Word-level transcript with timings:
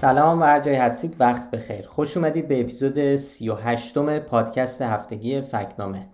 سلام 0.00 0.40
و 0.40 0.44
هر 0.44 0.60
جای 0.60 0.74
هستید 0.74 1.16
وقت 1.20 1.50
بخیر. 1.50 1.86
خوش 1.86 2.16
اومدید 2.16 2.48
به 2.48 2.60
اپیزود 2.60 3.16
38 3.16 3.98
م 3.98 4.18
پادکست 4.18 4.82
هفتگی 4.82 5.40
فکنامه. 5.40 6.06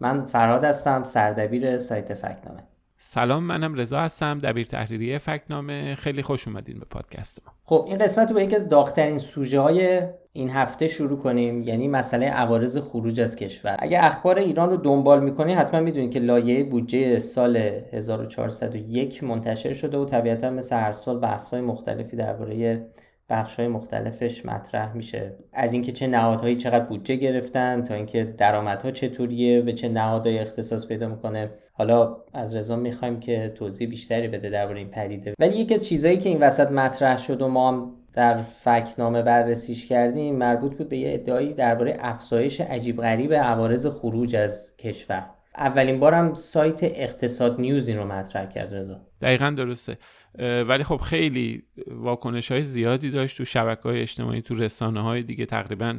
من 0.00 0.24
فرهاد 0.24 0.64
هستم 0.64 1.04
سردبیر 1.04 1.78
سایت 1.78 2.14
فکنامه. 2.14 2.62
سلام 2.98 3.44
منم 3.44 3.74
رضا 3.74 4.00
هستم 4.00 4.38
دبیر 4.38 4.66
تحریریه 4.66 5.18
فکنامه. 5.18 5.94
خیلی 5.94 6.22
خوش 6.22 6.48
اومدین 6.48 6.78
به 6.78 6.84
پادکست 6.90 7.38
ما. 7.46 7.52
خب 7.64 7.84
این 7.88 7.98
قسمت 7.98 8.28
رو 8.28 8.34
با 8.34 8.42
یکی 8.42 8.56
از 8.56 8.68
داغترین 8.68 9.18
سوژه 9.18 9.60
های 9.60 10.00
این 10.32 10.50
هفته 10.50 10.88
شروع 10.88 11.18
کنیم 11.18 11.62
یعنی 11.62 11.88
مسئله 11.88 12.26
عوارض 12.26 12.78
خروج 12.78 13.20
از 13.20 13.36
کشور. 13.36 13.76
اگه 13.78 14.04
اخبار 14.04 14.38
ایران 14.38 14.70
رو 14.70 14.76
دنبال 14.76 15.24
می‌کنید 15.24 15.58
حتما 15.58 15.80
می‌دونید 15.80 16.12
که 16.12 16.18
لایه 16.18 16.64
بودجه 16.64 17.18
سال 17.18 17.56
1401 17.56 19.24
منتشر 19.24 19.74
شده 19.74 19.98
و 19.98 20.04
طبیعتا 20.04 20.50
مثل 20.50 20.76
هر 20.76 20.92
سال 20.92 21.18
بحث‌های 21.18 21.60
مختلفی 21.60 22.16
درباره 22.16 22.86
بخش 23.28 23.54
های 23.54 23.68
مختلفش 23.68 24.46
مطرح 24.46 24.96
میشه. 24.96 25.32
از 25.52 25.72
اینکه 25.72 25.92
چه 25.92 26.06
نهادهایی 26.06 26.56
چقدر 26.56 26.84
بودجه 26.84 27.16
گرفتن 27.16 27.84
تا 27.84 27.94
اینکه 27.94 28.24
درآمدها 28.24 28.90
چطوریه 28.90 29.60
به 29.60 29.72
چه 29.72 29.88
نهادهایی 29.88 30.38
اختصاص 30.38 30.86
پیدا 30.86 31.08
می‌کنه. 31.08 31.50
حالا 31.72 32.16
از 32.32 32.54
رضا 32.54 32.76
می‌خوایم 32.76 33.20
که 33.20 33.52
توضیح 33.54 33.88
بیشتری 33.88 34.28
بده 34.28 34.50
درباره 34.50 34.78
این 34.78 34.90
پدیده. 34.90 35.34
ولی 35.38 35.56
یکی 35.56 35.74
از 35.74 35.86
چیزهایی 35.86 36.18
که 36.18 36.28
این 36.28 36.40
وسط 36.40 36.70
مطرح 36.70 37.18
شد 37.18 37.42
و 37.42 37.48
ما 37.48 37.68
هم 37.68 37.92
در 38.12 38.42
فکنامه 38.42 39.22
بررسیش 39.22 39.86
کردیم 39.86 40.36
مربوط 40.36 40.76
بود 40.76 40.88
به 40.88 40.96
یه 40.96 41.14
ادعایی 41.14 41.54
درباره 41.54 41.96
افزایش 42.00 42.60
عجیب 42.60 43.00
غریب 43.00 43.32
عوارض 43.32 43.86
خروج 43.86 44.36
از 44.36 44.76
کشور. 44.76 45.35
اولین 45.58 46.00
بارم 46.00 46.34
سایت 46.34 46.78
اقتصاد 46.82 47.60
نیوز 47.60 47.88
این 47.88 47.98
رو 47.98 48.04
مطرح 48.04 48.46
کرد 48.46 48.74
رضا. 48.74 49.00
دقیقا 49.20 49.50
درسته. 49.50 49.98
ولی 50.38 50.84
خب 50.84 50.96
خیلی 50.96 51.62
واکنش 51.86 52.52
های 52.52 52.62
زیادی 52.62 53.10
داشت 53.10 53.36
تو 53.36 53.44
شبکه 53.44 53.82
های 53.82 54.00
اجتماعی 54.00 54.42
تو 54.42 54.54
رسانه 54.54 55.02
های 55.02 55.22
دیگه. 55.22 55.46
تقریبا 55.46 55.98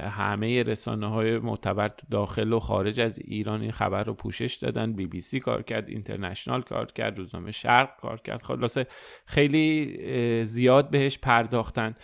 همه 0.00 0.62
رسانه 0.62 1.06
های 1.06 1.38
معتبر 1.38 1.88
تو 1.88 2.06
داخل 2.10 2.52
و 2.52 2.60
خارج 2.60 3.00
از 3.00 3.18
ایران 3.18 3.60
این 3.60 3.72
خبر 3.72 4.04
رو 4.04 4.14
پوشش 4.14 4.54
دادن. 4.54 4.92
بی 4.92 5.06
بی 5.06 5.20
سی 5.20 5.40
کار 5.40 5.62
کرد 5.62 5.88
اینترنشنال 5.88 6.62
کار 6.62 6.86
کرد 6.86 7.18
روزنامه 7.18 7.50
شرق 7.50 7.96
کار 8.00 8.20
کرد. 8.20 8.42
خلاصه 8.42 8.86
خیلی 9.26 10.44
زیاد 10.44 10.90
بهش 10.90 11.18
پرداختن. 11.18 11.94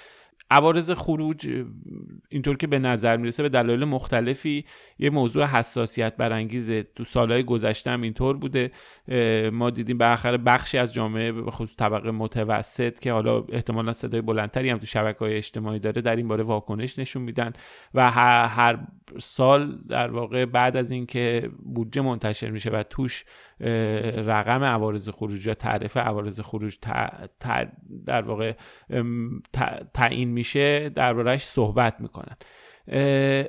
عوارض 0.52 0.90
خروج 0.90 1.64
اینطور 2.28 2.56
که 2.56 2.66
به 2.66 2.78
نظر 2.78 3.16
می‌رسه 3.16 3.42
به 3.42 3.48
دلایل 3.48 3.84
مختلفی 3.84 4.64
یه 4.98 5.10
موضوع 5.10 5.44
حساسیت 5.44 6.16
برانگیزه. 6.16 6.82
تو 6.82 7.04
سالهای 7.04 7.42
گذشته 7.42 7.90
هم 7.90 8.02
اینطور 8.02 8.36
بوده. 8.36 8.70
ما 9.52 9.70
دیدیم 9.70 9.98
بالاخره 9.98 10.36
بخشی 10.36 10.78
از 10.78 10.94
جامعه 10.94 11.32
به 11.32 11.50
خصوص 11.50 11.76
طبقه 11.76 12.10
متوسط 12.10 12.98
که 12.98 13.12
حالا 13.12 13.44
احتمالا 13.48 13.92
صدای 13.92 14.20
بلندتری 14.20 14.70
هم 14.70 14.78
تو 14.78 14.86
شبکه 14.86 15.18
های 15.18 15.36
اجتماعی 15.36 15.78
داره 15.78 16.02
در 16.02 16.16
این 16.16 16.28
باره 16.28 16.44
واکنش 16.44 16.98
نشون 16.98 17.22
میدن 17.22 17.52
و 17.94 18.10
هر 18.10 18.78
سال 19.18 19.78
در 19.88 20.10
واقع 20.10 20.44
بعد 20.44 20.76
از 20.76 20.90
اینکه 20.90 21.50
بودجه 21.74 22.02
منتشر 22.02 22.50
میشه 22.50 22.70
و 22.70 22.82
توش 22.82 23.24
رقم 24.26 24.64
عوارض 24.64 25.08
خروج 25.08 25.46
یا 25.46 25.54
تعرفه 25.54 26.00
عوارض 26.00 26.40
خروج 26.40 26.76
در 28.06 28.22
واقع 28.22 28.52
تعیین 29.94 30.28
میشه 30.28 30.88
دربارهش 30.88 31.42
صحبت 31.42 32.00
می‌کنن. 32.00 32.36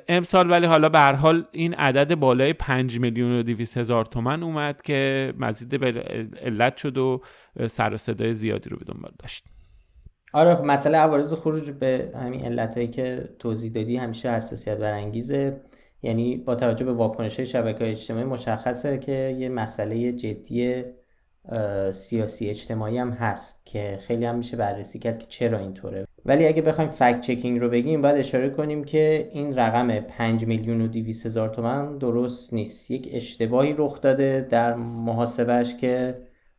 امسال 0.08 0.50
ولی 0.50 0.66
حالا 0.66 0.88
به 0.88 0.98
حال 0.98 1.44
این 1.52 1.74
عدد 1.74 2.14
بالای 2.14 2.52
5 2.52 3.00
میلیون 3.00 3.38
و 3.38 3.42
200 3.42 3.78
هزار 3.78 4.04
تومن 4.04 4.42
اومد 4.42 4.82
که 4.82 5.32
مزید 5.38 5.80
به 5.80 5.86
علت 6.42 6.76
شد 6.76 6.98
و 6.98 7.22
سر 7.66 7.94
و 7.94 7.96
صدای 7.96 8.34
زیادی 8.34 8.70
رو 8.70 8.76
به 8.76 8.84
دنبال 8.84 9.12
داشت. 9.18 9.44
آره 10.32 10.54
خب 10.54 10.64
مسئله 10.64 10.98
عوارض 10.98 11.32
خروج 11.32 11.70
به 11.70 12.12
همین 12.14 12.44
علتهایی 12.44 12.88
که 12.88 13.28
توضیح 13.38 13.72
دادی 13.72 13.96
همیشه 13.96 14.30
حساسیت 14.30 14.78
برانگیزه. 14.78 15.60
یعنی 16.04 16.36
با 16.36 16.54
توجه 16.54 16.84
به 16.84 16.92
واکنش 16.92 17.40
شبکه 17.40 17.90
اجتماعی 17.90 18.24
مشخصه 18.24 18.98
که 18.98 19.36
یه 19.38 19.48
مسئله 19.48 20.12
جدی 20.12 20.84
سیاسی 21.92 22.50
اجتماعی 22.50 22.98
هم 22.98 23.10
هست 23.10 23.66
که 23.66 23.98
خیلی 24.00 24.24
هم 24.24 24.34
میشه 24.34 24.56
بررسی 24.56 24.98
کرد 24.98 25.18
که 25.18 25.26
چرا 25.28 25.58
اینطوره. 25.58 26.06
ولی 26.26 26.46
اگه 26.46 26.62
بخوایم 26.62 26.90
فکت 26.90 27.20
چکینگ 27.20 27.60
رو 27.60 27.68
بگیم 27.68 28.02
باید 28.02 28.16
اشاره 28.16 28.50
کنیم 28.50 28.84
که 28.84 29.30
این 29.32 29.56
رقم 29.56 30.00
5 30.00 30.46
میلیون 30.46 30.80
و 30.80 30.88
200 30.88 31.26
هزار 31.26 31.48
تومن 31.48 31.98
درست 31.98 32.54
نیست. 32.54 32.90
یک 32.90 33.08
اشتباهی 33.12 33.74
رخ 33.78 34.00
داده 34.00 34.46
در 34.50 34.74
محاسبش 34.74 35.76
که 35.76 36.14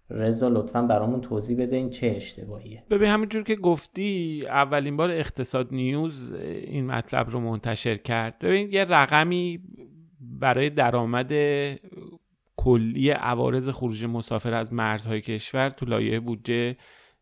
رضا 0.10 0.48
لطفا 0.48 0.82
برامون 0.82 1.22
توضیح 1.22 1.58
بده 1.58 1.76
این 1.76 1.90
چه 1.90 2.14
اشتباهیه. 2.16 2.84
ببین 2.90 3.10
همینجور 3.10 3.44
که 3.44 3.56
گفتی 3.56 4.44
اولین 4.48 4.98
بار 4.98 5.12
اقتصاد 5.12 5.68
نیوز 5.72 6.34
این 6.34 6.86
مطلب 6.86 7.30
رو 7.30 7.40
منتشر 7.40 7.96
کرد. 7.96 8.40
ببین 8.40 8.70
یه 8.72 8.84
رقمی 8.84 9.60
برای 10.20 10.70
درآمد 10.70 11.34
کلی 12.58 13.10
عوارض 13.10 13.70
خروج 13.70 14.06
مسافر 14.06 14.54
از 14.54 14.74
مرزهای 14.74 15.22
کشور 15.22 15.70
تو 15.70 15.86
لایه 15.86 16.20
بودجه 16.20 16.76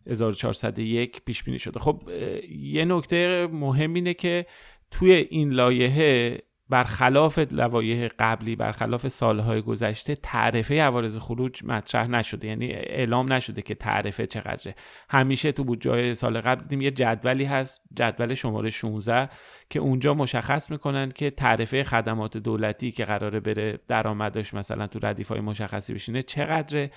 1401 0.07 1.21
پیش 1.25 1.43
بینی 1.43 1.59
شده. 1.59 1.79
خب 1.79 2.09
یه 2.49 2.85
نکته 2.85 3.47
مهم 3.51 3.93
اینه 3.93 4.13
که 4.13 4.45
توی 4.91 5.13
این 5.13 5.49
لایحه 5.49 6.37
برخلاف 6.73 7.39
لوایح 7.51 8.09
قبلی 8.19 8.55
برخلاف 8.55 9.07
سالهای 9.07 9.61
گذشته 9.61 10.15
تعرفه 10.15 10.81
عوارض 10.81 11.17
خروج 11.17 11.63
مطرح 11.65 12.07
نشده. 12.07 12.47
یعنی 12.47 12.71
اعلام 12.71 13.33
نشده 13.33 13.61
که 13.61 13.75
تعرفه 13.75 14.27
چقدره. 14.27 14.75
همیشه 15.09 15.51
تو 15.51 15.63
بود 15.63 15.81
جای 15.81 16.15
سال 16.15 16.41
قبل 16.41 16.61
دیدیم 16.61 16.81
یه 16.81 16.91
جدولی 16.91 17.45
هست 17.45 17.81
جدول 17.95 18.33
شماره 18.33 18.69
16 18.69 19.29
که 19.69 19.79
اونجا 19.79 20.13
مشخص 20.13 20.71
می‌کنن 20.71 21.11
که 21.11 21.29
تعرفه 21.29 21.83
خدمات 21.83 22.37
دولتی 22.37 22.91
که 22.91 23.05
قراره 23.05 23.39
بره 23.39 23.79
درآمدش 23.87 24.53
مثلا 24.53 24.87
تو 24.87 24.99
ردیف 25.03 25.27
های 25.27 25.41
مشخصی 25.41 25.93
بشینه 25.93 26.21
چقدره. 26.21 26.91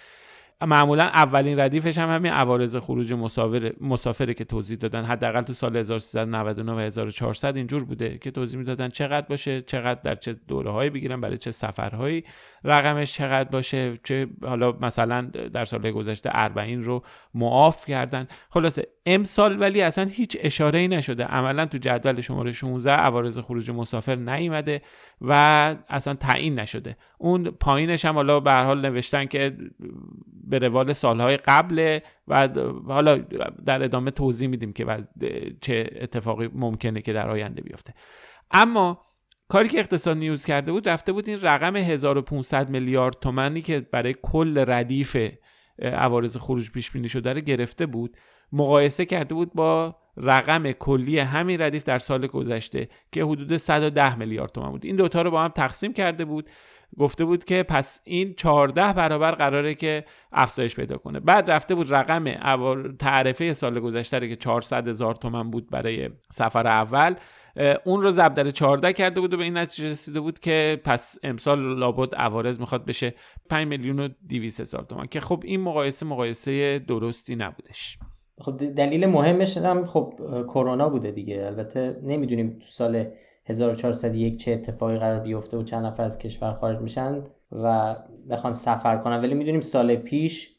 معمولا 0.62 1.04
اولین 1.04 1.60
ردیفش 1.60 1.98
هم 1.98 2.14
همین 2.14 2.32
عوارض 2.32 2.76
خروج 2.76 3.12
مسافر 3.12 3.72
مسافره 3.80 4.34
که 4.34 4.44
توضیح 4.44 4.78
دادن. 4.78 5.04
حداقل 5.04 5.42
تو 5.42 5.52
سال 5.52 5.76
1399 5.76 6.72
و 6.72 6.78
1400 6.78 7.56
اینجور 7.56 7.84
بوده 7.84 8.18
که 8.18 8.30
توضیح 8.30 8.58
می‌دادن 8.58 8.88
چقدر 8.88 9.26
باشه 9.26 9.62
چقدر 9.62 10.00
در 10.00 10.14
چه 10.14 10.32
دوره 10.48 10.70
هایی 10.70 10.90
بگیرن 10.90 11.20
برای 11.20 11.36
چه 11.38 11.50
سفرهایی 11.50 12.24
رقمش 12.64 13.14
چقدر 13.14 13.48
باشه 13.50 13.98
چه 14.04 14.28
حالا 14.42 14.72
مثلا 14.72 15.22
در 15.52 15.64
سال 15.64 15.90
گذشته 15.90 16.30
40 16.30 16.82
رو 16.82 17.02
معاف 17.34 17.86
کردن. 17.86 18.28
خلاصه 18.50 18.95
امسال 19.06 19.60
ولی 19.60 19.82
اصلا 19.82 20.04
هیچ 20.04 20.36
اشاره 20.40 20.78
ای 20.78 20.88
نشده. 20.88 21.24
عملا 21.24 21.66
تو 21.66 21.78
جدول 21.78 22.20
شماره 22.20 22.52
16 22.52 22.92
عوارض 22.92 23.38
خروج 23.38 23.70
مسافر 23.70 24.14
نیومده 24.14 24.82
و 25.20 25.32
اصلا 25.88 26.14
تعیین 26.14 26.58
نشده. 26.58 26.96
اون 27.18 27.50
پایینش 27.50 28.04
هم 28.04 28.14
حالا 28.14 28.40
به 28.40 28.52
حال 28.52 28.80
نوشتن 28.80 29.24
که 29.24 29.56
به 30.44 30.58
روال 30.58 30.92
سالهای 30.92 31.36
قبل 31.36 31.98
و 32.28 32.48
حالا 32.86 33.18
در 33.66 33.82
ادامه 33.82 34.10
توضیح 34.10 34.48
میدیم 34.48 34.72
که 34.72 34.86
چه 35.60 35.90
اتفاقی 36.00 36.50
ممکنه 36.54 37.02
که 37.02 37.12
در 37.12 37.30
آینده 37.30 37.62
بیفته. 37.62 37.94
اما 38.50 39.00
کاری 39.48 39.68
که 39.68 39.78
اقتصاد 39.78 40.16
نیوز 40.16 40.44
کرده 40.44 40.72
بود 40.72 40.88
رفته 40.88 41.12
بود 41.12 41.28
این 41.28 41.38
رقم 41.42 41.76
1500 41.76 42.70
میلیارد 42.70 43.14
تومنی 43.20 43.62
که 43.62 43.80
برای 43.80 44.14
کل 44.22 44.64
ردیف 44.68 45.16
عوارض 45.78 46.36
خروج 46.36 46.70
پیش 46.70 46.90
بینی 46.90 47.08
شده 47.08 47.32
رو 47.32 47.40
گرفته 47.40 47.86
بود. 47.86 48.16
مقایسه 48.52 49.04
کرده 49.04 49.34
بود 49.34 49.54
با 49.54 49.96
رقم 50.16 50.72
کلی 50.72 51.18
همین 51.18 51.60
ردیف 51.60 51.82
در 51.82 51.98
سال 51.98 52.26
گذشته 52.26 52.88
که 53.12 53.24
حدود 53.24 53.56
110 53.56 54.18
میلیارد 54.18 54.52
تومان 54.52 54.70
بود. 54.70 54.84
این 54.84 54.96
دوتا 54.96 55.22
رو 55.22 55.30
با 55.30 55.42
هم 55.42 55.48
تقسیم 55.48 55.92
کرده 55.92 56.24
بود. 56.24 56.50
گفته 56.98 57.24
بود 57.24 57.44
که 57.44 57.62
پس 57.62 58.00
این 58.04 58.34
14 58.34 58.92
برابر 58.92 59.30
قراره 59.30 59.74
که 59.74 60.04
افزایش 60.32 60.74
پیدا 60.76 60.96
کنه. 60.96 61.20
بعد 61.20 61.50
رفته 61.50 61.74
بود 61.74 61.94
رقم 61.94 62.24
تعرفه 62.98 63.52
سال 63.52 63.80
گذشته 63.80 64.28
که 64.28 64.36
400 64.36 64.88
هزار 64.88 65.14
تومن 65.14 65.50
بود 65.50 65.70
برای 65.70 66.10
سفر 66.30 66.66
اول. 66.66 67.14
اون 67.84 68.02
رو 68.02 68.10
ضرب 68.10 68.34
در 68.34 68.50
14 68.50 68.92
کرده 68.92 69.20
بود 69.20 69.34
و 69.34 69.36
به 69.36 69.44
این 69.44 69.56
نتیجه 69.56 69.90
رسیده 69.90 70.20
بود 70.20 70.38
که 70.38 70.80
پس 70.84 71.18
امسال 71.22 71.78
لابد 71.78 72.14
عوارض 72.14 72.60
می‌خواد 72.60 72.84
بشه 72.84 73.14
5 73.50 73.68
میلیون 73.68 74.00
و 74.00 74.08
200 74.28 74.60
هزار 74.60 74.82
تومان 74.82 75.06
که 75.06 75.20
خب 75.20 75.42
این 75.46 75.60
مقایسه 75.60 76.06
مقایسه 76.06 76.78
درستی 76.78 77.36
نبودش. 77.36 77.98
خب 78.40 78.56
دلیل 78.56 79.06
مهمش 79.06 79.56
هم 79.56 79.86
خب 79.86 80.14
کرونا 80.48 80.88
بوده 80.88 81.10
دیگه. 81.10 81.46
البته 81.46 82.00
نمی‌دونیم 82.02 82.58
تو 82.60 82.66
سال 82.66 83.04
1401 83.44 84.36
چه 84.36 84.52
اتفاقی 84.52 84.98
قرار 84.98 85.20
بیفته 85.20 85.56
و 85.56 85.62
چند 85.62 85.86
نفر 85.86 86.02
از 86.02 86.18
کشور 86.18 86.52
خارج 86.52 86.78
میشن 86.78 87.24
و 87.52 87.96
بخوان 88.30 88.52
سفر 88.52 88.96
کنن. 88.96 89.20
ولی 89.20 89.34
می‌دونیم 89.34 89.60
سال 89.60 89.96
پیش 89.96 90.56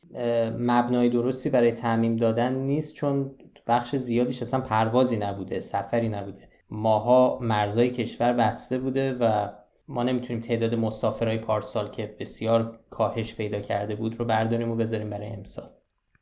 مبنای 0.60 1.10
درستی 1.10 1.50
برای 1.50 1.72
تعمیم 1.72 2.16
دادن 2.16 2.54
نیست 2.56 2.94
چون 2.94 3.32
بخش 3.68 3.96
زیادیش 3.96 4.42
اصلا 4.42 4.62
پروازی 4.62 5.18
نبوده 5.18 5.60
سفری 5.60 6.10
نبوده. 6.10 6.40
ماها 6.70 7.40
مرزای 7.42 7.90
کشور 7.90 8.34
بسته 8.34 8.78
بوده 8.78 9.14
و 9.14 9.48
ما 9.88 10.04
نمی‌تونیم 10.04 10.42
تعداد 10.42 10.76
مسافرهای 10.76 11.38
پارسال 11.38 11.90
که 11.90 12.16
بسیار 12.20 12.80
کاهش 12.90 13.36
پیدا 13.36 13.60
کرده 13.60 13.96
بود 13.96 14.20
رو 14.20 14.26
برداریم 14.26 14.72
و 14.72 14.76
بذاریم 14.76 15.10
برای 15.10 15.28
امسال. 15.28 15.70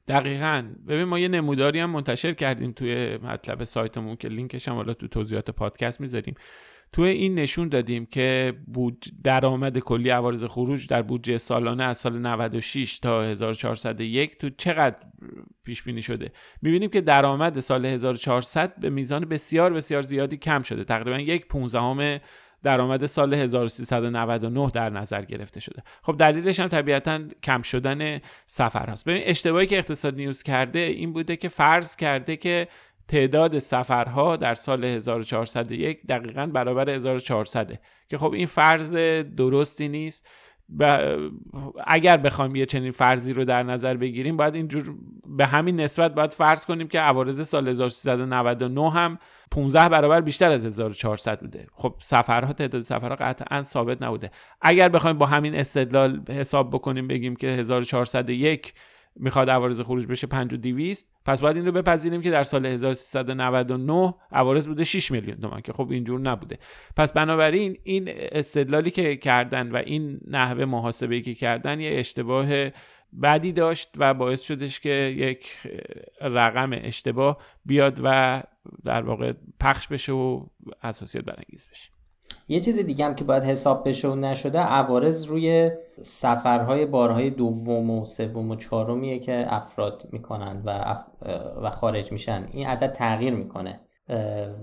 دقیقا. 0.07 0.63
ببین 0.87 1.03
ما 1.03 1.19
یه 1.19 1.27
نموداری 1.27 1.79
هم 1.79 1.89
منتشر 1.89 2.33
کردیم 2.33 2.71
توی 2.71 3.17
مطلب 3.17 3.63
سایتمون 3.63 4.15
که 4.15 4.27
لینکش 4.27 4.67
هم 4.67 4.75
حالا 4.75 4.93
تو 4.93 5.07
توضیحات 5.07 5.51
پادکست 5.51 6.01
می‌ذاریم. 6.01 6.35
توی 6.91 7.09
این 7.09 7.35
نشون 7.35 7.69
دادیم 7.69 8.05
که 8.05 8.53
بود 8.67 9.05
درآمد 9.23 9.79
کلی 9.79 10.09
عوارض 10.09 10.43
خروج 10.43 10.87
در 10.87 11.01
بودجه 11.01 11.37
سالانه 11.37 11.83
از 11.83 11.97
سال 11.97 12.19
96 12.19 12.99
تا 12.99 13.23
1401 13.23 14.37
تو 14.37 14.49
چقدر 14.57 14.99
پیش 15.63 15.83
بینی 15.83 16.01
شده؟ 16.01 16.31
می‌بینیم 16.61 16.89
که 16.89 17.01
درآمد 17.01 17.59
سال 17.59 17.85
1400 17.85 18.79
به 18.79 18.89
میزان 18.89 19.25
بسیار 19.25 19.73
بسیار 19.73 20.01
زیادی 20.01 20.37
کم 20.37 20.61
شده. 20.61 20.83
تقریبا 20.83 21.19
یک 21.19 21.47
پونزدهم 21.47 22.19
درآمد 22.65 23.05
سال 23.05 23.33
1399 23.33 24.71
در 24.73 24.89
نظر 24.89 25.21
گرفته 25.21 25.59
شده. 25.59 25.83
خب 26.03 26.17
دلیلش 26.17 26.59
هم 26.59 26.67
طبیعتا 26.67 27.19
کم 27.43 27.61
شدن 27.61 28.19
سفر 28.45 28.89
هست 28.89 29.05
ببین 29.05 29.23
اشتباهی 29.25 29.65
که 29.65 29.77
اقتصاد 29.77 30.15
نیوز 30.15 30.43
کرده 30.43 30.79
این 30.79 31.13
بوده 31.13 31.35
که 31.35 31.49
فرض 31.49 31.95
کرده 31.95 32.35
که 32.35 32.67
تعداد 33.07 33.59
سفرها 33.59 34.35
در 34.35 34.55
سال 34.55 34.85
1401 34.85 36.05
دقیقا 36.07 36.45
برابر 36.45 36.89
1400 36.89 37.79
که 38.09 38.17
خب 38.17 38.33
این 38.33 38.45
فرض 38.45 38.95
درستی 39.35 39.87
نیست. 39.87 40.27
و 40.79 41.15
اگر 41.87 42.17
بخوایم 42.17 42.55
یه 42.55 42.65
چنین 42.65 42.91
فرضی 42.91 43.33
رو 43.33 43.45
در 43.45 43.63
نظر 43.63 43.97
بگیریم 43.97 44.37
باید 44.37 44.55
اینجور 44.55 44.95
به 45.37 45.45
همین 45.45 45.79
نسبت 45.79 46.15
باید 46.15 46.31
فرض 46.31 46.65
کنیم 46.65 46.87
که 46.87 46.99
عوارض 46.99 47.47
سال 47.47 47.67
1399 47.67 48.91
هم 48.91 49.19
15 49.51 49.89
برابر 49.89 50.21
بیشتر 50.21 50.51
از 50.51 50.65
1400 50.65 51.39
بوده. 51.39 51.67
خب 51.73 51.95
سفرها 52.01 52.53
تعداد 52.53 52.81
سفرها 52.81 53.15
قطعا 53.15 53.63
ثابت 53.63 54.01
نبوده. 54.01 54.31
اگر 54.61 54.89
بخوایم 54.89 55.17
با 55.17 55.25
همین 55.25 55.55
استدلال 55.55 56.21
حساب 56.29 56.69
بکنیم 56.69 57.07
بگیم 57.07 57.35
که 57.35 57.47
1401 57.47 58.73
می‌خواد 59.15 59.49
عوارض 59.49 59.81
خروج 59.81 60.05
بشه 60.07 60.27
5 60.27 60.53
و 60.53 60.57
200 60.57 61.09
پس 61.25 61.41
باید 61.41 61.55
این 61.55 61.65
رو 61.65 61.71
بپذیریم 61.71 62.21
که 62.21 62.31
در 62.31 62.43
سال 62.43 62.65
1399 62.65 64.13
عوارض 64.31 64.67
بوده 64.67 64.83
6 64.83 65.11
میلیون 65.11 65.37
تومان 65.37 65.61
که 65.61 65.73
خب 65.73 65.91
اینجور 65.91 66.19
نبوده. 66.19 66.57
پس 66.97 67.13
بنابراین 67.13 67.77
این 67.83 68.09
استدلالی 68.09 68.91
که 68.91 69.15
کردن 69.15 69.71
و 69.71 69.75
این 69.75 70.19
نحوه 70.27 70.65
محاسبه 70.65 71.21
که 71.21 71.33
کردن 71.35 71.79
یه 71.79 71.99
اشتباه 71.99 72.47
بدی 73.23 73.51
داشت 73.51 73.89
و 73.97 74.13
باعث 74.13 74.41
شدش 74.41 74.79
که 74.79 74.89
یک 74.89 75.47
رقم 76.21 76.69
اشتباه 76.73 77.37
بیاد 77.65 77.99
و 78.03 78.43
در 78.85 79.01
واقع 79.01 79.33
پخش 79.59 79.87
بشه 79.87 80.13
و 80.13 80.45
اساسیت 80.83 81.23
برانگیز 81.23 81.67
بشه. 81.71 81.89
یه 82.47 82.59
چیز 82.59 82.79
دیگه 82.79 83.05
هم 83.05 83.15
که 83.15 83.23
باید 83.23 83.43
حساب 83.43 83.87
بشه 83.89 84.07
و 84.07 84.15
نشده 84.15 84.59
عوارض 84.59 85.25
روی 85.25 85.71
سفرهای 86.01 86.85
بارهای 86.85 87.29
دوم 87.29 87.89
و 87.89 88.05
سوم 88.05 88.51
و 88.51 88.55
چهارمیه 88.55 89.19
که 89.19 89.45
افراد 89.47 90.07
می‌کنن 90.11 90.61
و, 90.65 90.95
و 91.61 91.69
خارج 91.69 92.11
میشن. 92.11 92.49
این 92.51 92.67
عدد 92.67 92.91
تغییر 92.91 93.33
می‌کنه. 93.33 93.79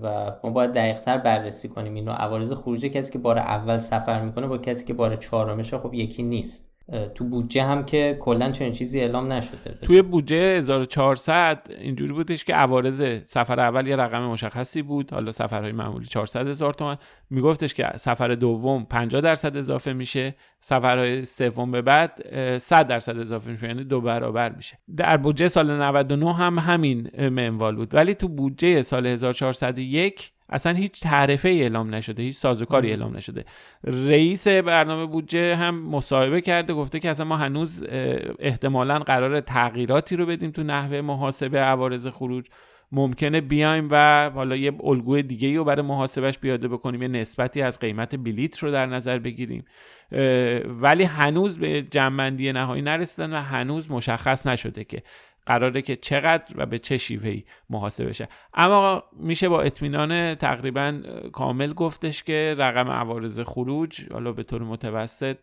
و 0.01 0.31
ما 0.43 0.49
باید 0.49 0.71
دقیقتر 0.71 1.17
بررسی 1.17 1.69
کنیم. 1.69 1.93
اینو 1.93 2.11
عوارض 2.11 2.51
خروج 2.51 2.85
کسی 2.85 3.11
که 3.11 3.19
بار 3.19 3.37
اول 3.37 3.77
سفر 3.77 4.21
می‌کنه 4.21 4.47
با 4.47 4.57
کسی 4.57 4.85
که 4.85 4.93
بار 4.93 5.15
چهارمش 5.15 5.73
خب 5.73 5.93
یکی 5.93 6.23
نیست. 6.23 6.72
تو 7.15 7.25
بودجه 7.25 7.63
هم 7.63 7.85
که 7.85 8.17
کلا 8.19 8.51
چنین 8.51 8.73
چیزی 8.73 8.99
اعلام 8.99 9.31
نشده. 9.31 9.77
توی 9.81 10.01
بودجه 10.01 10.35
1400 10.35 11.67
اینجوری 11.79 12.13
بودش 12.13 12.43
که 12.43 12.53
عوارض 12.53 13.03
سفر 13.23 13.59
اول 13.59 13.87
یه 13.87 13.95
رقم 13.95 14.21
مشخصی 14.21 14.81
بود. 14.81 15.11
حالا 15.11 15.31
سفرهای 15.31 15.71
معمولی 15.71 16.05
400 16.05 16.47
هزار 16.47 16.73
تومان 16.73 16.97
میگفتش 17.29 17.73
که 17.73 17.91
سفر 17.95 18.27
دوم 18.27 18.85
50 18.85 19.21
درصد 19.21 19.57
اضافه 19.57 19.93
میشه. 19.93 20.35
سفرهای 20.59 21.25
سوم 21.25 21.71
به 21.71 21.81
بعد 21.81 22.23
100 22.57 22.87
درصد 22.87 23.19
اضافه 23.19 23.51
میشه. 23.51 23.67
یعنی 23.67 23.83
دو 23.83 24.01
برابر 24.01 24.49
میشه. 24.55 24.77
در 24.97 25.17
بودجه 25.17 25.47
سال 25.47 25.71
99 25.71 26.33
هم 26.33 26.59
همین 26.59 27.29
منوال 27.29 27.75
بود. 27.75 27.95
ولی 27.95 28.15
تو 28.15 28.27
بودجه 28.27 28.81
سال 28.81 29.07
1401 29.07 30.31
اصلا 30.53 30.73
هیچ 30.73 31.01
تعرفه 31.01 31.49
ای 31.49 31.61
اعلام 31.61 31.95
نشده 31.95 32.23
هیچ 32.23 32.35
سازوکاری 32.35 32.89
اعلام 32.89 33.17
نشده. 33.17 33.45
رئیس 33.83 34.47
برنامه 34.47 35.05
بودجه 35.05 35.55
هم 35.55 35.89
مصاحبه 35.89 36.41
کرده 36.41 36.73
گفته 36.73 36.99
که 36.99 37.09
اصلا 37.09 37.25
ما 37.25 37.37
هنوز 37.37 37.85
احتمالا 38.39 38.99
قرار 38.99 39.39
تغییراتی 39.39 40.15
رو 40.15 40.25
بدیم 40.25 40.51
تو 40.51 40.63
نحوه 40.63 41.01
محاسبه 41.01 41.59
عوارض 41.59 42.07
خروج. 42.07 42.45
ممکنه 42.91 43.41
بیایم 43.41 43.87
و 43.91 44.29
حالا 44.29 44.55
یه 44.55 44.71
الگوی 44.83 45.23
دیگه 45.23 45.57
رو 45.57 45.63
برای 45.63 45.81
محاسبش 45.81 46.37
بیاده 46.37 46.67
بکنیم 46.67 47.01
یه 47.01 47.07
نسبتی 47.07 47.61
از 47.61 47.79
قیمت 47.79 48.15
بلیت 48.15 48.59
رو 48.59 48.71
در 48.71 48.85
نظر 48.85 49.19
بگیریم. 49.19 49.65
ولی 50.65 51.03
هنوز 51.03 51.59
به 51.59 51.81
جنبندی 51.81 52.51
نهایی 52.51 52.81
نرسیدن 52.81 53.33
و 53.33 53.41
هنوز 53.41 53.91
مشخص 53.91 54.47
نشده 54.47 54.83
که 54.83 55.03
قراره 55.45 55.81
که 55.81 55.95
چقدر 55.95 56.53
و 56.55 56.65
به 56.65 56.79
چه 56.79 56.97
شیوهی 56.97 57.45
محاسبه 57.69 58.09
بشه 58.09 58.27
اما 58.53 59.03
میشه 59.19 59.49
با 59.49 59.61
اطمینان 59.61 60.35
تقریبا 60.35 61.01
کامل 61.31 61.73
گفتش 61.73 62.23
که 62.23 62.55
رقم 62.57 62.89
عوارض 62.89 63.39
خروج 63.39 64.11
حالا 64.11 64.31
به 64.31 64.43
طور 64.43 64.63
متوسط 64.63 65.37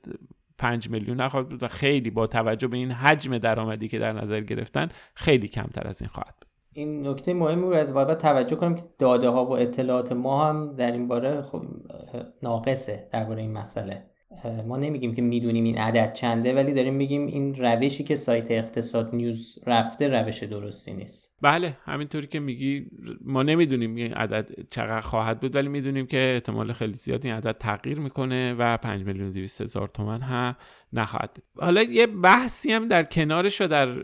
5 0.58 0.91
میلیون 0.91 1.20
نخواهد 1.20 1.49
بود 1.49 1.62
و 1.62 1.69
خیلی 1.69 2.11
با 2.11 2.26
توجه 2.26 2.69
به 2.69 2.76
این 2.76 2.91
حجم 2.91 3.38
درآمدی 3.38 3.88
که 3.88 3.99
در 3.99 4.12
نظر 4.12 4.41
گرفتن 4.41 4.88
خیلی 5.14 5.49
کمتر 5.49 5.88
از 5.88 6.02
این 6.02 6.08
خواهد 6.08 6.35
بود. 6.41 6.50
این 6.73 7.06
نکته 7.06 7.35
مهمی 7.35 7.62
باید 7.62 7.91
واقعا 7.91 8.14
توجه 8.14 8.56
کنیم 8.56 8.75
که 8.75 8.82
داده 8.99 9.29
ها 9.29 9.47
و 9.47 9.52
اطلاعات 9.52 10.12
ما 10.12 10.47
هم 10.47 10.76
در 10.76 10.93
این 10.93 11.08
باره 11.08 11.43
خب 11.43 11.62
ناقصه 12.43 13.08
درباره 13.12 13.41
این 13.41 13.52
مسئله. 13.52 14.10
ما 14.67 14.77
نمیگیم 14.77 15.15
که 15.15 15.23
می‌دونیم 15.23 15.65
این 15.65 15.79
عدد 15.79 16.12
چنده 16.12 16.55
ولی 16.55 16.75
داریم 16.75 16.94
میگیم 16.94 17.27
این 17.27 17.55
روشی 17.55 18.05
که 18.05 18.17
سایت 18.17 18.50
اقتصاد 18.50 19.15
نیوز 19.15 19.59
رفته 19.67 20.09
روش 20.09 20.43
درستی 20.43 20.93
نیست. 20.93 21.30
بله 21.43 21.77
همینطوری 21.85 22.27
که 22.27 22.41
میگی 22.41 22.87
ما 23.25 23.43
نمی‌دونیم 23.43 23.95
این 23.95 24.15
عدد 24.15 24.51
چقدر 24.71 25.01
خواهد 25.01 25.41
بود 25.41 25.57
ولی 25.57 25.69
می‌دونیم 25.69 26.07
که 26.07 26.33
احتمال 26.35 26.73
خیلی 26.73 26.95
زیاد 26.95 27.27
این 27.27 27.35
عدد 27.35 27.59
تغییر 27.59 28.01
می‌کنه 28.01 28.55
و 28.55 28.77
5 28.77 29.05
میلیون 29.05 29.29
و 29.29 29.33
200 29.33 29.61
هزار 29.61 29.89
تومن 29.89 30.21
هم 30.21 30.57
نخواهد 30.93 31.43
حالا 31.61 31.83
یه 31.83 32.07
بحثی 32.07 32.73
هم 32.73 32.89
در 32.89 33.03
کنارش 33.03 33.61
و 33.61 33.67
در 33.67 33.97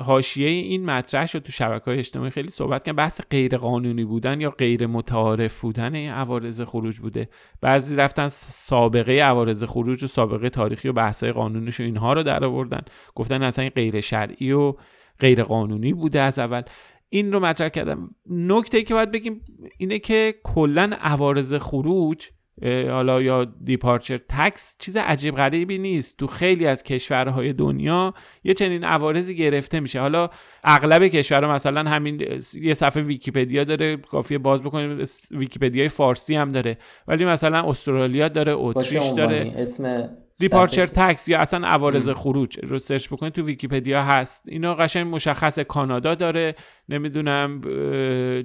حاشیه 0.00 0.48
این 0.48 0.84
مطرح 0.84 1.26
شد 1.26 1.38
تو 1.38 1.52
شبکه 1.52 1.84
های 1.84 1.98
اجتماعی 1.98 2.30
خیلی 2.30 2.48
صحبت 2.48 2.84
کردن. 2.84 2.96
بحث 2.96 3.20
غیر 3.30 3.56
قانونی 3.56 4.04
بودن 4.04 4.40
یا 4.40 4.50
غیر 4.50 4.86
متعارف 4.86 5.60
بودن 5.60 5.94
این 5.94 6.10
عوارض 6.10 6.60
خروج 6.60 6.98
بوده. 6.98 7.28
بعضی 7.60 7.96
رفتن 7.96 8.28
سابقه 8.28 9.12
عوارض 9.12 9.64
خروج 9.64 10.04
و 10.04 10.06
سابقه 10.06 10.50
تاریخی 10.50 10.88
و 10.88 10.92
بحث 10.92 11.22
های 11.22 11.32
قانونیش 11.32 11.80
و 11.80 11.82
اینها 11.82 12.12
رو 12.12 12.22
در 12.22 12.44
آوردن 12.44 12.82
گفتن 13.14 13.42
اصلا 13.42 13.62
این 13.62 13.72
غیر 13.74 14.00
شرعی 14.00 14.52
و 14.52 14.74
غیر 15.20 15.42
قانونی 15.42 15.92
بوده 15.92 16.20
از 16.20 16.38
اول. 16.38 16.62
این 17.08 17.32
رو 17.32 17.40
مطرح 17.40 17.68
کردم. 17.68 18.14
نکته 18.30 18.78
ای 18.78 18.84
که 18.84 18.94
باید 18.94 19.10
بگیم 19.10 19.40
اینه 19.78 19.98
که 19.98 20.34
کلا 20.44 20.90
عوارض 21.00 21.54
خروج 21.54 22.28
حالا 22.64 23.22
یا 23.22 23.44
departure 23.44 24.18
tax 24.28 24.76
چیز 24.78 24.96
عجیب 24.96 25.36
غریبی 25.36 25.78
نیست. 25.78 26.16
تو 26.16 26.26
خیلی 26.26 26.66
از 26.66 26.82
کشورهای 26.82 27.52
دنیا 27.52 28.14
یه 28.44 28.54
چنین 28.54 28.84
عوارضی 28.84 29.34
گرفته 29.34 29.80
میشه. 29.80 30.00
حالا 30.00 30.28
اغلب 30.64 31.06
کشورها 31.06 31.54
مثلا 31.54 31.90
همین 31.90 32.22
یه 32.62 32.74
صفحه 32.74 33.02
ویکیپدیا 33.02 33.64
داره 33.64 33.96
کافیه 33.96 34.38
باز 34.38 34.62
بکنیم 34.62 35.02
ویکیپدیای 35.30 35.88
فارسی 35.88 36.34
هم 36.34 36.48
داره. 36.48 36.78
ولی 37.08 37.24
مثلا 37.24 37.62
استرالیا 37.62 38.28
داره 38.28 38.52
اتریش 38.56 39.06
داره. 39.16 39.54
اسم 39.56 40.10
departure 40.38 40.86
tax 40.86 41.28
یا 41.28 41.38
اصلا 41.38 41.68
عوارض 41.68 42.08
خروج 42.08 42.58
رو 42.62 42.78
search 42.78 43.08
بکنید 43.08 43.32
تو 43.32 43.42
ویکیپدیا 43.42 44.02
هست. 44.02 44.48
اینا 44.48 44.74
قشنگ 44.74 45.14
مشخص 45.14 45.58
کانادا 45.58 46.14
داره 46.14 46.54
نمی‌دونم 46.88 47.60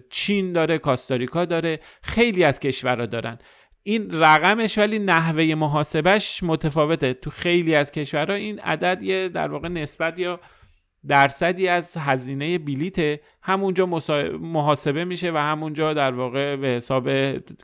چین 0.10 0.54
داره 0.54 0.78
کاستاریکا 0.78 1.46
داره 1.46 1.80
خیلی 2.02 2.44
از 2.44 2.60
کشورها 2.60 3.06
دارن. 3.06 3.38
این 3.84 4.12
رقمش 4.12 4.78
ولی 4.78 5.00
نحوه 5.00 5.56
محاسبش 5.56 6.44
متفاوته. 6.44 7.14
تو 7.14 7.30
خیلی 7.30 7.76
از 7.76 7.92
کشورها 7.92 8.36
این 8.36 8.60
عدد 8.60 9.04
یه 9.04 9.30
در 9.30 9.48
واقع 9.48 9.68
نسبت 9.68 10.20
یا 10.20 10.40
درصدی 11.08 11.68
از 11.68 11.98
هزینه 11.98 12.58
بلیت 12.58 13.20
همونجا 13.42 13.86
محاسبه 14.40 15.06
میشه 15.06 15.32
و 15.32 15.38
همونجا 15.38 15.94
در 15.94 16.12
واقع 16.12 16.56
به 16.56 16.68
حساب 16.68 17.10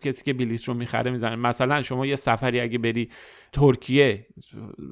کسی 0.01 0.23
که 0.23 0.33
بلیت 0.33 0.63
رو 0.63 0.73
می‌خره 0.73 1.11
می‌زنه. 1.11 1.35
مثلا 1.35 1.81
شما 1.81 2.05
یه 2.05 2.15
سفری 2.15 2.59
اگه 2.59 2.77
بری 2.77 3.09
ترکیه 3.53 4.25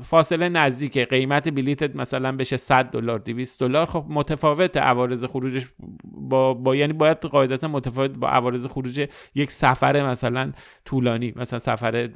فاصله 0.02 0.50
نزدیک 0.50 0.98
قیمت 0.98 1.50
بلیتت 1.50 1.96
مثلا 1.96 2.32
بشه 2.32 2.58
100 2.58 2.86
دلار 2.92 3.20
200 3.20 3.60
دلار. 3.60 3.86
خب 3.86 4.06
متفاوت 4.10 4.78
عوارض 4.78 5.26
خروجش 5.26 5.68
با, 6.30 6.54
با 6.54 6.76
یعنی 6.76 6.94
باید 6.94 7.18
قاعدتا 7.18 7.68
متفاوت 7.68 8.12
با 8.12 8.30
عوارض 8.30 8.66
خروج 8.66 9.08
یک 9.36 9.52
سفر 9.52 10.10
مثلا 10.10 10.52
طولانی 10.86 11.34
مثلا 11.36 11.60
سفر 11.60 12.10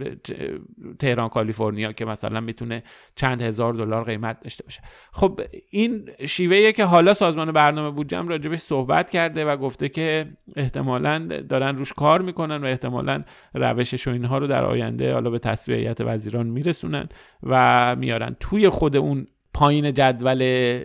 تهران 0.99 1.29
کالیفرنیا 1.29 1.91
که 1.91 2.05
مثلا 2.05 2.39
می‌تونه 2.39 2.83
چند 3.15 3.41
هزار 3.41 3.73
دلار 3.73 4.03
قیمت 4.03 4.39
داشته 4.39 4.63
باشه. 4.63 4.81
خب 5.11 5.41
این 5.69 6.09
شیوهیه 6.25 6.71
که 6.71 6.85
حالا 6.85 7.13
سازمان 7.13 7.51
برنامه 7.51 7.91
بودجه 7.91 8.21
راجبش 8.21 8.59
صحبت 8.59 9.09
کرده 9.09 9.45
و 9.45 9.57
گفته 9.57 9.89
که 9.89 10.25
احتمالا 10.55 11.27
دارن 11.49 11.75
روش 11.75 11.93
کار 11.93 12.21
می‌کنن 12.21 12.63
و 12.63 12.65
احتمالا 12.65 13.23
روشش 13.53 14.07
و 14.07 14.11
اینها 14.11 14.37
رو 14.37 14.47
در 14.47 14.65
آینده 14.65 15.13
حالا 15.13 15.29
به 15.29 15.39
تصویه 15.39 15.77
هیئت 15.77 16.01
وزیران 16.01 16.47
میرسونن 16.47 17.09
و 17.43 17.95
میارن. 17.95 18.35
توی 18.39 18.69
خود 18.69 18.95
اون 18.95 19.27
پایین 19.53 19.93
جدول 19.93 20.83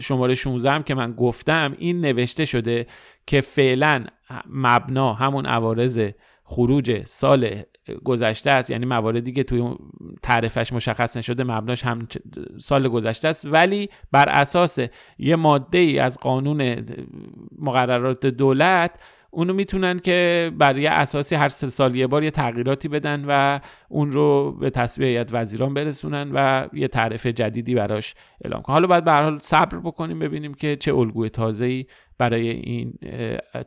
شماره 0.00 0.34
16 0.34 0.70
هم 0.70 0.82
که 0.82 0.94
من 0.94 1.12
گفتم 1.12 1.74
این 1.78 2.00
نوشته 2.00 2.44
شده 2.44 2.86
که 3.26 3.40
فعلا 3.40 4.04
مبنا 4.50 5.12
همون 5.12 5.46
عوارض 5.46 6.00
خروج 6.44 7.02
سال 7.04 7.62
گذشته 8.04 8.50
است. 8.50 8.70
یعنی 8.70 8.86
مواردی 8.86 9.32
که 9.32 9.42
توی 9.42 9.74
تعریفش 10.22 10.72
مشخص 10.72 11.16
نشده 11.16 11.44
مبناش 11.44 11.84
هم 11.84 12.08
سال 12.58 12.88
گذشته 12.88 13.28
است. 13.28 13.46
ولی 13.50 13.88
بر 14.12 14.28
اساس 14.28 14.78
یه 15.18 15.36
ماده 15.36 15.78
ای 15.78 15.98
از 15.98 16.18
قانون 16.18 16.84
مقررات 17.58 18.26
دولت 18.26 18.98
اونو 19.34 19.52
می‌تونن 19.52 19.98
که 19.98 20.50
برای 20.58 20.86
اساسی 20.86 21.34
هر 21.34 21.48
سه 21.48 21.66
سال 21.66 21.94
یه 21.94 22.06
بار 22.06 22.24
یه 22.24 22.30
تغییراتی 22.30 22.88
بدن 22.88 23.24
و 23.28 23.60
اون 23.88 24.12
رو 24.12 24.52
به 24.60 24.70
تصویه 24.70 25.08
هیئت 25.08 25.30
وزیران 25.32 25.74
برسونن 25.74 26.30
و 26.34 26.68
یه 26.72 26.88
تعریف 26.88 27.26
جدیدی 27.26 27.74
براش 27.74 28.14
اعلام 28.44 28.62
کنن. 28.62 28.74
حالا 28.74 28.86
باید 28.86 29.04
به 29.04 29.12
حال 29.12 29.38
صبر 29.38 29.78
بکنیم 29.78 30.18
ببینیم 30.18 30.54
که 30.54 30.76
چه 30.76 30.94
الگوی 30.94 31.30
تازه‌ای 31.30 31.86
برای 32.18 32.48
این 32.48 32.94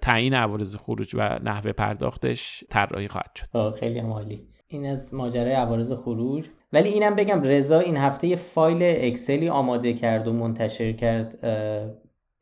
تعیین 0.02 0.34
عوارض 0.34 0.76
خروج 0.76 1.12
و 1.14 1.40
نحوه 1.44 1.72
پرداختش 1.72 2.64
طراحی 2.70 3.08
خواهد 3.08 3.32
شد. 3.36 3.76
خیلی 3.80 4.00
عالی. 4.00 4.42
این 4.68 4.86
از 4.86 5.14
ماجرای 5.14 5.54
عوارض 5.54 5.94
خروج. 5.94 6.46
ولی 6.74 6.90
اینم 6.90 7.16
بگم 7.16 7.42
رضا 7.42 7.80
این 7.80 7.98
هفته 7.98 8.28
یه 8.28 8.36
فایل 8.36 8.80
اکسلی 8.82 9.50
آماده 9.50 9.94
کرد 9.94 10.28
و 10.28 10.34
منتشر 10.34 10.92
کرد 10.92 11.40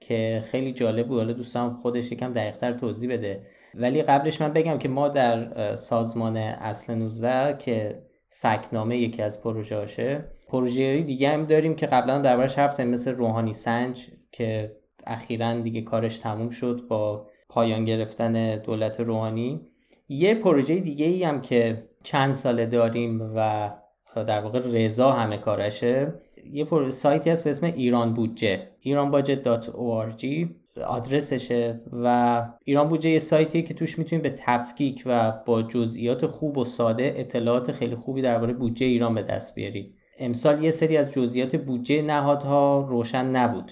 که 0.08 0.44
خیلی 0.52 0.74
جالب 0.74 1.08
بود. 1.08 1.18
حالا 1.18 1.34
دوستم 1.34 1.74
خودش 1.74 2.12
یکم 2.12 2.34
دقیقتر 2.34 2.74
توضیح 2.74 3.14
بده. 3.14 3.42
ولی 3.74 4.02
قبلش 4.02 4.42
من 4.42 4.54
بگم 4.54 4.78
که 4.78 4.90
ما 4.90 5.08
در 5.08 5.76
سازمان 5.76 6.38
اصل 6.38 6.96
19 6.96 7.58
که 7.58 8.02
فکنامه 8.30 8.98
یکی 8.98 9.22
از 9.22 9.44
پروژه 9.44 9.76
هاشه 9.76 10.26
پروژه 10.50 11.02
دیگه 11.02 11.30
هم 11.30 11.46
داریم 11.46 11.76
که 11.76 11.86
قبلا 11.86 12.22
دربارش 12.22 12.60
حرف 12.60 12.74
زدیم 12.74 12.88
مثل 12.88 13.12
روحانی 13.12 13.54
سنج 13.54 14.08
که 14.32 14.76
اخیرا 15.08 15.54
دیگه 15.54 15.82
کارش 15.82 16.18
تموم 16.18 16.50
شد 16.50 16.82
با 16.90 17.28
پایان 17.50 17.86
گرفتن 17.86 18.58
دولت 18.58 19.00
روحانی. 19.00 19.68
یه 20.10 20.36
پروژه 20.36 20.76
دیگه 20.76 21.06
ای 21.06 21.24
هم 21.24 21.42
که 21.42 21.90
چند 22.04 22.34
ساله 22.34 22.66
داریم 22.66 23.32
و 23.36 23.72
در 24.24 24.40
واقع 24.40 24.60
رضا 24.60 25.12
همه 25.12 25.38
کارشه. 25.38 26.14
یه 26.52 26.66
پر... 26.66 26.90
سایتی 26.90 27.30
هست 27.30 27.44
به 27.44 27.50
اسم 27.50 27.66
ایران 27.66 28.14
بودجه 28.14 28.68
ایرانباجت.org 28.80 30.26
آدرسشه 30.88 31.82
و 31.92 32.42
ایران 32.66 32.90
بودجه 32.90 33.10
یه 33.10 33.20
سایتیه 33.20 33.62
که 33.62 33.74
توش 33.74 34.00
می‌تونید 34.00 34.24
به 34.24 34.34
تفکیک 34.38 35.04
و 35.06 35.32
با 35.46 35.62
جزئیات 35.62 36.26
خوب 36.26 36.58
و 36.58 36.66
ساده 36.66 37.14
اطلاعات 37.18 37.72
خیلی 37.72 37.96
خوبی 37.96 38.22
درباره 38.22 38.54
بودجه 38.54 38.86
ایران 38.86 39.16
به 39.16 39.24
دست 39.24 39.56
بیارید 39.56 39.96
امسال 40.20 40.64
یه 40.64 40.72
سری 40.72 40.98
از 40.98 41.12
جزئیات 41.12 41.56
بودجه 41.56 42.02
نهادها 42.02 42.88
روشن 42.90 43.26
نبود. 43.26 43.72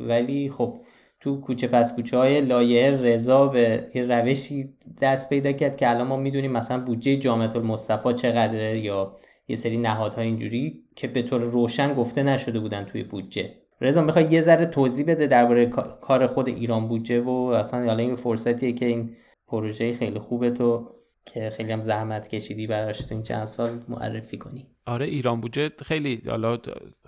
ولی 0.00 0.50
خب 0.50 0.80
تو 1.20 1.40
کوچه 1.40 1.66
پس 1.66 1.94
کوچه 1.94 2.16
های 2.16 2.40
لایه 2.40 2.90
رضا 2.90 3.46
به 3.46 3.90
یه 3.94 4.02
روشی 4.02 4.74
دست 5.00 5.28
پیدا 5.30 5.52
کرد 5.52 5.76
که 5.76 5.90
الان 5.90 6.06
ما 6.06 6.16
می‌دونیم 6.16 6.52
مثلا 6.52 6.80
بودجه 6.80 7.16
جامعه 7.16 7.56
المصطفى 7.56 8.12
چقدره 8.14 8.78
یا 8.78 9.16
یه 9.48 9.56
سری 9.56 9.76
نهادها 9.76 10.22
اینجوری 10.22 10.84
که 10.96 11.08
به 11.08 11.22
طور 11.22 11.40
روشن 11.40 11.94
گفته 11.94 12.22
نشده 12.22 12.60
بودن 12.60 12.84
توی 12.84 13.04
بودجه. 13.04 13.54
رضا 13.80 14.02
می‌خوای 14.02 14.24
یه 14.24 14.40
ذره 14.40 14.66
توضیح 14.66 15.06
بده 15.06 15.26
درباره 15.26 15.66
کار 16.00 16.26
خود 16.26 16.48
ایران 16.48 16.88
بودجه 16.88 17.20
و 17.20 17.30
اصلا 17.30 17.84
حالا 17.84 18.02
این 18.02 18.16
فرصتیه 18.16 18.72
که 18.72 18.86
این 18.86 19.16
پروژه 19.48 19.94
خیلی 19.94 20.18
خوبه 20.18 20.50
تو 20.50 20.90
که 21.24 21.50
خیلی 21.50 21.72
هم 21.72 21.80
زحمت 21.80 22.28
کشیدی 22.28 22.66
براش 22.66 22.98
تو 22.98 23.14
این 23.14 23.22
چند 23.22 23.44
سال 23.44 23.84
معرفی 23.88 24.38
کنی. 24.38 24.73
آره 24.86 25.06
ایران 25.06 25.40
بودجه 25.40 25.70
خیلی 25.82 26.22
حالا 26.28 26.58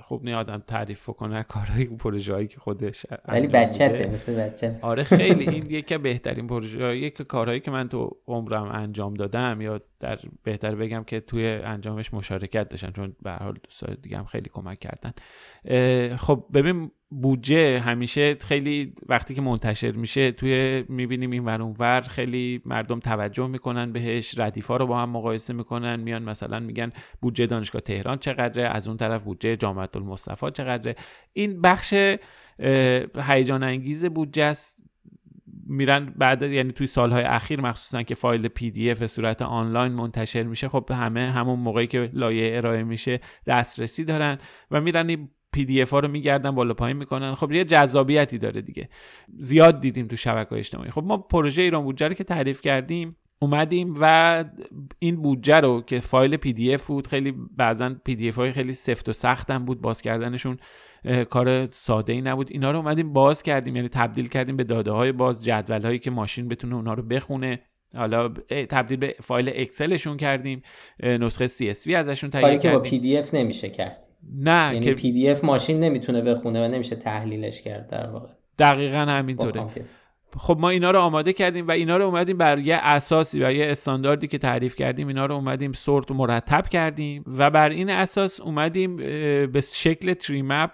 خوب 0.01 0.25
نی 0.25 0.35
آدم 0.35 0.63
تعریف 0.67 1.07
کنه 1.07 1.43
کارهای 1.43 1.85
پروژه 1.85 2.35
هایی 2.35 2.47
که 2.47 2.61
خودش 2.61 3.07
ولی 3.29 3.47
بچته 3.47 4.11
مثل 4.15 4.35
بچه 4.35 4.79
آره 4.83 5.05
خیلی. 5.05 5.49
این 5.55 5.67
یکی 5.71 5.99
بهترین 5.99 6.47
پروژه 6.47 6.85
هایی 6.85 7.11
که 7.11 7.25
کارهایی 7.25 7.61
که 7.61 7.71
من 7.71 7.89
تو 7.89 8.17
عمرم 8.27 8.63
انجام 8.63 9.15
دادم 9.15 9.61
یا 9.61 9.81
در 10.01 10.19
بهتر 10.43 10.75
بگم 10.75 11.05
که 11.05 11.21
توی 11.21 11.47
انجامش 11.47 12.15
مشارکت 12.15 12.69
داشتم 12.69 12.91
چون 12.91 13.17
به 13.23 13.31
هر 13.31 13.43
حال 13.43 13.59
دوستان 13.65 13.97
دیگه 14.03 14.19
هم 14.19 14.25
خیلی 14.25 14.51
کمک 14.53 14.79
کردن. 14.79 15.13
خب 16.17 16.45
ببین 16.55 16.91
بودجه 17.23 17.81
همیشه 17.81 18.37
خیلی 18.41 18.93
وقتی 19.09 19.35
که 19.35 19.41
منتشر 19.41 19.93
میشه 19.93 20.33
توی 20.33 20.85
می‌بینیم 20.89 21.31
این 21.31 21.45
ور 21.45 21.63
ور 21.63 22.01
خیلی 22.01 22.63
مردم 22.65 23.01
توجه 23.01 23.47
می‌کنن 23.47 23.93
بهش 23.93 24.39
ردیفا 24.39 24.77
رو 24.77 24.87
با 24.87 24.99
هم 24.99 25.11
مقایسه 25.11 25.53
می‌کنن 25.53 25.97
میان 25.97 26.23
مثلا 26.23 26.61
میگن 26.61 26.93
بودجه 27.21 27.47
دانشگاه 27.47 27.81
تهران 27.81 28.19
چقدره 28.19 28.69
از 28.69 28.89
اون 28.89 28.97
طرف 28.97 29.23
بودجه 29.23 29.57
جامعه 29.57 29.89
المصطفى 29.95 30.51
چقدره. 30.51 30.97
این 31.33 31.61
بخش 31.61 31.95
هیجان 33.29 33.63
انگیز 33.63 34.05
بودجه 34.05 34.45
است. 34.45 34.87
میرن 35.69 36.15
بعد 36.17 36.43
یعنی 36.43 36.73
توی 36.73 36.87
سالهای 36.87 37.23
اخیر 37.23 37.61
مخصوصا 37.61 38.03
که 38.03 38.15
فایل 38.15 38.49
پی 38.49 38.71
دی 38.71 38.91
اف 38.91 39.07
صورت 39.07 39.43
آنلاین 39.43 39.93
منتشر 39.93 40.43
میشه 40.43 40.69
خب 40.69 40.91
همه 40.91 41.31
همون 41.31 41.59
موقعی 41.59 41.87
که 41.87 42.11
لایحه 42.13 42.57
ارائه 42.57 42.83
میشه 42.83 43.21
دسترسی 43.47 44.05
دارن 44.05 44.39
و 44.71 44.81
میرن 44.81 45.29
پی 45.57 45.65
دی 45.65 45.83
اف 45.83 45.91
ها 45.91 46.01
رو 46.01 46.09
میگردن 46.09 46.51
بالا 46.51 46.75
پایین 46.75 46.97
می‌کنن. 46.97 47.35
خب 47.35 47.53
یه 47.53 47.65
جذابیتی 47.65 48.39
داره 48.39 48.63
دیگه. 48.63 48.89
زیاد 49.39 49.81
دیدیم 49.81 50.07
تو 50.07 50.17
شبکه 50.17 50.53
اجتماعی. 50.53 50.91
خب 50.91 51.05
ما 51.05 51.19
پروژه 51.19 51.63
ایران 51.63 51.85
بودجه 51.85 52.09
رو 52.09 52.15
که 52.15 52.25
تعریف 52.25 52.61
کردیم 52.61 53.17
اومدیم 53.39 53.95
و 54.01 54.45
این 54.99 55.17
بودجه 55.23 55.61
رو 55.61 55.83
که 55.87 56.01
فایل 56.01 56.37
PDF 56.37 56.87
بود 56.87 57.07
خیلی 57.07 57.35
بعضا 57.57 57.95
PDF 58.05 58.37
های 58.37 58.53
خیلی 58.53 58.73
سفت 58.73 59.09
و 59.09 59.13
سختم 59.13 59.65
بود 59.65 59.81
باز 59.81 60.03
کردنشون 60.03 60.57
کار 61.31 61.71
ساده 61.71 62.13
ای 62.13 62.21
نبود. 62.21 62.49
اینا 62.51 62.71
رو 62.71 62.79
اومدیم 62.79 63.13
باز 63.13 63.43
کردیم 63.43 63.77
یعنی 63.77 63.89
تبدیل 63.89 64.29
کردیم 64.29 64.57
به 64.57 64.65
داده 64.65 64.91
های 64.91 65.13
باز 65.13 65.45
جدول 65.45 65.83
هایی 65.83 65.99
که 65.99 66.11
ماشین 66.11 66.49
بتونه 66.49 66.75
اونا 66.75 66.95
رو 66.95 67.03
بخونه. 67.03 67.59
حالا 67.97 68.29
تبدیل 68.49 68.97
به 68.97 69.15
فایل 69.21 69.51
اکسلشون 69.55 70.17
کردیم 70.17 70.63
نسخه 71.03 71.49
CSV 71.49 71.91
ازشون 71.91 72.31
تهیه 72.31 72.45
کردیم 72.45 72.61
که 72.61 72.71
با 72.71 72.81
PDF 72.81 73.35
نمیشه 73.35 73.69
کرد. 73.69 74.06
نه 74.35 74.73
یعنی 74.73 74.85
که 74.85 74.95
PDF 74.95 75.45
ماشین 75.45 75.81
نمی‌تونه 75.81 76.23
بخونه 76.23 76.67
و 76.67 76.69
نمیشه 76.69 76.97
تحلیلش 76.97 77.63
کرد 77.63 77.89
در 77.89 78.11
واقع. 78.11 78.29
دقیقا 78.59 78.99
همینطوره. 78.99 79.67
خب 80.39 80.57
ما 80.61 80.71
اینا 80.71 80.91
رو 80.91 80.99
آماده 80.99 81.33
کردیم 81.33 81.69
و 81.69 81.71
اینا 81.71 81.97
رو 81.97 82.05
اومدیم 82.05 82.39
بر 82.39 82.59
یه 82.59 82.79
اساسی 82.83 83.45
و 83.45 83.53
یه 83.53 83.71
استانداردی 83.71 84.27
که 84.27 84.39
تعریف 84.39 84.75
کردیم 84.75 85.09
اینا 85.09 85.27
رو 85.27 85.35
اومدیم 85.35 85.73
سورت 85.73 86.11
و 86.11 86.15
مرتب 86.15 86.69
کردیم 86.69 87.25
و 87.39 87.51
بر 87.51 87.69
این 87.69 87.91
اساس 87.91 88.41
اومدیم 88.41 88.97
به 89.47 89.61
شکل 89.75 90.15
تری 90.15 90.43
مپ 90.43 90.71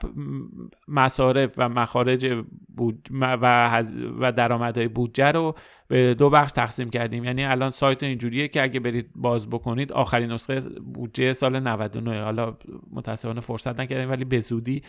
مصارف 0.89 1.55
و 1.57 1.69
مخارج 1.69 2.43
بود 2.77 3.09
و 3.21 3.83
و 4.21 4.33
درآمدهای 4.33 4.89
بودجه 4.89 5.31
رو 5.31 5.55
به 5.93 6.15
دو 6.15 6.31
بخش 6.31 6.53
تقسیم 6.53 6.91
کردیم. 6.91 7.25
یعنی 7.25 7.45
الان 7.45 7.71
سایت 7.71 8.03
اینجوریه 8.03 8.49
که 8.49 8.63
اگه 8.63 8.81
برید 8.81 9.11
باز 9.15 9.51
بکنید 9.51 9.93
آخرین 9.93 10.33
نسخه 10.33 10.61
بودجه 10.95 11.33
سال 11.33 11.61
99 11.61 12.23
حالا 12.23 12.57
متاسفانه 12.93 13.41
فرصت 13.41 13.81
نکردیم 13.81 14.11
ولی 14.11 14.25
به 14.25 14.41
زودی 14.41 14.83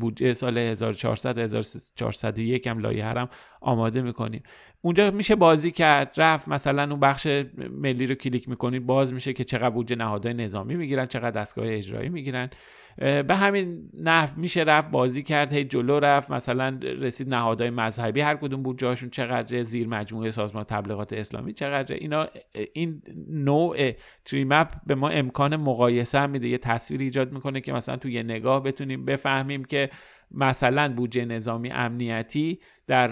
بودجه 0.00 0.32
سال 0.32 0.58
1400 0.58 1.38
1401 1.38 2.66
هم 2.66 2.78
لایه 2.78 3.04
هم 3.04 3.28
آماده 3.60 4.02
می‌کنیم. 4.02 4.42
اونجا 4.84 5.10
میشه 5.10 5.34
بازی 5.36 5.70
کرد 5.70 6.14
رفت 6.16 6.48
مثلا 6.48 6.82
اون 6.82 7.00
بخش 7.00 7.26
ملی 7.70 8.06
رو 8.06 8.14
کلیک 8.14 8.48
می‌کنید 8.48 8.86
باز 8.86 9.14
میشه 9.14 9.32
که 9.32 9.44
چقدر 9.44 9.70
بودجه 9.70 9.96
نهادهای 9.96 10.34
نظامی 10.34 10.76
می‌گیرن 10.76 11.06
چقدر 11.06 11.40
دستگاه 11.40 11.66
اجرایی 11.68 12.08
می‌گیرن. 12.08 12.50
به 12.98 13.34
همین 13.36 13.90
نحو 14.00 14.40
میشه 14.40 14.60
رفت 14.60 14.90
بازی 14.90 15.22
کرد 15.22 15.52
هی 15.52 15.64
جلو 15.64 16.00
رفت 16.00 16.30
مثلا 16.30 16.78
رسید 16.82 17.28
نهادهای 17.28 17.70
مذهبی 17.70 18.20
هر 18.20 18.36
کدوم 18.36 18.62
بود 18.62 18.78
جاشون 18.78 19.10
چقدر 19.10 19.62
زیر 19.62 19.88
مجموعه 19.88 20.30
سازمان 20.30 20.64
تبلیغات 20.64 21.12
اسلامی 21.12 21.52
چقدر. 21.52 21.94
اینا 21.94 22.26
این 22.72 23.02
نوع 23.30 23.92
تری 24.24 24.44
مپ 24.44 24.68
به 24.86 24.94
ما 24.94 25.08
امکان 25.08 25.56
مقایسه 25.56 26.26
میده. 26.26 26.48
یه 26.48 26.58
تصویر 26.58 27.00
ایجاد 27.00 27.32
می‌کنه 27.32 27.60
که 27.60 27.72
مثلا 27.72 27.96
تو 27.96 28.08
یه 28.08 28.22
نگاه 28.22 28.62
بتونیم 28.62 29.04
بفهمیم 29.04 29.64
که 29.64 29.90
مثلا 30.30 30.94
بودجه 30.94 31.24
نظامی 31.24 31.70
امنیتی 31.70 32.58
در 32.86 33.10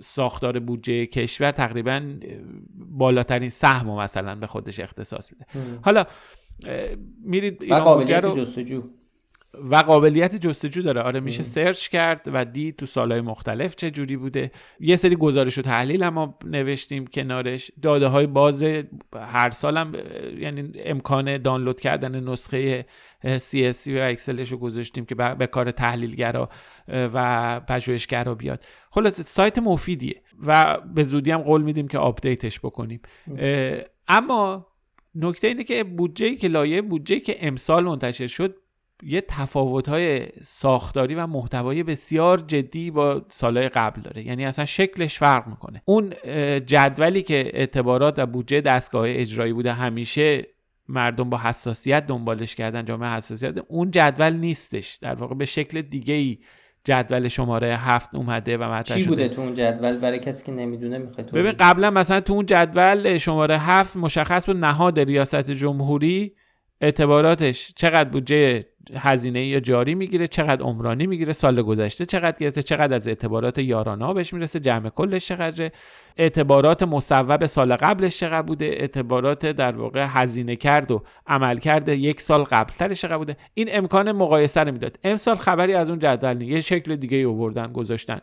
ساختار 0.00 0.58
بودجه 0.58 1.06
کشور 1.06 1.50
تقریبا 1.50 2.14
بالاترین 2.74 3.48
سهم 3.48 3.90
مثلا 3.90 4.34
به 4.34 4.46
خودش 4.46 4.80
اختصاص 4.80 5.32
میده. 5.32 5.46
حالا 5.82 6.04
میرید 7.24 7.62
ایران 7.62 7.80
قابلیت 7.80 8.24
رو 8.24 8.36
جستجو. 8.36 8.82
و 9.54 9.76
قابلیت 9.76 10.36
جستجو 10.36 10.82
داره. 10.82 11.00
آره 11.00 11.20
میشه 11.20 11.42
سرچ 11.42 11.88
کرد 11.88 12.22
و 12.26 12.44
دید 12.44 12.76
تو 12.76 12.86
سالهای 12.86 13.20
مختلف 13.20 13.76
چه 13.76 13.90
جوری 13.90 14.16
بوده. 14.16 14.50
یه 14.80 14.96
سری 14.96 15.16
گزارش 15.16 15.58
و 15.58 15.62
تحلیل 15.62 16.02
هم 16.02 16.14
ما 16.14 16.38
نوشتیم 16.44 17.06
کنارش. 17.06 17.70
داده 17.82 18.06
های 18.06 18.26
باز 18.26 18.64
هر 19.14 19.50
سالم 19.50 19.92
یعنی 20.38 20.72
امکان 20.84 21.38
دانلود 21.38 21.80
کردن 21.80 22.28
نسخه 22.28 22.86
CSV 23.24 23.88
و 23.88 23.98
اکسلش 24.00 24.52
رو 24.52 24.58
گذاشتیم 24.58 25.04
که 25.04 25.14
به 25.14 25.46
کار 25.46 25.70
تحلیلگرا 25.70 26.48
و 26.88 27.60
پژوهشگرا 27.60 28.34
بیاد. 28.34 28.64
خلاصه 28.90 29.20
سایت 29.20 29.58
مفیدیه 29.58 30.22
و 30.46 30.78
به 30.94 31.04
زودی 31.04 31.30
هم 31.30 31.40
قول 31.40 31.62
میدیم 31.62 31.88
که 31.88 31.98
update 31.98 32.45
ش 32.45 32.60
بکنیم. 32.60 33.00
اما 34.08 34.66
نکته 35.14 35.48
اینه 35.48 35.64
که 35.64 35.84
بودجه 35.84 36.34
که 36.34 36.48
لایحه 36.48 36.82
بودجه 36.82 37.20
که 37.20 37.36
امسال 37.40 37.84
منتشر 37.84 38.26
شد 38.26 38.56
یه 39.02 39.20
تفاوت‌های 39.20 40.26
ساختاری 40.42 41.14
و 41.14 41.26
محتوایی 41.26 41.82
بسیار 41.82 42.38
جدی 42.38 42.90
با 42.90 43.22
سالهای 43.28 43.68
قبل 43.68 44.00
داره. 44.00 44.26
یعنی 44.26 44.44
اصلا 44.44 44.64
شکلش 44.64 45.18
فرق 45.18 45.46
می‌کنه. 45.46 45.82
اون 45.84 46.10
جدولی 46.66 47.22
که 47.22 47.50
اعتبارات 47.54 48.18
و 48.18 48.26
بودجه 48.26 48.60
دستگاه 48.60 49.04
اجرایی 49.08 49.52
بوده 49.52 49.72
همیشه 49.72 50.46
مردم 50.88 51.30
با 51.30 51.38
حساسیت 51.38 52.06
دنبالش 52.06 52.54
کردن 52.54 52.84
جامعه 52.84 53.10
حساسیت. 53.10 53.54
اون 53.68 53.90
جدول 53.90 54.32
نیستش. 54.32 54.98
در 55.02 55.14
واقع 55.14 55.34
به 55.34 55.44
شکل 55.44 55.82
دیگه 55.82 56.14
ای 56.14 56.38
جدول 56.84 57.28
شماره 57.28 57.76
هفت 57.76 58.14
اومده 58.14 58.56
و 58.56 58.72
مطرح 58.72 58.98
چی 58.98 59.04
بوده 59.04 59.28
تو 59.28 59.40
اون 59.40 59.54
جدول؟ 59.54 59.96
برای 59.96 60.18
کسی 60.18 60.44
که 60.44 60.52
نمی‌دونه 60.52 60.98
می‌خواد 60.98 61.30
ببین 61.30 61.52
قبلا 61.52 61.90
مثلا 61.90 62.20
تو 62.20 62.32
اون 62.32 62.46
جدول 62.46 63.18
شماره 63.18 63.58
هفت 63.58 63.96
مشخص 63.96 64.46
بود 64.46 64.56
نهاد 64.56 65.00
ریاست 65.00 65.50
جمهوری 65.50 66.34
اعتباراتش 66.80 67.72
چقدر 67.76 68.08
بودجه 68.08 68.66
هزینه 68.96 69.46
یا 69.46 69.60
جاری 69.60 69.94
می‌گیره 69.94 70.26
چقدر 70.26 70.62
عمرانی 70.62 71.06
می‌گیره 71.06 71.32
سال 71.32 71.62
گذشته 71.62 72.06
چقدر 72.06 72.36
گرفته 72.40 72.62
چقدر 72.62 72.94
از 72.94 73.08
اعتبارات 73.08 73.58
یارانه 73.58 74.14
بهش 74.14 74.32
می‌رسه 74.32 74.60
جمع 74.60 74.88
کلش 74.88 75.28
چقدره 75.28 75.72
اعتبارات 76.16 76.82
مصوب 76.82 77.46
سال 77.46 77.76
قبلش 77.76 78.18
چقدر 78.20 78.42
بوده 78.42 78.64
اعتبارات 78.64 79.46
در 79.46 79.76
واقع 79.76 80.06
هزینه 80.08 80.56
کرد 80.56 80.90
و 80.90 81.02
عمل 81.26 81.58
کرده 81.58 81.96
یک 81.96 82.20
سال 82.20 82.44
قبلترش 82.44 83.00
چقدر 83.00 83.18
بوده. 83.18 83.36
این 83.54 83.68
امکان 83.70 84.12
مقایسه 84.12 84.60
رو 84.60 84.72
می‌داد. 84.72 84.98
امسال 85.04 85.36
خبری 85.36 85.74
از 85.74 85.88
اون 85.88 85.98
جدول 85.98 86.42
یه 86.42 86.60
شکل 86.60 86.96
دیگه 86.96 87.16
ای 87.16 87.24
آوردن 87.24 87.72
گذاشتن. 87.72 88.20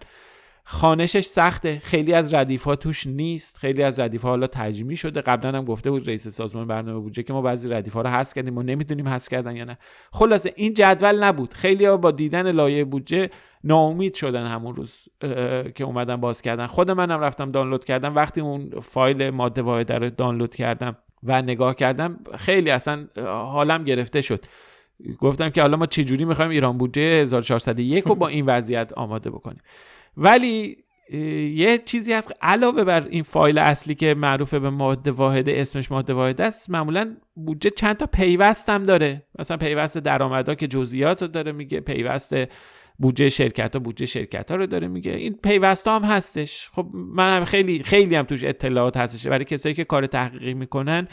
خانشش 0.67 1.25
سخته. 1.25 1.81
خیلی 1.83 2.13
از 2.13 2.33
ردیف 2.33 2.63
ها 2.63 2.75
توش 2.75 3.07
نیست. 3.07 3.57
خیلی 3.57 3.83
از 3.83 3.99
ردیف 3.99 4.21
ها 4.21 4.29
حالا 4.29 4.47
تجمی 4.47 4.95
شده. 4.95 5.21
قبلا 5.21 5.57
هم 5.57 5.65
گفته 5.65 5.91
بود 5.91 6.07
رئیس 6.07 6.27
سازمان 6.27 6.67
برنامه 6.67 6.99
بودجه 6.99 7.23
که 7.23 7.33
ما 7.33 7.41
بعضی 7.41 7.69
ردیف 7.69 7.93
ها 7.93 8.01
رو 8.01 8.09
حذف 8.09 8.33
کردیم. 8.33 8.53
ما 8.53 8.61
نمی‌دونیم 8.61 9.07
حذف 9.07 9.29
کردن 9.29 9.55
یا 9.55 9.63
نه. 9.63 9.77
خلاصه 10.11 10.53
این 10.55 10.73
جدول 10.73 11.23
نبود. 11.23 11.53
خیلی 11.53 11.85
ها 11.85 11.97
با 11.97 12.11
دیدن 12.11 12.51
لایه 12.51 12.83
بودجه 12.83 13.29
ناامید 13.63 14.13
شدن 14.13 14.47
همون 14.47 14.75
روز 14.75 15.07
که 15.75 15.83
اومدن 15.83 16.15
باز 16.15 16.41
کردن. 16.41 16.67
خود 16.67 16.91
منم 16.91 17.19
رفتم 17.19 17.51
دانلود 17.51 17.83
کردم. 17.85 18.15
وقتی 18.15 18.41
اون 18.41 18.69
فایل 18.81 19.29
ماده 19.29 19.61
واحد 19.61 19.91
رو 19.91 20.09
دانلود 20.09 20.55
کردم 20.55 20.97
و 21.23 21.41
نگاه 21.41 21.75
کردم 21.75 22.19
خیلی 22.37 22.69
اصلا 22.69 23.07
حالم 23.27 23.83
گرفته 23.83 24.21
شد. 24.21 24.45
گفتم 25.19 25.49
که 25.49 25.61
حالا 25.61 25.77
ما 25.77 25.85
چجوری 25.85 26.25
می‌خوایم 26.25 26.51
ایران 26.51 26.77
بودجه 26.77 27.01
1401 27.01 28.03
رو 28.03 28.15
با 28.15 28.27
این 28.27 28.45
وضعیت 28.45 28.93
آماده 28.93 29.29
بکنیم. 29.29 29.59
ولی 30.17 30.77
یه 31.53 31.77
چیزی 31.85 32.13
هست 32.13 32.31
علاوه 32.41 32.83
بر 32.83 33.07
این 33.09 33.23
فایل 33.23 33.57
اصلی 33.57 33.95
که 33.95 34.13
معروف 34.13 34.53
به 34.53 34.69
ماده 34.69 35.11
واحده 35.11 35.61
اسمش 35.61 35.91
ماده 35.91 36.13
واحده 36.13 36.43
است 36.43 36.69
معمولا 36.69 37.15
بودجه 37.35 37.69
چند 37.69 37.97
تا 37.97 38.05
پیوست 38.05 38.69
هم 38.69 38.83
داره. 38.83 39.23
مثلا 39.39 39.57
پیوست 39.57 39.97
درآمدها 39.97 40.55
که 40.55 40.67
جزئیات 40.67 41.21
رو 41.21 41.27
داره 41.27 41.51
میگه 41.51 41.79
پیوست 41.79 42.35
بودجه 42.99 43.29
شرکت 43.29 43.73
ها 43.73 43.79
بودجه 43.79 44.05
شرکت 44.05 44.51
ها 44.51 44.57
رو 44.57 44.65
داره 44.67 44.87
میگه. 44.87 45.11
این 45.11 45.39
پیوست 45.43 45.87
هم 45.87 46.03
هستش. 46.03 46.69
خب 46.73 46.87
من 46.93 47.37
هم 47.37 47.45
خیلی 47.45 47.83
خیلی 47.83 48.15
هم 48.15 48.25
توش 48.25 48.43
اطلاعات 48.43 48.97
هستش. 48.97 49.27
برای 49.27 49.45
کسایی 49.45 49.75
که 49.75 49.83
کار 49.83 50.05
تحقیقی 50.05 50.53
می‌کنن 50.53 51.07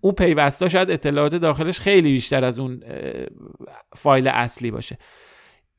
اون 0.00 0.12
پیوستا 0.12 0.68
شاید 0.68 0.90
اطلاعات 0.90 1.34
داخلش 1.34 1.80
خیلی 1.80 2.12
بیشتر 2.12 2.44
از 2.44 2.58
اون 2.58 2.82
فایل 3.96 4.28
اصلی 4.28 4.70
باشه. 4.70 4.98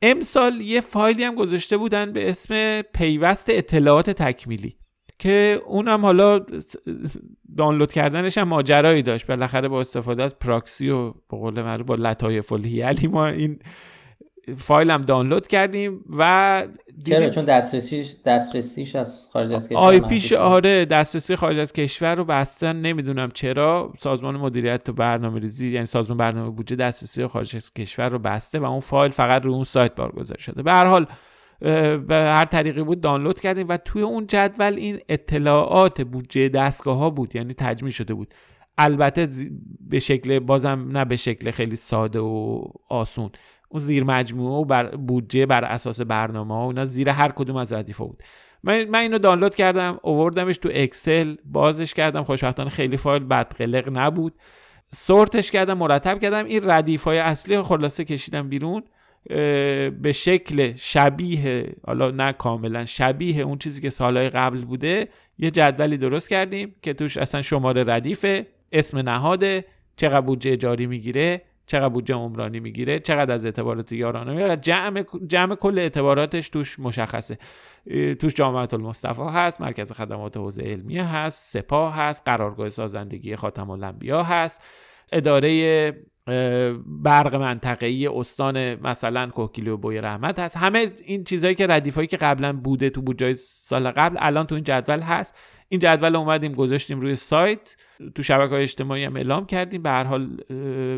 امسال 0.01 0.61
یه 0.61 0.81
فایلی 0.81 1.23
هم 1.23 1.35
گذاشته 1.35 1.77
بودن 1.77 2.13
به 2.13 2.29
اسم 2.29 2.81
پیوست 2.81 3.49
اطلاعات 3.49 4.09
تکمیلی 4.09 4.75
که 5.19 5.61
اونم 5.65 6.05
حالا 6.05 6.45
دانلود 7.57 7.91
کردنش 7.91 8.37
هم 8.37 8.47
ماجرایی 8.47 9.01
داشت. 9.01 9.27
بالاخره 9.27 9.67
با 9.67 9.79
استفاده 9.79 10.23
از 10.23 10.39
پراکسی 10.39 10.89
و 10.89 11.11
به 11.11 11.37
قول 11.37 11.83
با 11.83 11.95
لطایف 11.95 12.51
الهیلی 12.51 13.07
ما 13.07 13.27
این 13.27 13.59
فایل 14.57 14.91
هم 14.91 15.01
دانلود 15.01 15.47
کردیم 15.47 16.05
و 16.17 16.67
چرا؟ 17.05 17.29
چون 17.29 17.45
دسترسیش 17.45 18.15
دسترسیش 18.25 18.95
از 18.95 19.27
خارج 19.33 19.51
از 19.51 19.69
کشور 19.69 19.79
آی 19.79 19.99
پیش 19.99 20.33
آره 20.33 20.85
دسترسی 20.85 21.35
خارج 21.35 21.57
از 21.57 21.73
کشور 21.73 22.15
رو 22.15 22.25
بستن 22.25 22.75
نمی‌دونم 22.75 23.29
چرا. 23.33 23.93
سازمان 23.97 24.37
مدیریت 24.37 24.89
و 24.89 24.93
برنامه 24.93 25.39
ریزی 25.39 25.71
یعنی 25.71 25.85
سازمان 25.85 26.17
برنامه 26.17 26.49
بودجه 26.49 26.75
دسترسی 26.75 27.27
خارج 27.27 27.55
از 27.55 27.73
کشور 27.73 28.09
رو 28.09 28.19
بسته 28.19 28.59
و 28.59 28.65
اون 28.65 28.79
فایل 28.79 29.11
فقط 29.11 29.43
رو 29.43 29.53
اون 29.53 29.63
سایت 29.63 29.95
بارگذاری 29.95 30.41
شده. 30.41 30.63
به 30.63 30.71
هر 30.71 30.85
حال 30.85 31.05
به 31.97 32.15
هر 32.15 32.45
طریقی 32.45 32.83
بود 32.83 33.01
دانلود 33.01 33.39
کردیم 33.39 33.67
و 33.69 33.77
توی 33.77 34.01
اون 34.01 34.27
جدول 34.27 34.73
این 34.73 34.99
اطلاعات 35.09 36.01
بودجه 36.01 36.49
دستگاه 36.49 36.97
ها 36.97 37.09
بود 37.09 37.35
یعنی 37.35 37.53
تجمیع 37.53 37.91
شده 37.91 38.13
بود. 38.13 38.33
البته 38.77 39.27
به 39.79 39.99
شکل 39.99 40.39
بازم 40.39 40.87
نه 40.91 41.05
به 41.05 41.15
شکل 41.15 41.51
خیلی 41.51 41.75
ساده 41.75 42.19
و 42.19 42.63
آسون. 42.89 43.29
اون 43.69 43.81
زیر 43.81 44.03
مجموعه 44.03 44.61
و 44.61 44.65
بر 44.65 44.95
بودجه 44.95 45.45
بر 45.45 45.65
اساس 45.65 46.01
برنامه 46.01 46.53
ها 46.53 46.65
اونا 46.65 46.85
زیر 46.85 47.09
هر 47.09 47.31
کدوم 47.31 47.55
از 47.55 47.73
ردیف 47.73 47.97
بود. 47.97 48.23
من, 48.63 48.83
من 48.83 48.99
اینو 48.99 49.17
دانلود 49.17 49.55
کردم 49.55 49.99
اووردمش 50.03 50.57
تو 50.57 50.69
اکسل 50.73 51.35
بازش 51.45 51.93
کردم 51.93 52.23
خوشبختانه 52.23 52.69
خیلی 52.69 52.97
فایل 52.97 53.23
بدقلق 53.23 53.89
نبود. 53.93 54.33
سورتش 54.93 55.51
کردم 55.51 55.77
مرتب 55.77 56.19
کردم 56.19 56.45
این 56.45 56.61
ردیف 56.69 57.03
های 57.03 57.17
اصلی 57.17 57.61
خلاصه 57.61 58.05
کشیدم 58.05 58.49
بیرون 58.49 58.83
به 60.01 60.11
شکل 60.15 60.73
شبیه 60.75 61.75
حالا 61.87 62.11
نه 62.11 62.33
کاملا 62.33 62.85
شبیه 62.85 63.43
اون 63.43 63.57
چیزی 63.57 63.81
که 63.81 63.89
سالهای 63.89 64.29
قبل 64.29 64.65
بوده 64.65 65.07
یه 65.37 65.51
جدولی 65.51 65.97
درست 65.97 66.29
کردیم 66.29 66.75
که 66.81 66.93
توش 66.93 67.17
اصلا 67.17 67.41
شماره 67.41 67.83
ردیفه 67.87 68.47
اسم 68.71 68.97
نهاده 68.97 69.65
چقدر 69.95 70.21
بودجه 70.21 70.57
جاری 70.57 70.87
می‌گیره. 70.87 71.41
چقدر 71.69 71.89
بودجه 71.89 72.15
عمرانی 72.15 72.59
می‌گیره 72.59 72.99
چقدر 72.99 73.33
از 73.33 73.45
اعتبارات 73.45 73.91
یارانه 73.91 74.31
می‌گیره 74.31 74.55
جمع 74.55 75.03
جمع 75.27 75.55
کل 75.55 75.79
اعتباراتش 75.79 76.49
توش 76.49 76.79
مشخصه. 76.79 77.37
توش 78.19 78.33
جامعه 78.33 78.67
المصطفى 78.73 79.21
هست 79.21 79.61
مرکز 79.61 79.91
خدمات 79.91 80.37
حوزه 80.37 80.61
علمیه 80.61 81.03
هست 81.03 81.53
سپاه 81.53 81.95
هست 81.95 82.23
قرارگاه 82.25 82.69
سازندگی 82.69 83.35
خاتم 83.35 83.69
الانبیا 83.69 84.23
هست. 84.23 84.61
اداره 85.11 85.93
برق 86.85 87.35
منطقه‌ای 87.35 88.07
استان 88.07 88.75
مثلا 88.87 89.27
کوکیلی 89.27 89.69
و 89.69 89.77
بوی 89.77 90.01
رحمت 90.01 90.39
هست. 90.39 90.57
همه 90.57 90.91
این 91.05 91.23
چیزهایی 91.23 91.55
که 91.55 91.67
ردیفایی 91.67 92.07
که 92.07 92.17
قبلا 92.17 92.53
بوده 92.53 92.89
تو 92.89 93.01
بودجه 93.01 93.33
سال 93.33 93.91
قبل 93.91 94.17
الان 94.19 94.47
تو 94.47 94.55
این 94.55 94.63
جدول 94.63 94.99
هست. 94.99 95.35
این 95.69 95.79
جدول 95.79 96.15
اومدیم 96.15 96.51
گذاشتیم 96.51 96.99
روی 96.99 97.15
سایت. 97.15 97.75
تو 98.15 98.23
شبکه 98.23 98.53
های 98.53 98.63
اجتماعی 98.63 99.03
هم 99.03 99.15
اعلام 99.15 99.45
کردیم. 99.45 99.81
به 99.81 99.89
هر 99.89 100.03
حال 100.03 100.37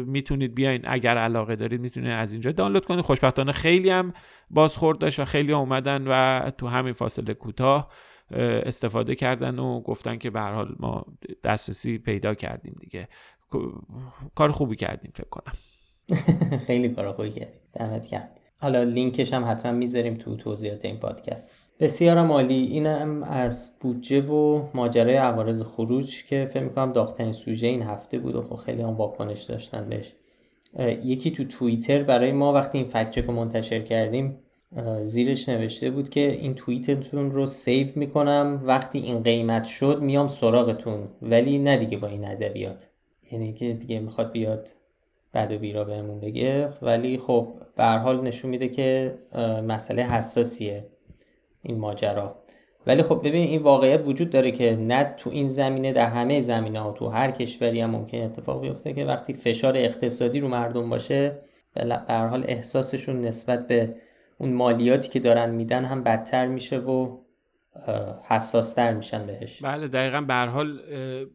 می‌تونید 0.05 0.55
بیاین 0.55 0.81
اگر 0.83 1.17
علاقه 1.17 1.55
دارید 1.55 1.81
می‌تونید 1.81 2.11
از 2.11 2.31
اینجا 2.31 2.51
دانلود 2.51 2.85
کنید. 2.85 3.01
خوشبختانه 3.01 3.51
خیلی 3.51 3.89
هم 3.89 4.13
بازخورد 4.49 4.97
داشت 4.97 5.19
و 5.19 5.25
خیلی 5.25 5.53
اومدن 5.53 6.07
و 6.07 6.49
تو 6.57 6.67
همین 6.67 6.93
فاصله 6.93 7.33
کوتاه 7.33 7.91
استفاده 8.65 9.15
کردن 9.15 9.59
و 9.59 9.81
گفتن 9.81 10.17
که 10.17 10.29
به 10.29 10.39
حال 10.39 10.75
ما 10.79 11.05
دسترسی 11.43 11.97
پیدا 11.97 12.33
کردیم 12.33 12.75
دیگه. 12.79 13.07
کار 14.35 14.51
خوبی 14.51 14.75
کردیم 14.75 15.11
فکر 15.15 15.29
کنم. 15.29 15.53
خیلی 16.67 16.89
کار 16.89 17.11
خوبی 17.11 17.29
کردیم 17.29 17.61
دمت 17.73 18.09
گرم. 18.09 18.29
حالا 18.57 18.83
لینکش 18.83 19.33
هم 19.33 19.45
حتما 19.51 19.71
می‌ذاریم 19.71 20.15
تو 20.15 20.35
توضیحات 20.35 20.85
این 20.85 20.97
پادکست. 20.97 21.51
بسیار 21.79 22.17
عالی. 22.17 22.63
اینم 22.63 23.23
از 23.23 23.77
بودجه 23.81 24.21
و 24.21 24.67
ماجرای 24.73 25.15
عوارض 25.15 25.61
خروج 25.61 26.25
که 26.25 26.49
فکر 26.53 26.63
می‌کنم 26.63 26.93
داغترین 26.93 27.33
سوژه 27.33 27.67
این 27.67 27.81
هفته 27.81 28.19
بود 28.19 28.35
و 28.35 28.41
خب 28.41 28.55
خیلی 28.55 28.81
هم 28.81 28.89
واکنش 28.89 29.41
داشتن 29.43 29.89
بهش. 29.89 30.15
یکی 31.03 31.31
تو 31.31 31.43
توییتر 31.43 32.03
برای 32.03 32.31
ما 32.31 32.53
وقتی 32.53 32.77
این 32.77 32.87
فکچک 32.87 33.25
رو 33.25 33.33
منتشر 33.33 33.81
کردیم 33.81 34.37
زیرش 35.03 35.49
نوشته 35.49 35.91
بود 35.91 36.09
که 36.09 36.31
این 36.31 36.55
توییتتون 36.55 37.31
رو 37.31 37.45
سیو 37.45 37.87
می‌کنم. 37.95 38.61
وقتی 38.65 38.99
این 38.99 39.23
قیمت 39.23 39.65
شد 39.65 40.01
میام 40.01 40.27
سراغتون. 40.27 41.07
ولی 41.21 41.59
نه 41.59 41.77
دیگه 41.77 41.97
با 41.97 42.07
این 42.07 42.25
ادبیات. 42.25 42.90
یعنی 43.31 43.53
که 43.53 43.73
دیگه 43.73 43.99
می‌خواد 43.99 44.31
بیاد 44.31 44.67
بد 45.33 45.51
و 45.51 45.57
بیرا 45.57 45.83
بهمون 45.83 46.19
بگه. 46.19 46.73
ولی 46.81 47.17
خب 47.17 47.47
به 47.77 47.83
حال 47.83 48.21
نشون 48.21 48.51
میده 48.51 48.67
که 48.67 49.17
مسئله 49.67 50.03
حساسیه 50.03 50.85
این 51.63 51.77
ماجرا. 51.77 52.35
ولی 52.87 53.03
خب 53.03 53.19
ببین 53.19 53.47
این 53.47 53.61
واقعیت 53.61 54.07
وجود 54.07 54.29
داره 54.29 54.51
که 54.51 54.75
نه 54.75 55.15
تو 55.17 55.29
این 55.29 55.47
زمینه 55.47 55.93
در 55.93 56.09
همه 56.09 56.41
زمینه 56.41 56.79
ها 56.79 56.91
تو 56.91 57.07
هر 57.07 57.31
کشوری 57.31 57.81
هم 57.81 57.89
ممکن 57.89 58.17
اتفاق 58.17 58.61
بیفته 58.61 58.93
که 58.93 59.05
وقتی 59.05 59.33
فشار 59.33 59.77
اقتصادی 59.77 60.39
رو 60.39 60.47
مردم 60.47 60.89
باشه 60.89 61.39
به 61.73 61.99
حال 62.07 62.43
احساسشون 62.47 63.21
نسبت 63.21 63.67
به 63.67 63.95
اون 64.37 64.53
مالیاتی 64.53 65.09
که 65.09 65.19
دارن 65.19 65.49
میدن 65.49 65.85
هم 65.85 66.03
بدتر 66.03 66.47
میشه 66.47 66.79
و 66.79 67.17
حساستر 68.29 68.93
میشن 68.93 69.25
بهش. 69.25 69.63
بله 69.63 69.87
دقیقا 69.87 70.21
به 70.21 70.33
حال 70.33 70.79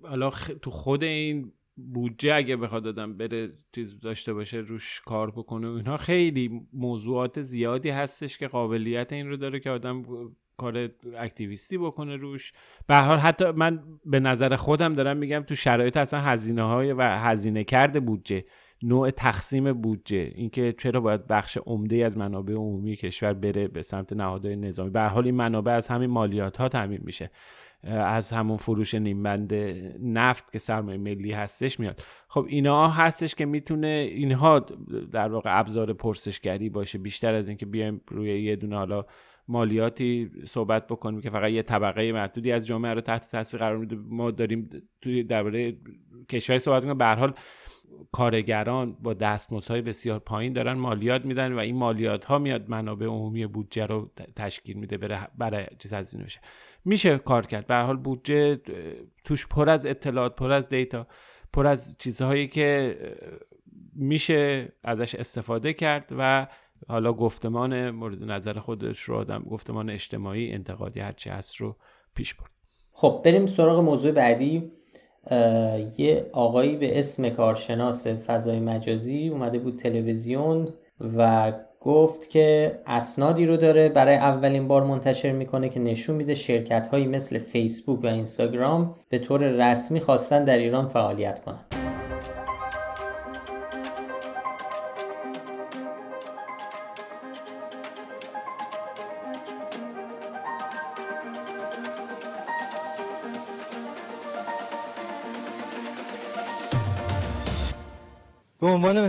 حالا 0.03 0.31
تو 0.63 0.71
خود 0.71 1.05
این 1.05 1.53
بودجه 1.77 2.35
اگه 2.35 2.57
بخواد 2.57 2.85
دادم 2.85 3.17
بره 3.17 3.53
چیز 3.75 4.01
داشته 4.01 4.35
باشه 4.35 4.59
روش 4.59 5.01
کار 5.01 5.31
بکنه 5.31 5.69
اینها 5.69 5.97
خیلی 5.97 6.61
موضوعات 6.73 7.43
زیادی 7.43 7.91
هستش 7.91 8.39
که 8.39 8.49
قابلیت 8.49 9.13
این 9.13 9.29
رو 9.29 9.37
داره 9.37 9.61
که 9.61 9.71
آدم 9.71 10.03
کار 10.57 10.91
اکتیویستی 11.19 11.79
بکنه 11.79 12.17
روش. 12.17 12.53
به 12.87 12.97
حال 12.97 13.19
حتی 13.19 13.51
من 13.51 13.83
به 14.05 14.21
نظر 14.21 14.57
خودم 14.57 14.95
دارم 14.95 15.17
میگم 15.17 15.41
تو 15.41 15.55
شرایط 15.55 15.97
اصلا 15.97 16.21
هزینه 16.21 16.63
های 16.63 16.93
و 16.93 17.03
هزینه 17.03 17.65
کرده 17.65 18.01
بودجه 18.01 18.45
نوع 18.83 19.11
تقسیم 19.11 19.73
بودجه 19.73 20.33
اینکه 20.35 20.73
چرا 20.73 21.01
باید 21.01 21.27
بخش 21.27 21.59
عمده 21.67 22.05
از 22.05 22.17
منابع 22.19 22.55
عمومی 22.55 22.97
کشور 22.97 23.33
بره 23.33 23.69
به 23.69 23.83
سمت 23.83 24.13
نهادهای 24.13 24.57
نظامی. 24.57 24.91
به 24.91 25.01
حال 25.01 25.25
این 25.25 25.35
منابع 25.35 25.73
از 25.73 25.89
همین 25.89 26.11
مالیات 26.11 26.57
ها 26.57 26.69
تامین 26.69 27.01
میشه. 27.05 27.31
از 27.87 28.31
همون 28.31 28.57
فروش 28.57 28.95
نیمبند 28.95 29.55
نفت 30.03 30.53
که 30.53 30.59
سرمایه 30.59 30.99
ملی 30.99 31.33
هستش 31.33 31.81
میاد. 31.81 32.03
خب 32.29 32.47
اینا 32.49 32.89
هستش 32.89 33.35
که 33.35 33.47
می‌تونه 33.47 34.09
اینها 34.13 34.59
در 35.13 35.29
واقع 35.29 35.59
ابزار 35.59 35.93
پرسشگری 35.93 36.69
باشه. 36.69 36.99
بیشتر 36.99 37.35
از 37.35 37.49
اینکه 37.49 37.67
بیایم 37.67 38.01
روی 38.09 38.43
یه 38.43 38.57
دونه 38.57 38.77
حالا 38.77 39.05
مالیاتی 39.49 40.31
صحبت 40.47 40.87
بکنیم 40.87 41.21
که 41.21 41.31
فقط 41.31 41.51
یه 41.51 41.63
طبقه 41.63 42.13
محدودی 42.13 42.53
از 42.53 42.67
جامعه 42.67 42.95
رو 42.95 43.01
تحت 43.01 43.31
تاثیر 43.31 43.61
قرار 43.61 43.77
میده. 43.77 43.97
ما 43.97 44.31
داریم 44.31 44.71
توی 45.01 45.23
درباره 45.23 45.77
کشوری 46.29 46.59
صحبت 46.59 46.83
می‌کنیم. 46.83 46.99
به 46.99 47.07
حال 47.07 47.33
کارگران 48.13 48.93
با 48.93 49.15
دستمزدهای 49.15 49.83
بسیار 49.83 50.19
پایین 50.19 50.53
دارن 50.53 50.73
مالیات 50.73 51.25
میدن 51.25 51.53
و 51.53 51.59
این 51.59 51.77
مالیات 51.77 52.25
ها 52.25 52.39
میاد 52.39 52.71
منابع 52.71 53.07
عمومی 53.07 53.47
بودجه 53.47 53.87
رو 53.87 54.11
تشکیل 54.37 54.77
میده 54.77 55.19
برای 55.39 55.67
چیز 55.79 55.93
از 55.93 56.15
این 56.15 56.27
میشه 56.87 57.19
کار 57.19 57.47
کرد. 57.47 57.67
به 57.67 57.75
حال 57.75 57.97
بودجه 57.97 58.61
توش 59.25 59.47
پر 59.47 59.69
از 59.69 59.87
اطلاعات 59.87 60.37
پر 60.37 60.53
از 60.53 60.69
دیتا 60.69 61.07
پر 61.53 61.67
از 61.67 61.97
چیزهایی 61.99 62.49
که 62.49 62.99
میشه 63.95 64.73
ازش 64.85 65.15
استفاده 65.15 65.73
کرد 65.73 66.13
و 66.19 66.47
حالا 66.89 67.13
گفتمان 67.13 67.91
مورد 67.91 68.23
نظر 68.23 68.59
خودش 68.59 69.01
رو 69.01 69.17
آدم 69.17 69.43
گفتمان 69.51 69.91
اجتماعی 69.91 70.53
انتقادی 70.53 71.01
هرچی 71.01 71.31
هست 71.31 71.57
رو 71.57 71.77
پیش 72.15 72.35
برد. 72.35 72.51
خب 72.93 73.23
بریم 73.25 73.47
سراغ 73.47 73.81
موضوع 73.81 74.13
بعدی. 74.13 74.73
یه 75.99 76.31
آقایی 76.33 76.77
به 76.77 76.99
اسم 76.99 77.29
کارشناس 77.29 78.07
فضای 78.07 78.61
مجازی 78.61 79.29
اومده 79.29 79.59
بود 79.59 79.79
تلویزیون 79.79 80.75
و 81.01 81.53
گفت 81.81 82.31
که 82.31 82.79
اسنادی 82.87 83.47
رو 83.47 83.57
داره 83.57 83.89
برای 83.89 84.15
اولین 84.15 84.69
بار 84.69 84.85
منتشر 84.85 85.33
می‌کنه 85.33 85.69
که 85.69 85.81
نشون 85.81 86.17
میده 86.17 86.35
شرکت 86.35 86.87
هایی 86.87 87.07
مثل 87.07 87.39
فیسبوک 87.39 88.05
و 88.05 88.07
اینستاگرام 88.07 88.95
به 89.09 89.19
طور 89.19 89.41
رسمی 89.41 90.01
خواستن 90.01 90.45
در 90.45 90.59
ایران 90.59 90.89
فعالیت 90.89 91.45
کنند. 91.45 91.66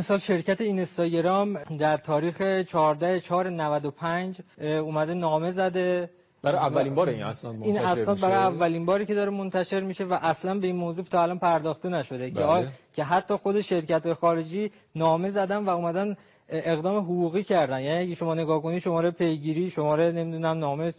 مثال 0.07 0.19
شرکت 0.19 0.61
اینستاگرام 0.61 1.53
در 1.79 1.97
تاریخ 1.97 2.41
14 2.41 3.19
4 3.19 3.49
95 3.49 4.41
اومده 4.61 5.13
نامه 5.13 5.51
زده. 5.51 6.09
برای 6.43 6.57
اولین 6.59 6.95
بار 6.95 7.09
این 7.09 7.23
اسناد 7.23 7.55
منتشر 7.55 7.67
این 7.67 7.79
اسناد 7.79 8.19
برای 8.19 8.35
اولین 8.35 8.85
باری 8.85 9.05
که 9.05 9.13
داره 9.13 9.29
منتشر 9.31 9.79
میشه 9.79 10.03
و 10.03 10.13
اصلا 10.21 10.59
به 10.59 10.67
این 10.67 10.75
موضوع 10.75 11.05
تا 11.05 11.23
الان 11.23 11.39
پرداخته 11.39 11.89
نشده. 11.89 12.29
بله. 12.29 12.71
که 12.93 13.03
حتی 13.03 13.35
خود 13.35 13.61
شرکت 13.61 14.13
خارجی 14.13 14.71
نامه 14.95 15.31
زدن 15.31 15.65
و 15.65 15.69
اومدن 15.69 16.17
اقدام 16.49 17.03
حقوقی 17.03 17.43
کردن 17.43 17.81
یعنی 17.81 18.03
اگه 18.03 18.15
شما 18.15 18.35
نگاه 18.35 18.61
کنید 18.61 18.79
شماره 18.79 19.11
پیگیری 19.11 19.69
شماره 19.69 20.11
نمی‌دونم 20.11 20.57
نامه 20.57 20.93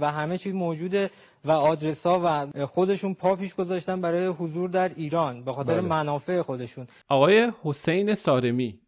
و 0.00 0.12
همه 0.12 0.38
چیز 0.38 0.54
موجوده 0.54 1.10
و 1.44 1.50
آدرس 1.50 2.06
ها 2.06 2.20
و 2.24 2.66
خودشون 2.66 3.14
پا 3.14 3.36
پیش 3.36 3.54
گذاشتن 3.54 4.00
برای 4.00 4.26
حضور 4.26 4.70
در 4.70 4.92
ایران 4.96 5.44
به 5.44 5.52
خاطر 5.52 5.80
بله. 5.80 5.88
منافع 5.88 6.42
خودشون 6.42 6.86
آقای 7.08 7.52
حسین 7.62 8.14
سارمی 8.14 8.78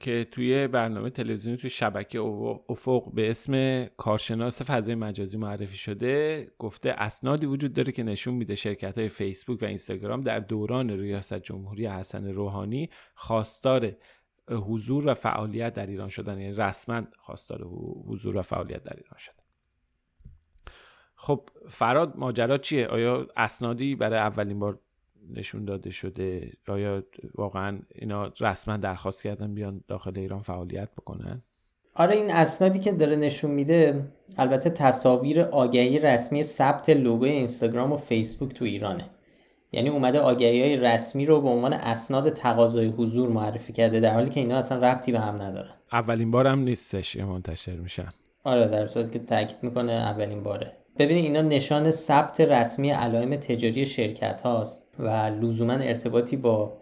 که 0.00 0.26
توی 0.32 0.66
برنامه 0.68 1.10
تلویزیونی 1.10 1.58
توی 1.58 1.70
شبکه 1.70 2.20
افق 2.68 3.12
به 3.14 3.30
اسم 3.30 3.84
کارشناس 3.84 4.62
فضای 4.62 4.94
مجازی 4.94 5.38
معرفی 5.38 5.76
شده 5.76 6.46
گفته 6.58 6.90
اسنادی 6.90 7.46
وجود 7.46 7.72
داره 7.72 7.92
که 7.92 8.02
نشون 8.02 8.34
میده 8.34 8.54
شرکت 8.54 8.98
های 8.98 9.08
فیسبوک 9.08 9.62
و 9.62 9.64
اینستاگرام 9.64 10.20
در 10.20 10.40
دوران 10.40 10.90
ریاست 10.90 11.34
جمهوری 11.34 11.86
حسن 11.86 12.26
روحانی 12.26 12.90
خواستار 13.14 13.92
حضور 14.48 15.06
و 15.06 15.14
فعالیت 15.14 15.74
در 15.74 15.86
ایران 15.86 16.08
شدن. 16.08 16.40
یعنی 16.40 16.52
رسما 16.52 17.02
خواستار 17.18 17.62
حضور 18.06 18.36
و 18.36 18.42
فعالیت 18.42 18.82
در 18.82 18.96
ایران 18.96 19.18
شدن 19.18 19.46
خب 21.16 21.48
فراد 21.68 22.16
ماجرا 22.16 22.58
چیه؟ 22.58 22.86
آیا 22.86 23.26
اسنادی 23.36 23.94
برای 23.94 24.18
اولین 24.18 24.58
بار 24.58 24.78
نشون 25.34 25.64
داده 25.64 25.90
شده؟ 25.90 26.52
آیا 26.68 27.02
واقعا 27.34 27.78
اینا 27.94 28.32
رسما 28.40 28.76
درخواست 28.76 29.22
کردن 29.22 29.54
بیان 29.54 29.84
داخل 29.88 30.18
ایران 30.18 30.40
فعالیت 30.40 30.88
بکنن؟ 30.92 31.42
آره 31.94 32.16
این 32.16 32.30
اسنادی 32.30 32.78
که 32.78 32.92
داره 32.92 33.16
نشون 33.16 33.50
میده 33.50 34.12
البته 34.38 34.70
تصاویر 34.70 35.40
آگهی 35.40 35.98
رسمی 35.98 36.42
ثبت 36.42 36.90
لوگو 36.90 37.24
اینستاگرام 37.24 37.92
و 37.92 37.96
فیسبوک 37.96 38.54
تو 38.54 38.64
ایرانه. 38.64 39.10
یعنی 39.76 39.88
اومده 39.88 40.20
آگهی 40.20 40.62
های 40.62 40.76
رسمی 40.76 41.26
رو 41.26 41.40
به 41.40 41.48
عنوان 41.48 41.72
اسناد 41.72 42.30
تقاضای 42.30 42.86
حضور 42.86 43.28
معرفی 43.28 43.72
کرده 43.72 44.00
در 44.00 44.14
حالی 44.14 44.30
که 44.30 44.40
اینا 44.40 44.56
اصلا 44.56 44.78
ربطی 44.78 45.12
به 45.12 45.20
هم 45.20 45.42
ندارن. 45.42 45.70
اولین 45.92 46.30
بارم 46.30 46.58
نیستش 46.58 47.16
منتشر 47.16 47.76
میشن. 47.76 48.08
آره 48.44 48.68
در 48.68 48.86
صورتی 48.86 49.10
که 49.10 49.18
تاکید 49.18 49.56
می‌کنه 49.62 49.92
اولین 49.92 50.42
باره. 50.42 50.72
ببینید 50.98 51.24
اینا 51.24 51.40
نشان 51.40 51.90
ثبت 51.90 52.40
رسمی 52.40 52.90
علائم 52.90 53.36
تجاری 53.36 53.86
شرکت 53.86 54.42
هاست 54.42 54.82
و 54.98 55.08
لزوما 55.40 55.72
ارتباطی 55.72 56.36
با 56.36 56.76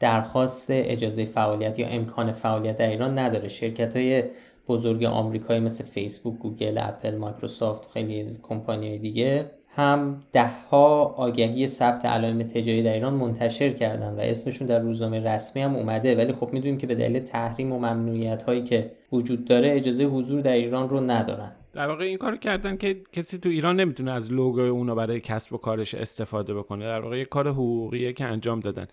درخواست 0.00 0.66
اجازه 0.70 1.24
فعالیت 1.24 1.78
یا 1.78 1.88
امکان 1.88 2.32
فعالیت 2.32 2.76
در 2.76 2.88
ایران 2.88 3.18
نداره. 3.18 3.48
شرکت 3.48 3.96
های 3.96 4.24
بزرگ 4.68 5.04
آمریکایی 5.04 5.60
مثل 5.60 5.84
فیسبوک، 5.84 6.38
گوگل، 6.38 6.78
اپل، 6.78 7.16
مایکروسافت 7.16 7.90
خیلی 7.90 8.20
از 8.20 8.42
کمپانی 8.42 8.98
دیگه 8.98 9.50
هم 9.76 10.22
دهها 10.32 11.04
آگهی 11.04 11.66
ثبت 11.66 12.04
علائم 12.04 12.42
تجاری 12.42 12.82
در 12.82 12.94
ایران 12.94 13.14
منتشر 13.14 13.70
کردن 13.70 14.14
و 14.14 14.20
اسمشون 14.20 14.66
در 14.66 14.78
روزنامه 14.78 15.20
رسمی 15.20 15.62
هم 15.62 15.76
اومده. 15.76 16.16
ولی 16.16 16.32
خب 16.32 16.52
می‌دونیم 16.52 16.78
که 16.78 16.86
به 16.86 16.94
دلیل 16.94 17.18
تحریم 17.18 17.72
و 17.72 17.78
ممنوعیت 17.78 18.42
هایی 18.42 18.64
که 18.64 18.90
وجود 19.12 19.44
داره 19.44 19.76
اجازه 19.76 20.04
حضور 20.04 20.40
در 20.40 20.52
ایران 20.52 20.88
رو 20.88 21.00
ندارن. 21.00 21.52
در 21.72 21.88
واقع 21.88 22.04
این 22.04 22.18
کارو 22.18 22.36
کردن 22.36 22.76
که 22.76 22.96
کسی 23.12 23.38
تو 23.38 23.48
ایران 23.48 23.80
نمی‌تونه 23.80 24.12
از 24.12 24.32
لوگوی 24.32 24.68
اونا 24.68 24.94
برای 24.94 25.20
کسب 25.20 25.52
و 25.52 25.56
کارش 25.56 25.94
استفاده 25.94 26.54
بکنه. 26.54 26.84
در 26.84 27.00
واقع 27.00 27.18
یه 27.18 27.24
کار 27.24 27.48
حقوقیه 27.48 28.12
که 28.12 28.24
انجام 28.24 28.60
دادن. 28.60 28.86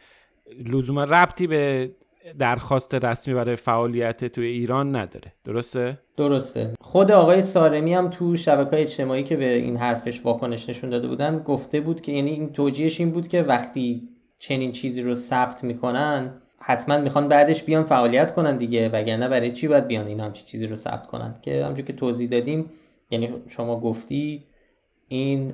لزوما 0.66 1.04
ربطی 1.04 1.48
به 1.48 1.92
درخواست 2.40 2.96
رسمی 2.96 3.34
برای 3.34 3.56
فعالیت 3.56 4.26
توی 4.26 4.46
ایران 4.46 4.96
نداره. 4.96 5.34
درسته؟ 5.44 6.00
درسته. 6.18 6.74
خود 6.82 7.12
آقای 7.12 7.42
سارمی 7.42 7.94
هم 7.94 8.10
تو 8.10 8.36
شبکه 8.36 8.82
اجتماعی 8.82 9.24
که 9.24 9.38
به 9.38 9.54
این 9.56 9.78
حرفش 9.78 10.26
واکنش 10.26 10.70
نشون 10.70 10.90
داده 10.90 11.08
بودن 11.08 11.40
گفته 11.40 11.82
بود 11.82 12.02
که 12.02 12.12
یعنی 12.12 12.32
این 12.32 12.54
توجیهش 12.54 13.00
این 13.00 13.12
بود 13.12 13.28
که 13.28 13.42
وقتی 13.42 14.10
چنین 14.40 14.72
چیزی 14.72 15.02
رو 15.02 15.16
ثبت 15.16 15.64
می‌کنن 15.64 16.34
حتما 16.60 16.98
می‌خوان 16.98 17.28
بعدش 17.28 17.64
بیان 17.64 17.84
فعالیت 17.84 18.34
کنن 18.34 18.58
دیگه 18.58 18.90
وگرنه 18.90 19.30
برای 19.30 19.52
چی 19.52 19.68
باید 19.68 19.88
بیان 19.88 20.08
این 20.08 20.20
همچی 20.20 20.46
چیزی 20.46 20.68
رو 20.68 20.76
ثبت 20.76 21.08
کنن؟ 21.08 21.36
که 21.42 21.64
همونجور 21.64 21.86
که 21.86 21.94
توضیح 21.94 22.30
دادیم 22.30 22.72
یعنی 23.12 23.34
شما 23.48 23.80
گفتی 23.80 24.44
این 25.08 25.48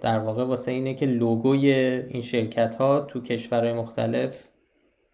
در 0.00 0.18
واقع 0.18 0.44
واسه 0.44 0.72
اینه 0.72 0.94
که 0.94 1.06
لوگوی 1.06 1.72
این 2.08 2.22
شرکت 2.22 2.74
ها 2.74 3.00
تو 3.00 3.20
کشورهای 3.20 3.72
مختلف 3.72 4.44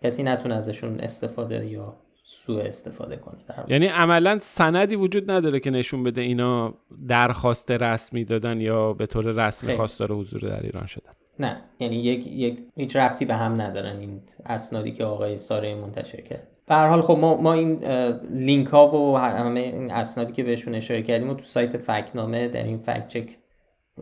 کسی 0.02 0.22
نتونه 0.22 0.54
ازشون 0.54 1.00
استفاده 1.00 1.66
یا 1.66 1.96
سوء 2.24 2.62
استفاده 2.62 3.16
کنه 3.16 3.38
یعنی 3.68 3.86
عملا 3.86 4.38
سندی 4.38 4.96
وجود 4.96 5.30
نداره 5.30 5.60
که 5.60 5.70
نشون 5.70 6.02
بده 6.02 6.20
اینا 6.20 6.74
درخواست 7.08 7.70
رسمی 7.70 8.24
دادن 8.24 8.60
یا 8.60 8.92
به 8.92 9.06
طور 9.06 9.46
رسمی 9.46 9.74
خواستار 9.74 10.12
حضور 10.12 10.40
در 10.40 10.62
ایران 10.62 10.86
شدن. 10.86 11.12
نه 11.38 11.56
یعنی 11.80 11.96
یک 11.96 12.26
یک 12.26 12.58
هیچ 12.76 12.96
ربطی 12.96 13.24
به 13.24 13.34
هم 13.34 13.60
ندارن 13.60 13.98
این 13.98 14.20
اسنادی 14.46 14.92
که 14.92 15.04
آقای 15.04 15.38
ساره 15.38 15.74
منتشر 15.74 16.20
کرد. 16.20 16.48
به 16.66 16.74
هر 16.74 16.86
حال 16.86 17.02
خب 17.02 17.18
ما, 17.18 17.36
ما 17.36 17.52
این 17.52 17.84
لینک 18.30 18.66
ها 18.66 18.88
و 18.88 19.18
همه 19.18 19.60
این 19.60 19.90
اسنادی 19.90 20.32
که 20.32 20.42
بهشون 20.42 20.74
اشاره 20.74 21.02
کردیم 21.02 21.30
و 21.30 21.34
تو 21.34 21.44
سایت 21.44 21.76
فکنامه 21.76 22.48
در 22.48 22.64
این 22.64 22.78
فکت 22.78 23.08
چک 23.08 23.28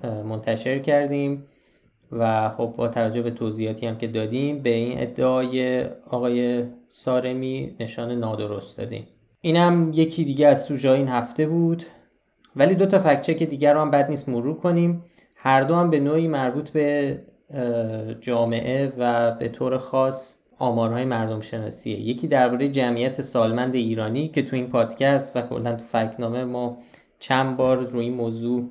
منتشر 0.05 0.79
کردیم. 0.79 1.47
و 2.13 2.49
خب 2.49 2.75
با 2.77 2.89
توجه 2.89 3.23
به 3.23 3.31
توضیحاتی 3.31 3.87
هم 3.87 3.99
که 3.99 4.07
دادیم 4.07 4.63
به 4.63 4.71
این 4.71 5.01
ادعای 5.01 5.85
آقای 6.11 6.65
سارمی 6.89 7.77
نشان 7.81 8.13
نادرست 8.13 8.79
دادیم. 8.79 9.07
اینم 9.41 9.91
یکی 9.95 10.25
دیگه 10.25 10.47
از 10.47 10.65
سوژه 10.65 10.91
این 10.91 11.09
هفته 11.09 11.47
بود. 11.47 11.85
ولی 12.57 12.75
دو 12.75 12.87
تا 12.87 12.99
فکچک 12.99 13.43
دیگر 13.43 13.75
رو 13.75 13.81
هم 13.81 13.91
بد 13.91 14.11
نیست 14.11 14.29
مرور 14.29 14.57
کنیم. 14.57 15.05
هر 15.37 15.61
دو 15.61 15.75
هم 15.75 15.91
به 15.91 16.01
نوعی 16.01 16.29
مربوط 16.29 16.71
به 16.71 17.19
جامعه 18.21 18.93
و 18.99 19.33
به 19.33 19.49
طور 19.49 19.79
خاص 19.79 20.37
آمارهای 20.59 21.05
مردم 21.05 21.41
شناسیه. 21.41 22.01
یکی 22.01 22.29
درباره 22.29 22.69
جمعیت 22.69 23.21
سالمند 23.21 23.75
ایرانی 23.75 24.29
که 24.29 24.43
تو 24.43 24.57
این 24.57 24.69
پادکست 24.69 25.37
و 25.37 25.43
کلا 25.43 25.73
تو 25.73 25.85
فکنامه 25.85 26.45
ما 26.45 26.79
چند 27.19 27.57
بار 27.57 27.77
روی 27.77 28.05
این 28.05 28.15
موضوع 28.15 28.71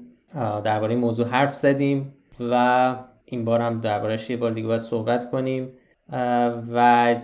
درباره 0.64 0.96
موضوع 0.96 1.28
حرف 1.28 1.56
زدیم 1.56 2.14
و 2.40 2.96
این 3.26 3.46
بار 3.46 3.62
هم 3.62 3.82
دربارهش 3.82 4.30
یه 4.30 4.38
بار 4.38 4.52
دیگه 4.52 4.68
باید 4.68 4.82
صحبت 4.82 5.32
کنیم. 5.32 5.74
و 6.74 7.16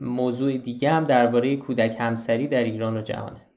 موضوع 0.00 0.56
دیگه 0.58 0.90
هم 0.90 1.04
درباره 1.04 1.56
کودک 1.56 1.96
همسری 1.98 2.48
در 2.48 2.64
ایران 2.64 2.96
و 2.96 3.02
جهانه. 3.02 3.49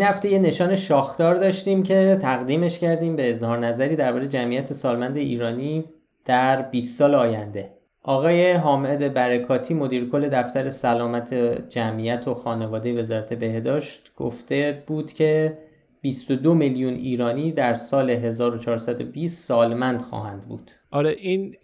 این 0.00 0.08
هفته 0.08 0.28
یه 0.28 0.38
نشان 0.38 0.76
شاخدار 0.76 1.34
داشتیم 1.34 1.82
که 1.82 2.18
تقدیمش 2.22 2.78
کردیم 2.78 3.16
به 3.16 3.30
اظهار 3.30 3.58
نظری 3.58 3.96
درباره 3.96 4.28
جمعیت 4.28 4.72
سالمند 4.72 5.16
ایرانی 5.16 5.84
در 6.24 6.62
20 6.62 6.98
سال 6.98 7.14
آینده. 7.14 7.70
آقای 8.02 8.52
حامد 8.52 9.14
برکاتی 9.14 9.74
مدیر 9.74 10.10
کل 10.10 10.28
دفتر 10.28 10.70
سلامت 10.70 11.34
جمعیت 11.68 12.28
و 12.28 12.34
خانواده 12.34 13.00
وزارت 13.00 13.34
بهداشت 13.34 14.12
گفته 14.16 14.82
بود 14.86 15.12
که 15.12 15.58
22 16.02 16.54
میلیون 16.54 16.94
ایرانی 16.94 17.52
در 17.52 17.74
سال 17.74 18.10
1420 18.10 19.44
سالمند 19.44 20.02
خواهند 20.02 20.48
بود. 20.48 20.70
آره 20.90 21.10
این 21.10 21.56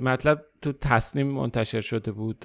مطلب 0.00 0.44
تو 0.62 0.72
تصنیم 0.72 1.26
منتشر 1.26 1.80
شده 1.80 2.12
بود. 2.12 2.44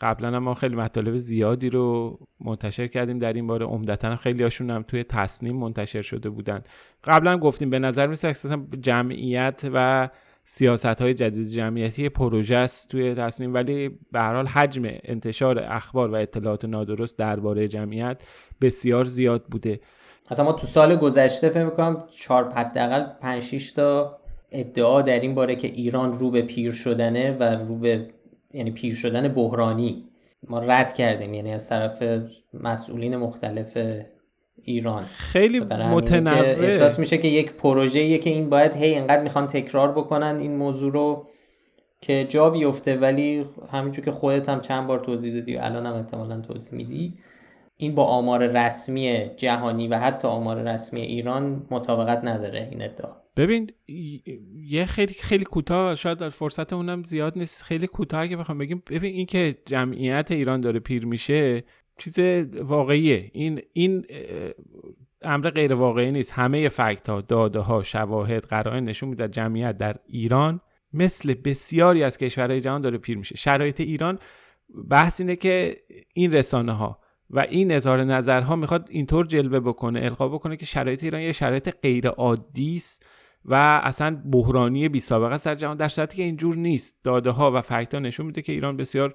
قبلا 0.00 0.40
ما 0.40 0.54
خیلی 0.54 0.76
مطالب 0.76 1.16
زیادی 1.16 1.70
رو 1.70 2.18
منتشر 2.40 2.86
کردیم 2.86 3.18
در 3.18 3.32
این 3.32 3.46
باره. 3.46 3.66
عمدتا 3.66 4.16
خیلی 4.16 4.42
هاشون 4.42 4.70
هم 4.70 4.82
توی 4.82 5.04
تصنیم 5.04 5.56
منتشر 5.56 6.02
شده 6.02 6.30
بودن. 6.30 6.62
قبلا 7.04 7.38
گفتیم 7.38 7.70
به 7.70 7.78
نظر 7.78 8.06
میسه 8.06 8.34
جمعیت 8.80 9.70
و 9.74 10.08
سیاست 10.44 10.86
های 10.86 11.14
جدید 11.14 11.48
جمعیتی 11.48 12.08
پروژه 12.08 12.56
است 12.56 12.88
توی 12.90 13.14
تصمیم 13.14 13.54
ولی 13.54 13.88
به 13.88 14.20
هر 14.20 14.34
حال 14.34 14.46
حجم 14.46 14.82
انتشار 14.84 15.58
اخبار 15.58 16.10
و 16.10 16.14
اطلاعات 16.14 16.64
نادرست 16.64 17.18
درباره 17.18 17.68
جمعیت 17.68 18.22
بسیار 18.60 19.04
زیاد 19.04 19.44
بوده. 19.44 19.80
اصلا 20.30 20.44
ما 20.44 20.52
تو 20.52 20.66
سال 20.66 20.96
گذشته 20.96 21.48
فکر 21.48 21.64
می‌کنم 21.64 22.04
چهار 22.10 22.52
حداقل 22.52 23.06
5 23.20 23.42
6 23.42 23.72
تا 23.72 24.18
ادعا 24.50 25.02
در 25.02 25.20
این 25.20 25.34
باره 25.34 25.56
که 25.56 25.68
ایران 25.68 26.18
رو 26.18 26.30
به 26.30 26.42
پیر 26.42 26.72
شدنه 26.72 27.36
و 27.40 27.42
رو 27.42 27.76
به 27.76 28.06
یعنی 28.54 28.70
پیر 28.70 28.94
شدن 28.94 29.28
بحرانی. 29.28 30.04
ما 30.48 30.58
رد 30.58 30.94
کردیم 30.94 31.34
یعنی 31.34 31.52
از 31.54 31.68
طرف 31.68 32.02
مسئولین 32.54 33.16
مختلف 33.16 33.78
ایران. 34.62 35.04
خیلی 35.04 35.60
متنوع. 35.60 36.38
احساس 36.38 36.98
میشه 36.98 37.18
که 37.18 37.28
یک 37.28 37.52
پروژه 37.52 38.18
که 38.18 38.30
این 38.30 38.50
باید 38.50 38.76
هی 38.76 38.94
انقدر 38.94 39.22
می‌خوان 39.22 39.46
تکرار 39.46 39.92
بکنن 39.92 40.38
این 40.40 40.56
موضوع 40.56 40.92
رو 40.92 41.26
که 42.00 42.26
جا 42.28 42.50
بیفته. 42.50 42.96
ولی 42.96 43.44
همینجور 43.72 44.04
که 44.04 44.12
خودت 44.12 44.48
هم 44.48 44.60
چند 44.60 44.86
بار 44.86 44.98
توضیح 44.98 45.34
دادی 45.34 45.56
و 45.56 45.58
الان 45.62 45.86
هم 45.86 45.94
احتمالا 45.94 46.40
توضیح 46.40 46.74
میدی. 46.74 47.14
این 47.82 47.94
با 47.94 48.04
آمار 48.04 48.46
رسمی 48.46 49.30
جهانی 49.36 49.88
و 49.88 49.98
حتی 49.98 50.28
آمار 50.28 50.62
رسمی 50.62 51.00
ایران 51.00 51.66
مطابقت 51.70 52.24
نداره 52.24 52.68
این 52.70 52.82
ادعا. 52.82 53.10
ببین 53.36 53.70
یه 54.66 54.86
خیلی 54.86 55.14
خیلی 55.14 55.44
کوتاه 55.44 55.94
شاید 55.94 56.28
فرصت 56.28 56.72
اونم 56.72 57.04
زیاد 57.04 57.38
نیست. 57.38 57.62
خیلی 57.62 57.86
کوتاه 57.86 58.20
اگه 58.20 58.36
بخوام 58.36 58.58
بگیم. 58.58 58.82
ببین 58.90 59.14
این 59.14 59.26
که 59.26 59.56
جمعیت 59.66 60.30
ایران 60.30 60.60
داره 60.60 60.78
پیر 60.78 61.06
میشه 61.06 61.64
چیز 61.98 62.18
واقعیه. 62.60 63.30
این 63.32 63.60
این 63.72 64.04
امر 65.22 65.50
غیر 65.50 65.74
واقعی 65.74 66.10
نیست. 66.10 66.32
همه 66.32 66.68
فکت 66.68 67.08
ها 67.08 67.20
داده 67.20 67.58
ها 67.58 67.82
شواهد 67.82 68.44
قرائن 68.44 68.84
نشون 68.84 69.08
میده 69.08 69.28
جمعیت 69.28 69.78
در 69.78 69.96
ایران 70.06 70.60
مثل 70.92 71.34
بسیاری 71.34 72.02
از 72.02 72.18
کشورهای 72.18 72.60
جهان 72.60 72.80
داره 72.80 72.98
پیر 72.98 73.18
میشه. 73.18 73.36
شرایط 73.36 73.80
ایران 73.80 74.18
بحث 74.90 75.20
اینه 75.20 75.36
که 75.36 75.76
این 76.14 76.32
رسانه 76.32 76.72
ها 76.72 77.01
و 77.32 77.40
این 77.40 77.72
اظهار 77.72 78.04
نظرها 78.04 78.56
می‌خواد 78.56 78.88
اینطور 78.90 79.26
جلوه 79.26 79.60
بکنه 79.60 80.00
القا 80.02 80.28
بکنه 80.28 80.56
که 80.56 80.66
شرایط 80.66 81.04
ایران 81.04 81.20
یه 81.20 81.32
شرایط 81.32 81.70
غیر 81.82 82.08
عادی 82.08 82.76
است. 82.76 83.06
و 83.44 83.54
اصلا 83.84 84.22
بحرانی 84.30 84.88
بی 84.88 85.00
سابقه 85.00 85.38
در 85.38 85.54
جهان 85.54 85.76
در 85.76 85.88
صورتی 85.88 86.16
که 86.16 86.22
اینجور 86.22 86.56
نیست. 86.56 86.96
داده 87.04 87.30
ها 87.30 87.50
و 87.50 87.60
فکت 87.60 87.94
ها 87.94 88.00
نشون 88.00 88.26
میده 88.26 88.42
که 88.42 88.52
ایران 88.52 88.76
بسیار 88.76 89.14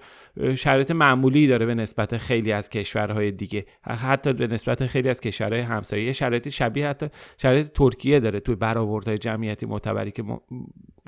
شرایط 0.55 0.91
معمولی 0.91 1.47
داره 1.47 1.65
به 1.65 1.75
نسبت 1.75 2.17
خیلی 2.17 2.51
از 2.51 2.69
کشورهای 2.69 3.31
دیگه. 3.31 3.65
حتی 3.83 4.33
به 4.33 4.47
نسبت 4.47 4.87
خیلی 4.87 5.09
از 5.09 5.21
کشورهای 5.21 5.61
همسایه. 5.61 6.13
شرایط 6.13 6.49
شبیه 6.49 6.87
حتی 6.87 7.07
شرایط 7.37 7.67
ترکیه 7.67 8.19
داره 8.19 8.39
توی 8.39 8.55
برآوردهای 8.55 9.17
جمعیتی 9.17 9.65
معتبری 9.65 10.11
که 10.11 10.23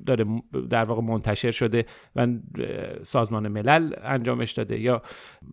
داره 0.06 0.26
در 0.70 0.84
واقع 0.84 1.02
منتشر 1.02 1.52
شده 1.52 1.86
و 2.16 2.28
سازمان 3.04 3.48
ملل 3.48 3.94
انجامش 4.02 4.52
داده. 4.52 4.80
یا 4.80 5.02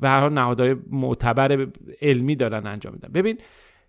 به 0.01 0.09
هر 0.09 0.29
نهادهای 0.29 0.77
معتبر 0.91 1.67
علمی 2.03 2.37
دارن 2.37 2.67
انجام 2.67 2.93
میدن. 2.93 3.09
ببین 3.15 3.39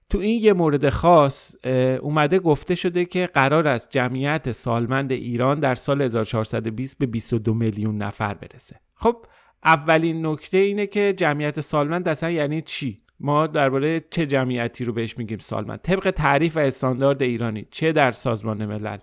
تو 0.10 0.17
این 0.17 0.41
یه 0.43 0.54
مورد 0.54 0.89
خاص 0.89 1.56
اومده 2.02 2.39
گفته 2.39 2.76
شده 2.76 3.06
که 3.06 3.30
قرار 3.34 3.67
است 3.67 3.89
جمعیت 3.89 4.52
سالمند 4.52 5.12
ایران 5.12 5.60
در 5.60 5.76
سال 5.76 6.02
1420 6.02 6.98
به 6.98 7.06
22 7.06 7.54
میلیون 7.54 7.98
نفر 7.98 8.34
برسه. 8.34 8.76
خب 8.96 9.26
اولین 9.63 10.26
نکته 10.26 10.58
اینه 10.58 10.88
که 10.88 11.13
جمعیت 11.17 11.62
سالمند 11.62 12.08
اصلا 12.08 12.32
یعنی 12.32 12.62
چی؟ 12.62 13.02
ما 13.20 13.48
درباره 13.48 14.06
چه 14.12 14.26
جمعیتی 14.26 14.84
رو 14.84 14.93
بهش 14.93 15.17
میگیم 15.17 15.38
سالمند؟ 15.38 15.80
طبق 15.80 16.12
تعریف 16.12 16.58
و 16.58 16.60
استاندارد 16.60 17.22
ایرانی 17.22 17.67
چه 17.72 17.91
در 17.91 18.12
سازمان 18.12 18.65
ملل 18.65 18.98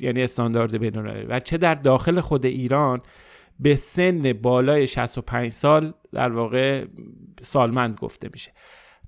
یعنی 0.00 0.22
استاندارد 0.22 0.78
بین‌المللی 0.78 1.26
و 1.26 1.40
چه 1.40 1.58
در 1.58 1.74
داخل 1.74 2.20
خود 2.20 2.46
ایران 2.46 3.02
به 3.60 3.76
سن 3.76 4.32
بالای 4.32 4.86
65 4.86 5.50
سال 5.50 5.92
در 6.12 6.32
واقع 6.32 6.84
سالمند 7.42 7.96
گفته 7.96 8.30
میشه. 8.32 8.52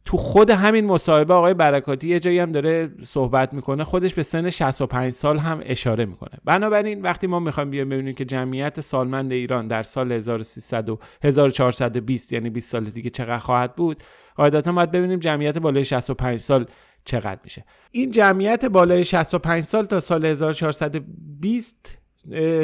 تو 0.05 0.17
خود 0.17 0.51
همین 0.51 0.85
مصاحبه 0.87 1.35
آقای 1.35 1.55
برکاتی 1.55 2.09
یه 2.09 2.21
جایی 2.21 2.39
هم 2.39 2.53
داره 2.53 2.91
صحبت 3.03 3.55
می‌کنه 3.55 3.85
خودش 3.85 4.15
به 4.15 4.23
سن 4.23 4.51
65 4.51 5.13
سال 5.13 5.39
هم 5.39 5.61
اشاره 5.65 6.05
می‌کنه. 6.05 6.39
بنابراین 6.45 7.03
وقتی 7.03 7.27
ما 7.27 7.41
می‌خوایم 7.41 7.71
بیایم 7.71 7.89
ببینیم 7.89 8.15
که 8.15 8.25
جمعیت 8.25 8.81
سالمند 8.81 9.33
ایران 9.33 9.69
در 9.69 9.83
سال 9.83 10.13
1300 10.13 10.89
و 10.89 10.99
1420 11.23 12.33
یعنی 12.33 12.51
20 12.51 12.71
سال 12.71 12.85
دیگه 12.85 13.11
چقدر 13.11 13.39
خواهد 13.39 13.77
بود 13.77 14.03
قاعدتا 14.37 14.73
باید 14.73 14.91
ببینیم 14.91 15.19
جمعیت 15.19 15.59
بالای 15.59 15.85
65 15.85 16.41
سال 16.41 16.67
چقدر 17.05 17.41
میشه. 17.45 17.65
این 17.91 18.11
جمعیت 18.11 18.65
بالای 18.65 19.05
65 19.05 19.65
سال 19.65 19.85
تا 19.85 20.01
سال 20.01 20.27
1420 20.27 21.99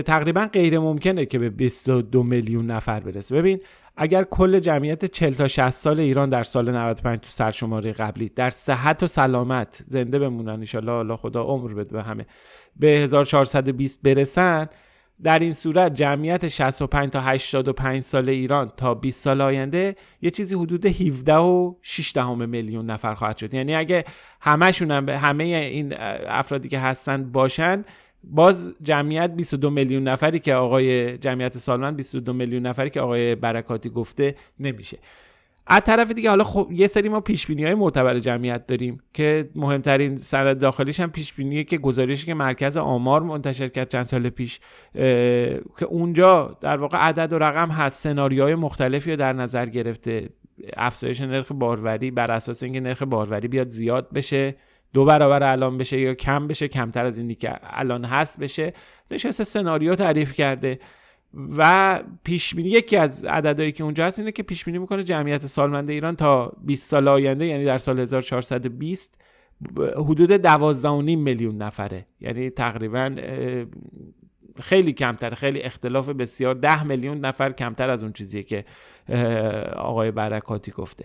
تقریبا 0.07 0.48
غیر 0.53 0.79
ممکنه 0.79 1.27
که 1.27 1.38
به 1.38 1.51
22 1.51 2.22
میلیون 2.22 2.66
نفر 2.66 3.01
برسه. 3.01 3.35
ببین 3.35 3.61
اگر 4.00 4.24
کل 4.24 4.58
جمعیت 4.58 5.04
40 5.04 5.32
تا 5.32 5.48
60 5.48 5.70
سال 5.70 6.00
ایران 6.00 6.30
در 6.30 6.42
سال 6.42 6.70
95 6.70 7.18
تو 7.20 7.28
سرشماره 7.30 7.92
قبلی 7.92 8.28
در 8.28 8.50
صحت 8.50 9.02
و 9.02 9.06
سلامت 9.06 9.84
زنده 9.87 10.18
بمونن 10.18 10.48
ان 10.74 10.88
الله 10.90 11.16
خدا 11.16 11.42
عمر 11.42 11.74
بده 11.74 11.90
به 11.90 12.02
همه 12.02 12.26
به 12.76 12.88
1420 12.88 14.02
برسن 14.02 14.68
در 15.22 15.38
این 15.38 15.52
صورت 15.52 15.94
جمعیت 15.94 16.48
65 16.48 17.11
تا 17.11 17.20
85 17.20 18.02
سال 18.02 18.28
ایران 18.28 18.72
تا 18.76 18.94
20 18.94 19.20
سال 19.24 19.40
آینده 19.40 19.96
یه 20.22 20.30
چیزی 20.30 20.54
حدود 20.54 20.87
17 20.87 21.34
و 21.34 21.74
6 21.82 22.12
دهم 22.14 22.48
میلیون 22.48 22.87
نفر 22.87 23.14
خواهد 23.14 23.37
شد. 23.37 23.54
یعنی 23.54 23.74
اگه 23.74 24.04
همشون 24.40 24.90
هم 24.90 25.06
به 25.06 25.18
همه 25.18 25.44
این 25.44 25.94
افرادی 26.26 26.68
که 26.68 26.78
هستن 26.78 27.32
باشن 27.32 27.84
باز 28.24 28.74
جمعیت 28.83 29.31
22 29.31 29.70
میلیون 29.70 30.09
نفری 30.09 30.38
که 30.38 30.54
آقای 30.54 31.18
جمعیت 31.18 31.59
سالمند 31.59 31.96
22 31.96 32.33
میلیون 32.33 32.66
نفری 32.66 32.90
که 32.90 33.00
آقای 33.00 33.35
برکاتی 33.35 33.88
گفته 33.88 34.35
نمیشه. 34.61 34.98
از 35.70 35.81
طرف 35.81 36.12
دیگه 36.12 36.28
حالا 36.28 36.44
خب 36.44 36.68
یه 36.72 36.87
سری 36.87 37.09
ما 37.09 37.20
پیش 37.20 37.46
بینی 37.46 37.64
های 37.64 37.74
معتبر 37.74 38.18
جمعیت 38.18 38.66
داریم 38.66 39.00
که 39.14 39.50
مهمترین 39.54 40.18
سند 40.18 40.59
داخلیش 40.59 41.00
هم 41.00 41.11
پیش 41.11 41.33
بینیه 41.33 41.64
که 41.64 41.78
گزارشی 41.78 42.26
که 42.26 42.35
مرکز 42.35 42.76
آمار 42.76 43.22
منتشر 43.22 43.68
کرد 43.68 43.88
چند 43.88 44.04
سال 44.04 44.28
پیش 44.28 44.61
که 45.78 45.85
اونجا 45.88 46.57
در 46.61 46.76
واقع 46.76 46.98
عدد 46.98 47.33
و 47.33 47.38
رقم 47.38 47.70
هست 47.70 48.02
سناریوهای 48.02 48.54
مختلفی 48.54 49.11
رو 49.11 49.16
در 49.16 49.33
نظر 49.33 49.66
گرفته. 49.66 50.28
افزایش 50.76 51.20
نرخ 51.20 51.52
باروری 51.52 52.11
بر 52.11 52.31
اساس 52.31 52.62
اینکه 52.62 52.81
نرخ 52.81 53.02
باروری 53.02 53.48
بیاد 53.48 53.68
زیاد 53.68 54.12
بشه. 54.12 54.57
دو 54.92 55.05
برابر 55.05 55.42
الان 55.42 55.79
بشه 55.79 56.01
یا 56.01 56.14
کم 56.14 56.46
بشه 56.46 56.68
کمتر 56.68 57.05
از 57.07 57.18
اینی 57.18 57.35
که 57.35 57.59
الان 57.62 58.05
هست 58.05 58.40
بشه 58.40 58.72
نشسته 59.11 59.44
سناریو 59.44 59.94
تعریف 59.94 60.33
کرده. 60.33 60.79
و 61.57 62.03
پیش 62.24 62.55
بینی 62.55 62.68
یکی 62.68 62.96
از 62.96 63.24
عددهایی 63.24 63.72
که 63.72 63.85
اونجا 63.85 64.07
هست 64.07 64.18
اینه 64.18 64.33
که 64.33 64.42
پیش 64.42 64.64
بینی 64.64 64.79
می‌کنه 64.79 65.03
جمعیت 65.03 65.46
سالمند 65.46 65.90
ایران 65.90 66.16
تا 66.16 66.53
20 66.64 66.90
سال 66.90 67.09
آینده 67.09 67.46
یعنی 67.46 67.64
در 67.64 67.79
سال 67.79 68.01
1420 68.01 69.20
حدود 69.96 70.46
12.5 70.46 70.85
میلیون 71.16 71.57
نفره. 71.57 72.07
یعنی 72.20 72.51
تقریبا 72.51 73.16
خیلی 74.61 74.92
کمتر 74.92 75.35
خیلی 75.35 75.61
اختلاف 75.61 76.09
بسیار 76.09 76.55
10 76.55 76.85
میلیون 76.85 77.18
نفر 77.18 77.53
کمتر 77.53 77.90
از 77.90 78.03
اون 78.03 78.12
چیزیه 78.12 78.42
که 78.42 78.64
آقای 79.77 80.11
برکاتی 80.11 80.70
گفته. 80.70 81.05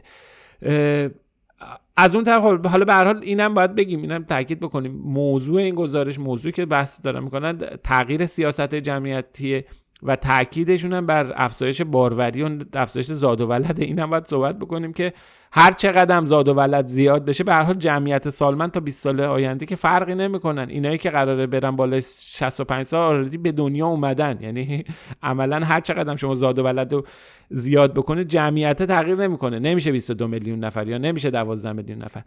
از 1.98 2.16
اون 2.16 2.24
طرف 2.24 2.42
خب، 2.42 2.66
حالا 2.66 2.86
به 2.86 2.94
هر 2.94 3.06
حال 3.06 3.20
اینم 3.24 3.54
باید 3.54 3.76
بگیم 3.76 4.02
اینم 4.02 4.24
تاکید 4.24 4.60
بکنیم. 4.60 5.02
موضوع 5.06 5.62
این 5.62 5.76
گزارش 5.76 6.20
موضوعی 6.20 6.52
که 6.52 6.66
بحث 6.66 7.02
دارم 7.06 7.24
می‌کنن 7.24 7.58
تغییر 7.84 8.26
سیاست 8.26 8.76
جمعیتی 8.76 9.64
و 10.04 10.16
تاکیدشون 10.16 10.94
هم 10.94 11.06
بر 11.06 11.34
افزایش 11.36 11.82
باروری 11.82 12.44
و 12.44 12.60
افزایش 12.74 13.12
زاد 13.12 13.42
و 13.42 13.48
ولد 13.48 13.80
این 13.80 14.00
هم 14.00 14.10
باید 14.10 14.26
صحبت 14.26 14.60
بکنیم 14.60 14.94
که 14.94 15.14
هر 15.56 15.72
چقدر 15.72 16.26
زاد 16.26 16.48
و 16.48 16.54
ولد 16.54 16.86
زیاد 16.86 17.26
بشه 17.26 17.44
به 17.44 17.54
هر 17.54 17.62
حال 17.62 17.76
جمعیت 17.76 18.30
سالمند 18.30 18.72
تا 18.72 18.80
20 18.80 19.04
سال 19.04 19.22
آینده 19.22 19.66
که 19.66 19.76
فرقی 19.76 20.16
نمی‌کنن. 20.16 20.70
اینایی 20.70 20.98
که 20.98 21.10
قراره 21.10 21.48
برن 21.48 21.76
بالای 21.76 22.02
65 22.02 22.86
سال 22.86 23.16
آردی 23.16 23.38
به 23.38 23.52
دنیا 23.52 23.88
اومدن. 23.88 24.38
یعنی 24.42 24.84
عملا 25.24 25.60
هر 25.60 25.80
چقدر 25.80 26.16
شما 26.16 26.36
زاد 26.36 26.60
و 26.60 26.64
ولد 26.64 26.94
رو 26.94 27.06
زیاد 27.50 27.94
بکنه 27.94 28.24
جمعیت 28.24 28.84
تغییر 28.84 29.16
نمی‌کنه. 29.16 29.60
نمیشه 29.60 29.92
22 29.92 30.28
میلیون 30.28 30.60
نفر 30.60 30.88
یا 30.88 30.98
نمیشه 30.98 31.32
12 31.32 31.74
میلیون 31.74 32.02
نفر. 32.02 32.22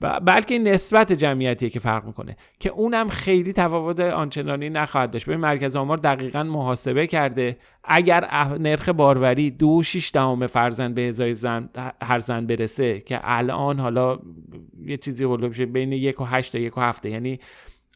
بلکه 0.00 0.58
نسبت 0.58 1.12
جمعیتیه 1.12 1.70
که 1.70 1.80
فرق 1.80 2.04
می‌کنه. 2.04 2.36
که 2.60 2.70
اونم 2.70 3.08
خیلی 3.08 3.52
تفاوت 3.52 4.00
آنچنانی 4.00 4.70
نخواهد 4.70 5.10
داشت. 5.10 5.26
ببین 5.26 5.40
مرکز 5.40 5.76
آمار 5.76 5.96
دقیقا 5.96 6.42
محاسبه 6.42 7.06
کرده. 7.06 7.56
اگر 7.86 8.28
نرخ 8.58 8.88
باروری 8.88 9.50
دو 9.50 9.82
شیش 9.82 10.10
دهم 10.10 10.46
فرزند 10.46 10.94
به 10.94 11.08
ازای 11.08 11.34
زن 11.34 11.68
هر 12.02 12.18
زن 12.18 12.46
برسه 12.46 13.00
که 13.00 13.20
الان 13.22 13.78
حالا 13.78 14.18
یه 14.86 14.96
چیزی 14.96 15.24
حالا 15.24 15.48
بشه 15.48 15.66
بین 15.66 15.92
یک 15.92 16.20
و 16.20 16.24
هشت 16.24 16.52
تا 16.52 16.58
یک 16.58 16.78
و 16.78 16.80
هفته 16.80 17.10
یعنی 17.10 17.40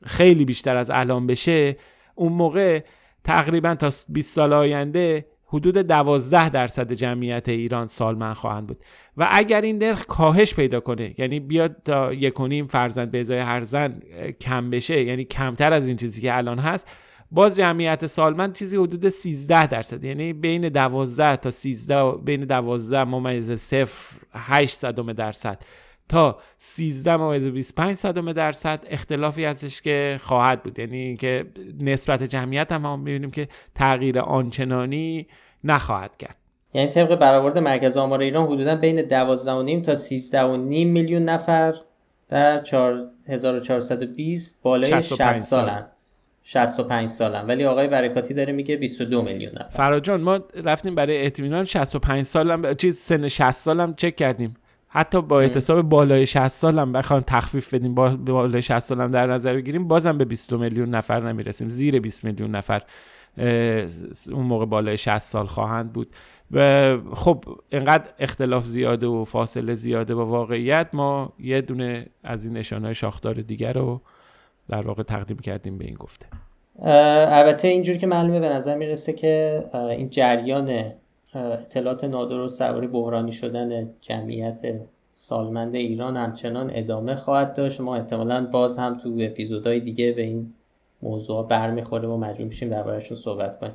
خیلی 0.06 0.44
بیشتر 0.44 0.76
از 0.76 0.90
الان 0.90 1.26
بشه 1.26 1.76
اون 2.14 2.32
موقع 2.32 2.82
تقریبا 3.24 3.74
تا 3.74 3.90
20 4.08 4.34
سال 4.34 4.52
آینده 4.52 5.26
حدود 5.52 5.78
12 5.78 6.48
درصد 6.48 6.92
جمعیت 6.92 7.48
ایران 7.48 7.86
سالمند 7.86 8.36
خواهند 8.36 8.66
بود. 8.66 8.84
و 9.16 9.28
اگر 9.30 9.60
این 9.60 9.78
نرخ 9.78 10.06
کاهش 10.06 10.54
پیدا 10.54 10.80
کنه 10.80 11.14
یعنی 11.18 11.40
بیاد 11.40 11.76
تا 11.84 12.12
یک 12.12 12.40
و 12.40 12.46
نیم 12.46 12.66
فرزند 12.66 13.10
به 13.10 13.20
ازای 13.20 13.38
هر 13.38 13.60
زن 13.60 14.00
کم 14.40 14.70
بشه 14.70 15.02
یعنی 15.02 15.24
کمتر 15.24 15.72
از 15.72 15.88
این 15.88 15.96
چیزی 15.96 16.20
که 16.20 16.36
الان 16.36 16.58
هست 16.58 16.86
باز 17.32 17.56
جمعیت 17.56 18.06
سالمند 18.06 18.54
چیزی 18.54 18.76
حدود 18.76 19.08
13 19.08 19.66
درصد 19.66 20.04
یعنی 20.04 20.32
بین 20.32 20.68
12 20.68 21.36
تا 21.36 21.50
13 21.50 22.12
بین 22.12 22.44
12 22.44 23.04
ممیز 23.04 23.50
0 23.50 23.90
8 24.32 24.74
صدم 24.74 25.12
درصد. 25.12 25.62
تا 26.08 26.38
13 26.58 27.16
ممیز 27.16 27.46
25 27.46 27.96
صدم 27.96 28.32
درصد 28.32 28.86
اختلافی 28.90 29.44
هستش 29.44 29.82
که 29.82 30.20
خواهد 30.22 30.62
بود. 30.62 30.78
یعنی 30.78 30.98
اینکه 30.98 31.46
نسبت 31.80 32.22
جمعیت 32.22 32.72
هم, 32.72 32.86
هم 32.86 33.00
می‌بینیم 33.00 33.30
که 33.30 33.48
تغییر 33.74 34.18
آنچنانی 34.18 35.26
نخواهد 35.64 36.16
کرد. 36.16 36.36
یعنی 36.74 36.88
طبق 36.88 37.14
برآورد 37.14 37.58
مرکز 37.58 37.96
آمار 37.96 38.20
ایران 38.20 38.46
حدودا 38.46 38.74
بین 38.74 39.02
12.5 39.02 39.86
تا 39.86 39.94
13.5 39.94 40.86
میلیون 40.86 41.22
نفر 41.22 41.74
در 42.28 42.62
4420 42.62 44.62
بالای 44.62 45.02
60 45.02 45.32
سالن. 45.32 45.86
65 46.52 47.08
سالن 47.08 47.46
ولی 47.46 47.64
آقای 47.64 47.88
برکاتی 47.88 48.34
داره 48.34 48.52
میگه 48.52 48.76
22 48.76 49.22
میلیون 49.22 49.52
نفر. 49.52 49.68
فراجان 49.68 50.20
ما 50.20 50.40
رفتیم 50.64 50.94
برای 50.94 51.26
اطمینان 51.26 51.64
65 51.64 52.24
سالم 52.24 52.74
چیز 52.74 52.96
سن 52.96 53.28
60 53.28 53.50
سالم 53.50 53.94
چک 53.94 54.16
کردیم. 54.16 54.54
حتی 54.88 55.22
با 55.22 55.40
اعتصاب 55.40 55.82
بالای 55.82 56.26
60 56.26 56.48
سالم 56.48 56.92
بخوام 56.92 57.20
تخفیف 57.20 57.74
بدیم 57.74 57.94
با 57.94 58.16
بالای 58.16 58.62
60 58.62 58.78
سالم 58.78 59.10
در 59.10 59.26
نظر 59.26 59.54
بگیریم 59.54 59.88
بازم 59.88 60.18
به 60.18 60.24
22 60.24 60.58
میلیون 60.58 60.90
نفر 60.90 61.20
نمی‌رسیم. 61.20 61.68
زیر 61.68 62.00
20 62.00 62.24
میلیون 62.24 62.50
نفر 62.50 62.82
اون 64.32 64.46
موقع 64.46 64.66
بالای 64.66 64.96
60 64.96 65.18
سال 65.18 65.46
خواهند 65.46 65.92
بود. 65.92 66.14
و 66.50 66.96
خب 67.12 67.44
اینقدر 67.72 68.08
اختلاف 68.18 68.64
زیاده 68.64 69.06
و 69.06 69.24
فاصله 69.24 69.74
زیاده 69.74 70.14
با 70.14 70.26
واقعیت 70.26 70.88
ما 70.92 71.32
یه 71.38 71.60
دونه 71.60 72.06
از 72.24 72.44
این 72.44 72.56
نشانهای 72.56 72.94
شاخدار 72.94 73.34
دیگر 73.34 73.72
رو 73.72 74.00
در 74.70 74.86
واقع 74.86 75.02
تقدیم 75.02 75.38
کردیم 75.38 75.78
به 75.78 75.84
این 75.84 75.94
گفته. 75.94 76.26
البته 77.32 77.68
اینجور 77.68 77.96
که 77.96 78.06
معلومه 78.06 78.40
به 78.40 78.48
نظر 78.48 78.76
می‌رسه 78.76 79.12
که 79.12 79.64
این 79.74 80.10
جریان 80.10 80.84
اطلاعات 81.34 82.04
نادرست 82.04 82.58
سواری 82.58 82.86
بحرانی 82.86 83.32
شدن 83.32 83.90
جمعیت 84.00 84.62
سالمند 85.14 85.74
ایران 85.74 86.16
همچنان 86.16 86.70
ادامه 86.74 87.16
خواهد 87.16 87.54
داشت. 87.54 87.80
ما 87.80 87.96
احتمالا 87.96 88.46
باز 88.46 88.78
هم 88.78 88.98
تو 88.98 89.16
اپیزودهای 89.20 89.80
دیگه 89.80 90.12
به 90.12 90.22
این 90.22 90.52
موضوع 91.02 91.48
برمیخوره 91.48 92.08
و 92.08 92.16
مجبور 92.16 92.46
میشیم 92.46 92.68
دربارهشون 92.68 93.16
صحبت 93.16 93.58
کنیم. 93.58 93.74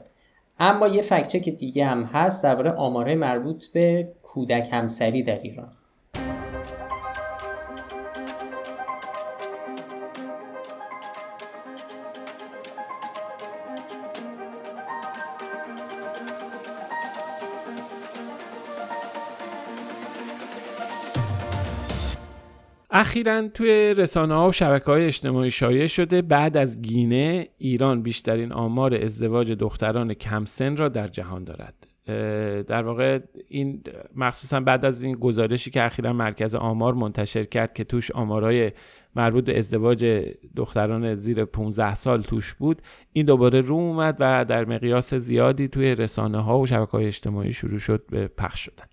اما 0.60 0.88
یه 0.88 1.02
فکچه 1.02 1.40
که 1.40 1.52
دیگه 1.52 1.86
هم 1.86 2.04
هست 2.04 2.44
درباره 2.44 2.72
آماره 2.72 3.16
مربوط 3.16 3.66
به 3.66 4.08
کودک 4.24 4.68
همسری 4.72 5.24
در 5.24 5.40
ایران. 5.40 5.72
اخیرا 22.98 23.48
توی 23.48 23.94
رسانه 23.94 24.34
ها 24.34 24.50
و 24.50 24.52
شبکه 24.52 24.86
های 24.86 25.06
اجتماعی 25.06 25.52
شایع 25.52 25.88
شده 25.88 26.22
بعد 26.22 26.58
از 26.58 26.82
گینه 26.82 27.48
ایران 27.58 28.02
بیشترین 28.02 28.52
آمار 28.52 28.94
ازدواج 28.94 29.52
دختران 29.52 30.14
کمسن 30.14 30.78
را 30.78 30.90
در 30.90 31.08
جهان 31.08 31.44
دارد. 31.44 31.88
در 32.68 32.84
واقع 32.84 33.20
این 33.48 33.84
مخصوصا 34.16 34.60
بعد 34.60 34.86
از 34.86 35.04
این 35.04 35.16
گزارشی 35.16 35.72
که 35.72 35.86
اخیرا 35.86 36.14
مرکز 36.14 36.56
آمار 36.56 36.94
منتشر 36.94 37.44
کرد 37.44 37.74
که 37.74 37.84
توش 37.84 38.12
آمارای 38.12 38.72
مربوط 39.16 39.46
به 39.46 39.58
ازدواج 39.58 40.26
دختران 40.56 41.16
زیر 41.16 41.46
15 41.46 41.96
سال 41.96 42.22
توش 42.22 42.54
بود 42.54 42.82
این 43.14 43.26
دوباره 43.26 43.62
رو 43.62 43.76
اومد 43.76 44.18
و 44.20 44.46
در 44.46 44.66
مقیاس 44.66 45.14
زیادی 45.14 45.68
توی 45.68 45.96
رسانه 45.96 46.42
ها 46.42 46.60
و 46.60 46.66
شبکه 46.66 46.92
های 46.92 47.06
اجتماعی 47.06 47.54
شروع 47.54 47.80
شد 47.80 48.06
به 48.12 48.28
پخش 48.28 48.60
شدن. 48.60 48.86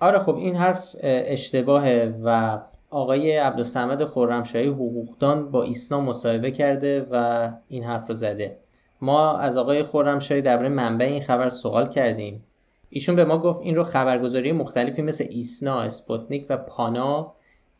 آره 0.00 0.18
خب 0.18 0.34
این 0.36 0.54
حرف 0.54 0.96
اشتباهه 1.02 2.14
و 2.24 2.60
آقای 2.92 3.36
عبدالسمد 3.36 4.04
خرمشاهی 4.04 4.66
حقوقدان 4.66 5.50
با 5.50 5.62
ایسنا 5.62 6.00
مصاحبه 6.00 6.50
کرده 6.50 7.06
و 7.10 7.48
این 7.68 7.84
حرف 7.84 8.08
رو 8.08 8.14
زده. 8.14 8.56
ما 9.00 9.36
از 9.36 9.56
آقای 9.56 9.82
خرمشاهی 9.82 10.42
درباره 10.42 10.68
منبع 10.68 11.04
این 11.04 11.22
خبر 11.22 11.48
سوال 11.48 11.88
کردیم. 11.88 12.44
ایشون 12.90 13.16
به 13.16 13.24
ما 13.24 13.38
گفت 13.38 13.60
این 13.62 13.76
رو 13.76 13.82
خبرگزاری 13.82 14.52
مختلفی 14.52 15.02
مثل 15.02 15.26
ایسنا، 15.30 15.80
اسپوتنیک 15.80 16.46
و 16.48 16.56
پانا 16.56 17.32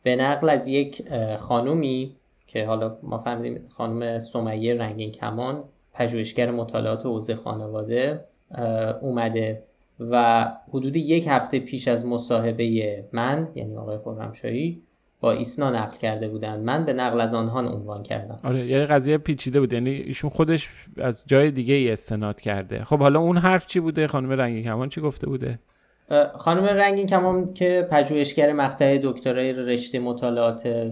به 0.03 0.15
نقل 0.15 0.49
از 0.49 0.67
یک 0.67 1.03
خانومی 1.37 2.15
که 2.47 2.65
حالا 2.65 2.97
ما 3.03 3.17
فهمیدیم 3.17 3.67
خانم 3.69 4.19
سمیه 4.19 4.73
رنگین 4.73 5.11
کمان 5.11 5.63
پژوهشگر 5.93 6.51
مطالعات 6.51 7.05
حوزه 7.05 7.35
خانواده 7.35 8.25
اومده 9.01 9.63
و 9.99 10.45
حدود 10.69 10.95
یک 10.95 11.25
هفته 11.27 11.59
پیش 11.59 11.87
از 11.87 12.05
مصاحبه 12.05 13.05
من 13.11 13.47
یعنی 13.55 13.75
آقای 13.75 13.97
خرمشاهی 13.97 14.81
با 15.23 15.31
ایسنا 15.31 15.69
نقل 15.69 15.97
کرده 15.97 16.27
بودن 16.27 16.59
من 16.59 16.85
به 16.85 16.93
نقل 16.93 17.21
از 17.21 17.33
آنها 17.33 17.59
عنوان 17.59 18.03
کردم. 18.03 18.37
آره 18.43 18.67
یعنی 18.67 18.85
قضیه 18.85 19.17
پیچیده 19.17 19.59
بود. 19.59 19.73
یعنی 19.73 19.89
ایشون 19.89 20.29
خودش 20.29 20.69
از 20.97 21.23
جای 21.27 21.51
دیگه 21.51 21.75
ای 21.75 21.91
استناد 21.91 22.41
کرده. 22.41 22.83
خب 22.83 22.99
حالا 22.99 23.19
اون 23.19 23.37
حرف 23.37 23.65
چی 23.65 23.79
بوده؟ 23.79 24.07
خانم 24.07 24.31
رنگین 24.31 24.63
کمان 24.63 24.89
چی 24.89 25.01
گفته 25.01 25.27
بوده؟ 25.27 25.59
خانم 26.33 26.63
رنگین 26.63 27.07
کمان 27.07 27.53
که 27.53 27.87
پژوهشگر 27.91 28.53
مقطع 28.53 28.99
دکترای 29.03 29.53
رشته 29.53 29.99
مطالعات 29.99 30.91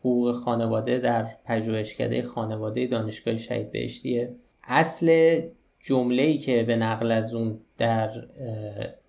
حقوق 0.00 0.32
خانواده 0.32 0.98
در 0.98 1.26
پژوهشکده 1.46 2.22
خانواده 2.22 2.86
دانشگاه 2.86 3.36
شهید 3.36 3.72
بهشتیه 3.72 4.34
اصل 4.64 5.40
جمله 5.80 6.22
ای 6.22 6.38
که 6.38 6.62
به 6.62 6.76
نقل 6.76 7.12
از 7.12 7.34
اون 7.34 7.58
در 7.78 8.10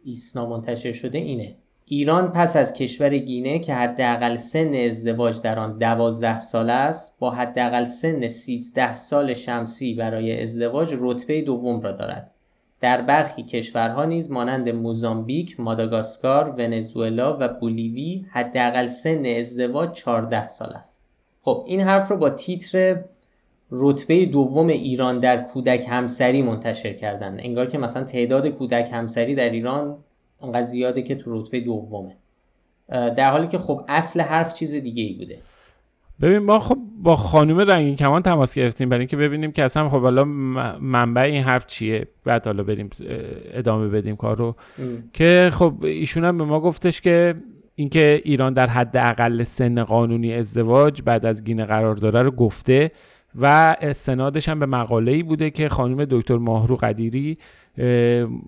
ایسنا 0.03 0.49
منتشر 0.49 0.91
شده 0.91 1.17
اینه. 1.17 1.55
ایران 1.89 2.31
پس 2.31 2.55
از 2.55 2.73
کشور 2.73 3.17
گینه 3.17 3.59
که 3.59 3.73
حداقل 3.73 4.37
سن 4.37 4.73
ازدواج 4.73 5.41
در 5.41 5.59
آن 5.59 5.77
12 5.77 6.39
سال 6.39 6.69
است 6.69 7.19
با 7.19 7.31
حداقل 7.31 7.83
سن 7.83 8.27
13 8.27 8.95
سال 8.95 9.33
شمسی 9.33 9.93
برای 9.93 10.43
ازدواج 10.43 10.93
رتبه 10.99 11.41
دوم 11.41 11.81
را 11.81 11.91
دارد 11.91 12.31
در 12.81 13.01
برخی 13.01 13.43
کشورها 13.43 14.05
نیز 14.05 14.31
مانند 14.31 14.69
موزامبیک، 14.69 15.59
ماداگاسکار، 15.59 16.49
ونزوئلا 16.49 17.37
و 17.39 17.47
بولیوی 17.47 18.25
حداقل 18.29 18.87
سن 18.87 19.25
ازدواج 19.25 19.91
14 19.91 20.47
سال 20.47 20.73
است. 20.73 21.01
خب 21.41 21.63
این 21.67 21.81
حرف 21.81 22.09
رو 22.09 22.17
با 22.17 22.29
تیتر 22.29 23.03
رتبه 23.71 24.25
دوم 24.25 24.67
ایران 24.67 25.19
در 25.19 25.43
کودک 25.43 25.85
همسری 25.89 26.41
منتشر 26.41 26.93
کردن 26.93 27.37
انگار 27.39 27.65
که 27.65 27.77
مثلا 27.77 28.03
تعداد 28.03 28.47
کودک 28.47 28.89
همسری 28.91 29.35
در 29.35 29.49
ایران 29.49 29.97
انقدر 30.43 30.61
زیاده 30.61 31.01
که 31.01 31.15
تو 31.15 31.41
رتبه 31.41 31.59
دومه. 31.59 32.15
در 32.89 33.31
حالی 33.31 33.47
که 33.47 33.57
خب 33.57 33.85
اصل 33.87 34.21
حرف 34.21 34.55
چیز 34.55 34.75
دیگه 34.75 35.03
ای 35.03 35.13
بوده. 35.13 35.37
ببین 36.21 36.37
ما 36.37 36.59
خب 36.59 36.77
با 37.03 37.15
خانم 37.15 37.59
رنگین 37.59 37.95
کمان 37.95 38.21
تماس 38.21 38.53
گرفتیم 38.53 38.89
برای 38.89 38.99
اینکه 38.99 39.17
ببینیم 39.17 39.51
که 39.51 39.63
اصلا 39.63 39.89
خب 39.89 40.01
حالا 40.01 40.23
منبع 40.81 41.21
این 41.21 41.43
حرف 41.43 41.65
چیه. 41.65 42.07
بعد 42.23 42.45
حالا 42.45 42.63
بریم 42.63 42.89
ادامه 43.53 43.87
بدیم 43.87 44.15
کار 44.15 44.37
رو 44.37 44.55
که 45.13 45.49
خب 45.53 45.73
ایشون 45.83 46.25
هم 46.25 46.37
به 46.37 46.43
ما 46.43 46.59
گفتش 46.59 47.01
که 47.01 47.35
اینکه 47.75 48.21
ایران 48.25 48.53
در 48.53 48.67
حد 48.67 48.97
اقل 48.97 49.43
سن 49.43 49.83
قانونی 49.83 50.33
ازدواج 50.33 51.01
بعد 51.01 51.25
از 51.25 51.43
گینه 51.43 51.65
قرار 51.65 51.95
داره 51.95 52.23
رو 52.23 52.31
گفته 52.31 52.91
و 53.35 53.75
استنادش 53.81 54.49
هم 54.49 54.59
به 54.59 54.65
مقاله 54.65 55.11
ای 55.11 55.23
بوده 55.23 55.49
که 55.49 55.69
خانم 55.69 56.05
دکتر 56.05 56.37
ماهرو 56.37 56.75
قدیری 56.75 57.37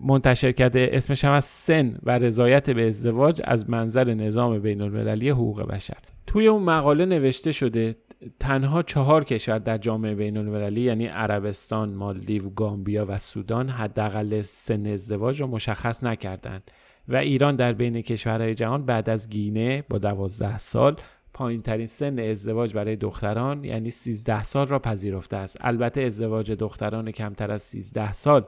منتشر 0.03 0.51
کرده. 0.51 0.89
اسمش 0.93 1.25
هم 1.25 1.31
از 1.31 1.45
سن 1.45 1.97
و 2.03 2.19
رضایت 2.19 2.69
به 2.69 2.87
ازدواج 2.87 3.41
از 3.43 3.69
منظر 3.69 4.13
نظام 4.13 4.59
بین 4.59 4.81
المللی 4.81 5.29
حقوق 5.29 5.61
بشر. 5.61 5.97
توی 6.27 6.47
اون 6.47 6.63
مقاله 6.63 7.05
نوشته 7.05 7.51
شده 7.51 7.95
تنها 8.39 8.81
چهار 8.81 9.23
کشور 9.23 9.59
در 9.59 9.77
جامعه 9.77 10.15
بین 10.15 10.37
المللی 10.37 10.81
یعنی 10.81 11.05
عربستان، 11.05 11.93
مالدیو، 11.93 12.49
گامبیا 12.49 13.05
و 13.09 13.17
سودان 13.17 13.69
حداقل 13.69 14.41
سن 14.41 14.85
ازدواج 14.85 15.41
رو 15.41 15.47
مشخص 15.47 16.03
نکردند 16.03 16.71
و 17.07 17.15
ایران 17.15 17.55
در 17.55 17.73
بین 17.73 18.01
کشورهای 18.01 18.53
جهان 18.53 18.85
بعد 18.85 19.09
از 19.09 19.29
گینه 19.29 19.83
با 19.89 19.97
دوازده 19.97 20.57
سال 20.57 20.95
پایین 21.33 21.61
ترین 21.61 21.85
سن 21.85 22.19
ازدواج 22.19 22.73
برای 22.73 22.95
دختران 22.95 23.63
یعنی 23.63 23.89
13 23.89 24.43
سال 24.43 24.67
را 24.67 24.79
پذیرفته 24.79 25.37
است. 25.37 25.57
البته 25.61 26.01
ازدواج 26.01 26.51
دختران 26.51 27.11
کمتر 27.11 27.51
از 27.51 27.61
13 27.61 28.13
سال 28.13 28.45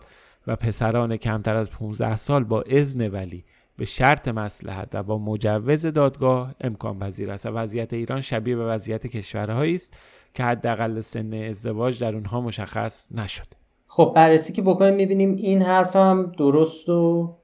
و 0.47 0.55
پسران 0.55 1.17
کمتر 1.17 1.55
از 1.55 1.69
15 1.69 2.15
سال 2.15 2.43
با 2.43 2.61
اذن 2.61 3.07
ولی 3.07 3.43
به 3.77 3.85
شرط 3.85 4.27
مسلحت 4.27 4.87
و 4.93 5.03
با 5.03 5.17
مجوز 5.17 5.85
دادگاه 5.85 6.55
امکان 6.61 6.99
پذیر 6.99 7.31
است. 7.31 7.45
و 7.45 7.49
وضعیت 7.49 7.93
ایران 7.93 8.21
شبیه 8.21 8.55
به 8.55 8.65
وضعیت 8.65 9.07
کشورهایی 9.07 9.75
است 9.75 9.93
که 10.33 10.43
حداقل 10.43 10.99
سن 10.99 11.33
ازدواج 11.33 11.99
در 12.01 12.15
اونها 12.15 12.41
مشخص 12.41 13.11
نشده 13.11 13.57
خب 13.87 14.11
بررسی 14.15 14.53
که 14.53 14.61
بکنیم 14.61 14.93
می‌بینیم 14.93 15.35
این 15.35 15.61
حرفم 15.61 16.31
درست 16.37 16.89
و 16.89 17.35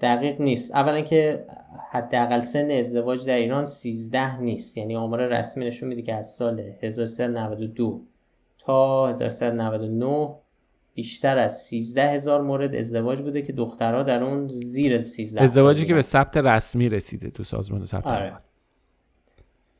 دقیق 0.00 0.40
نیست. 0.40 0.74
اولا 0.74 1.00
که 1.00 1.44
حداقل 1.90 2.40
سن 2.40 2.70
ازدواج 2.70 3.26
در 3.26 3.36
ایران 3.36 3.66
13 3.66 4.40
نیست. 4.40 4.78
یعنی 4.78 4.96
آمار 4.96 5.26
رسمی 5.26 5.66
نشون 5.66 5.88
میده 5.88 6.02
که 6.02 6.14
از 6.14 6.34
سال 6.34 6.60
1392 6.82 8.00
تا 8.58 9.08
1399 9.08 10.34
بیشتر 10.94 11.38
از 11.38 11.62
13 11.62 12.08
هزار 12.08 12.42
مورد 12.42 12.74
ازدواج 12.74 13.20
بوده 13.20 13.42
که 13.42 13.52
دخترها 13.52 14.02
در 14.02 14.24
اون 14.24 14.48
زیر 14.48 15.02
13 15.02 15.42
ازدواجی 15.42 15.86
که 15.86 15.94
به 15.94 16.02
ثبت 16.02 16.36
رسمی 16.36 16.88
رسیده 16.88 17.30
تو 17.30 17.44
سازمان 17.44 17.84
ثبت 17.84 18.06
آره. 18.06 18.32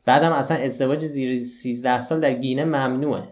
بعدم 0.05 0.33
اصلا 0.33 0.57
ازدواج 0.57 1.05
زیر 1.05 1.39
13 1.39 1.99
سال 1.99 2.21
در 2.21 2.35
گینه 2.35 2.65
ممنوعه. 2.65 3.23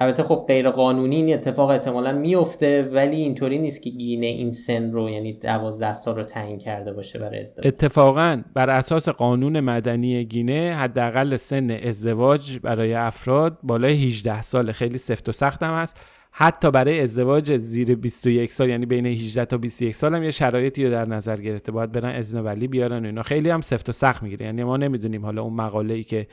البته 0.00 0.22
خب 0.22 0.44
غیر 0.48 0.70
قانونی 0.70 1.16
این 1.16 1.34
اتفاق 1.34 1.70
احتمالا 1.70 2.12
میفته 2.12 2.82
ولی 2.82 3.16
اینطوری 3.16 3.58
نیست 3.58 3.82
که 3.82 3.90
گینه 3.90 4.26
این 4.26 4.50
سن 4.50 4.92
رو 4.92 5.10
یعنی 5.10 5.32
12 5.32 5.94
سال 5.94 6.16
رو 6.16 6.22
تعیین 6.22 6.58
کرده 6.58 6.92
باشه 6.92 7.18
برای 7.18 7.40
ازدواج. 7.40 7.66
اتفاقا 7.66 8.42
بر 8.54 8.70
اساس 8.70 9.08
قانون 9.08 9.60
مدنی 9.60 10.24
گینه 10.24 10.76
حداقل 10.78 11.36
سن 11.36 11.70
ازدواج 11.70 12.58
برای 12.58 12.94
افراد 12.94 13.58
بالای 13.62 14.06
18 14.06 14.42
سال 14.42 14.72
خیلی 14.72 14.98
سفت 14.98 15.28
و 15.28 15.32
سخت 15.32 15.62
هم 15.62 15.72
است 15.72 15.96
حتی 16.32 16.70
برای 16.70 17.00
ازدواج 17.00 17.56
زیر 17.56 17.94
21 17.94 18.52
سال 18.52 18.68
یعنی 18.68 18.86
بین 18.86 19.06
18 19.06 19.44
تا 19.44 19.58
21 19.58 19.94
سال 19.94 20.14
هم 20.14 20.22
یه 20.22 20.30
شرایطی 20.30 20.84
رو 20.84 20.90
در 20.90 21.04
نظر 21.04 21.36
گرفته. 21.36 21.72
باید 21.72 21.92
برن 21.92 22.14
اذن 22.16 22.40
ولی 22.40 22.68
بیارن 22.68 23.02
و 23.02 23.06
اینا. 23.06 23.22
خیلی 23.22 23.50
هم 23.50 23.60
سفت 23.60 23.88
و 23.88 23.92
سخت 23.92 24.22
می‌گیره. 24.22 24.46
یعنی 24.46 24.64
ما 24.64 24.76
نمی‌دونیم 24.76 25.24
حالا 25.24 25.42
اون 25.42 25.54
مقاله 25.54 25.94
ای 25.94 26.04
که 26.04 26.26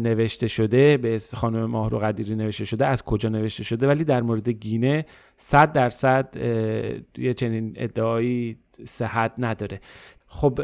نوشته 0.00 0.46
شده 0.46 0.96
به 0.96 1.20
خانم 1.34 1.64
ماهرو 1.64 1.98
قدیری 1.98 2.36
نوشته 2.36 2.64
شده 2.64 2.86
از 2.86 3.02
کجا 3.02 3.28
نوشته 3.28 3.64
شده. 3.64 3.86
ولی 3.86 4.04
در 4.04 4.22
مورد 4.22 4.48
گینه 4.48 5.06
100 5.36 5.72
درصد 5.72 6.36
یه 7.18 7.34
چنین 7.34 7.72
ادعایی 7.76 8.56
صحت 8.84 9.32
نداره. 9.38 9.80
خب 10.28 10.60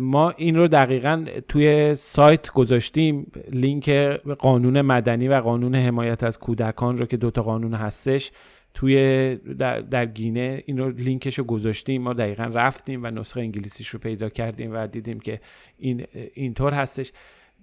ما 0.00 0.30
این 0.30 0.56
رو 0.56 0.68
دقیقا 0.68 1.24
توی 1.48 1.94
سایت 1.94 2.50
گذاشتیم 2.50 3.32
لینک 3.50 3.90
قانون 4.38 4.82
مدنی 4.82 5.28
و 5.28 5.40
قانون 5.40 5.74
حمایت 5.74 6.24
از 6.24 6.38
کودکان 6.38 6.96
رو 6.96 7.06
که 7.06 7.16
دوتا 7.16 7.42
قانون 7.42 7.74
هستش 7.74 8.32
توی 8.76 9.36
در, 9.36 9.80
در 9.80 10.06
گینه 10.06 10.62
این 10.66 10.78
رو 10.78 10.90
لینکش 10.90 11.38
رو 11.38 11.44
گذاشتیم. 11.44 12.02
ما 12.02 12.12
دقیقا 12.12 12.44
رفتیم 12.44 13.04
و 13.04 13.10
نسخه 13.10 13.40
انگلیسیش 13.40 13.88
رو 13.88 13.98
پیدا 13.98 14.28
کردیم 14.28 14.70
و 14.74 14.86
دیدیم 14.86 15.20
که 15.20 15.40
این 15.78 16.04
اینطور 16.34 16.72
هستش. 16.72 17.12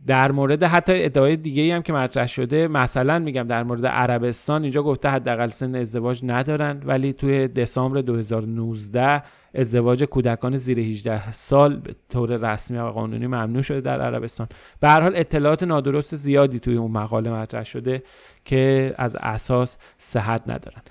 در 0.08 0.32
مورد 0.32 0.64
حتی 0.64 1.04
ادعای 1.04 1.36
دیگه 1.38 1.76
هم 1.76 1.82
که 1.82 1.93
مطرح 1.93 2.28
شده 2.28 2.68
مثلا 2.68 3.20
میگم 3.20 3.43
در 3.43 3.64
مورد 3.64 3.86
عربستان 3.86 4.62
اینجا 4.62 4.84
گفته 4.84 5.10
حداقل 5.10 5.49
سن 5.49 5.76
ازدواج 5.76 6.22
ندارن 6.24 6.82
ولی 6.86 7.14
توی 7.14 7.47
دسامبر 7.47 8.01
2019 8.01 9.24
ازدواج 9.56 10.04
کودکان 10.04 10.58
زیر 10.58 10.80
18 10.80 11.32
سال 11.32 11.76
به 11.76 11.95
طور 12.10 12.54
رسمی 12.54 12.78
و 12.78 12.89
قانونی 12.89 13.28
ممنوع 13.28 13.62
شده 13.62 13.82
در 13.82 14.01
عربستان. 14.01 14.47
به 14.80 14.89
هر 14.89 15.01
حال 15.01 15.12
اطلاعات 15.16 15.64
نادرست 15.64 16.16
زیادی 16.16 16.60
توی 16.60 16.76
اون 16.76 16.91
مقاله 16.91 17.32
مطرح 17.32 17.64
شده 17.64 18.04
که 18.45 18.93
از 18.97 19.16
اساس 19.20 19.78
صحت 19.97 20.41
ندارن. 20.47 20.82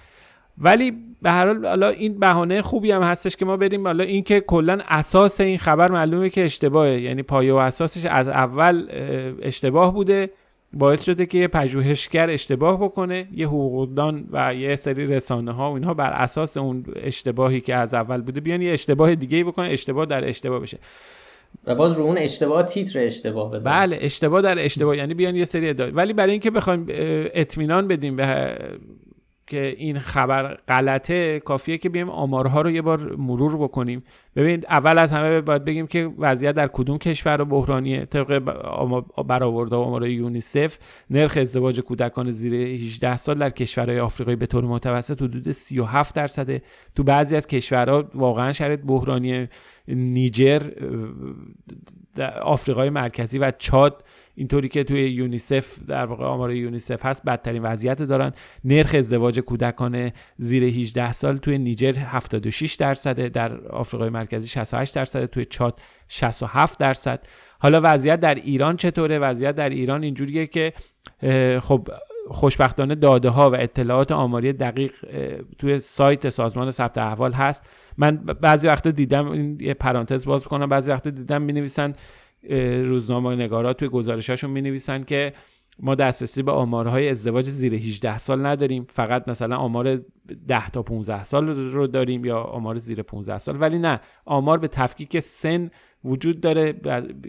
ولی 0.58 0.92
به 1.22 1.30
هر 1.30 1.46
حال 1.46 1.66
حالا 1.66 1.88
این 1.88 2.18
بهانه 2.18 2.62
خوبی 2.62 2.90
هم 2.90 3.02
هستش 3.02 3.36
که 3.36 3.44
ما 3.44 3.56
بریم. 3.56 3.86
حالا 3.86 4.04
این 4.04 4.24
که 4.24 4.40
کلا 4.40 4.78
اساس 4.88 5.40
این 5.40 5.58
خبر 5.58 5.90
معلومه 5.90 6.30
که 6.30 6.44
اشتباهه. 6.44 7.00
یعنی 7.00 7.22
پایه 7.22 7.52
و 7.52 7.56
اساسش 7.56 8.04
از 8.04 8.28
اول 8.28 8.86
اشتباه 9.42 9.94
بوده. 9.94 10.30
باعث 10.74 11.04
شده 11.04 11.26
که 11.26 11.38
یه 11.38 11.48
پژوهشگر 11.48 12.30
اشتباه 12.30 12.80
بکنه 12.80 13.28
یه 13.32 13.46
حقوقدان 13.46 14.28
و 14.32 14.54
یه 14.54 14.76
سری 14.76 15.06
رسانه 15.06 15.52
ها 15.52 15.70
و 15.70 15.74
اینها 15.74 15.94
بر 15.94 16.10
اساس 16.10 16.56
اون 16.56 16.84
اشتباهی 16.96 17.60
که 17.60 17.74
از 17.74 17.94
اول 17.94 18.20
بوده 18.20 18.40
بیان 18.40 18.62
یه 18.62 18.72
اشتباه 18.72 19.14
دیگه 19.14 19.36
ای 19.36 19.44
بکنه 19.44 19.68
اشتباه 19.68 20.06
در 20.06 20.28
اشتباه 20.28 20.60
بشه. 20.60 20.78
و 21.66 21.74
باز 21.74 21.98
رو 21.98 22.04
اون 22.04 22.18
اشتباه 22.18 22.62
تیتر 22.62 22.98
اشتباه 22.98 23.50
بزن 23.50 23.70
بله 23.70 23.98
اشتباه 24.00 24.42
در 24.42 24.64
اشتباه 24.64 24.96
یعنی 24.96 25.14
بیان 25.14 25.36
یه 25.36 25.44
سری 25.44 25.68
ادعا. 25.68 25.90
ولی 25.90 26.12
برای 26.12 26.32
اینکه 26.32 26.50
بخوایم 26.50 26.86
اطمینان 27.34 27.88
بدیم 27.88 28.16
به 28.16 28.56
که 29.52 29.74
این 29.78 29.98
خبر 29.98 30.58
غلطه 30.68 31.40
کافیه 31.40 31.78
که 31.78 31.88
بیایم 31.88 32.10
آمارها 32.10 32.62
رو 32.62 32.70
یه 32.70 32.82
بار 32.82 33.16
مرور 33.16 33.56
بکنیم. 33.56 34.02
ببینید 34.36 34.66
اول 34.66 34.98
از 34.98 35.12
همه 35.12 35.40
باید 35.40 35.64
بگیم 35.64 35.86
که 35.86 36.10
وضعیت 36.18 36.54
در 36.54 36.66
کدوم 36.66 36.98
کشور 36.98 37.44
بحرانیه؟ 37.44 38.04
طبق 38.04 38.38
برآورده 39.28 39.76
آمار 39.76 40.06
یونیسف 40.06 40.78
نرخ 41.10 41.36
ازدواج 41.36 41.80
کودکان 41.80 42.30
زیر 42.30 42.54
18 42.54 43.16
سال 43.16 43.38
در 43.38 43.50
کشورهای 43.50 44.00
آفریقایی 44.00 44.36
به 44.36 44.46
طور 44.46 44.64
متوسط 44.64 45.22
حدود 45.22 45.52
37 45.52 46.14
درصده 46.14 46.62
تو 46.94 47.04
بعضی 47.04 47.36
از 47.36 47.46
کشورها 47.46 48.04
واقعا 48.14 48.52
شرایط 48.52 48.80
بحرانی 48.80 49.48
نیجر 49.88 50.60
آفریقای 52.42 52.90
مرکزی 52.90 53.38
و 53.38 53.52
چاد 53.58 54.04
اینطوری 54.34 54.68
که 54.68 54.84
توی 54.84 55.10
یونیسف 55.10 55.78
در 55.88 56.04
واقع 56.04 56.24
آمار 56.24 56.52
یونیسف 56.52 57.06
هست 57.06 57.24
بدترین 57.24 57.62
وضعیت 57.62 58.02
دارن. 58.02 58.32
نرخ 58.64 58.94
ازدواج 58.94 59.38
کودکان 59.38 60.10
زیر 60.38 60.64
18 60.64 61.12
سال 61.12 61.36
توی 61.36 61.58
نیجر 61.58 61.92
76 61.98 62.74
درصده 62.74 63.28
در 63.28 63.66
آفریقای 63.66 64.10
مرکزی 64.10 64.48
68 64.48 64.94
درصد 64.94 65.24
توی 65.24 65.44
چاد 65.44 65.80
67 66.08 66.78
درصد. 66.78 67.26
حالا 67.58 67.80
وضعیت 67.84 68.20
در 68.20 68.34
ایران 68.34 68.76
چطوره؟ 68.76 69.18
وضعیت 69.18 69.54
در 69.54 69.68
ایران 69.68 70.02
اینجوریه 70.02 70.46
که 70.46 70.72
خب 71.60 71.88
خوشبختانه 72.28 72.94
داده 72.94 73.28
ها 73.28 73.50
و 73.50 73.56
اطلاعات 73.56 74.12
آماری 74.12 74.52
دقیق 74.52 74.92
توی 75.58 75.78
سایت 75.78 76.30
سازمان 76.30 76.70
ثبت 76.70 76.98
احوال 76.98 77.32
هست. 77.32 77.62
من 77.98 78.16
بعضی 78.16 78.68
وقتا 78.68 78.90
دیدم 78.90 79.28
این 79.28 79.58
یه 79.60 79.74
پرانتز 79.74 80.26
باز 80.26 80.44
کنم 80.44 80.68
بعضی 80.68 80.90
وقتا 80.90 81.10
دیدم 81.10 81.42
می 81.42 81.52
نویسن 81.52 81.92
روزنامه 82.84 83.34
نگارا 83.34 83.72
توی 83.72 83.88
گزارشاشون 83.88 84.50
می 84.50 84.62
نویسن 84.62 85.02
که 85.02 85.32
ما 85.78 85.94
دسترسی 85.94 86.42
به 86.42 86.52
آمارهای 86.52 87.08
ازدواج 87.08 87.44
زیر 87.44 87.74
18 87.74 88.18
سال 88.18 88.46
نداریم. 88.46 88.86
فقط 88.90 89.28
مثلا 89.28 89.56
آمار 89.56 90.00
10 90.48 90.70
تا 90.70 90.82
15 90.82 91.24
سال 91.24 91.48
رو 91.48 91.86
داریم 91.86 92.24
یا 92.24 92.40
آمار 92.40 92.76
زیر 92.76 93.02
15 93.02 93.38
سال. 93.38 93.60
ولی 93.60 93.78
نه 93.78 94.00
آمار 94.24 94.58
به 94.58 94.68
تفکیک 94.68 95.20
سن 95.20 95.70
وجود 96.04 96.40
داره. 96.40 96.74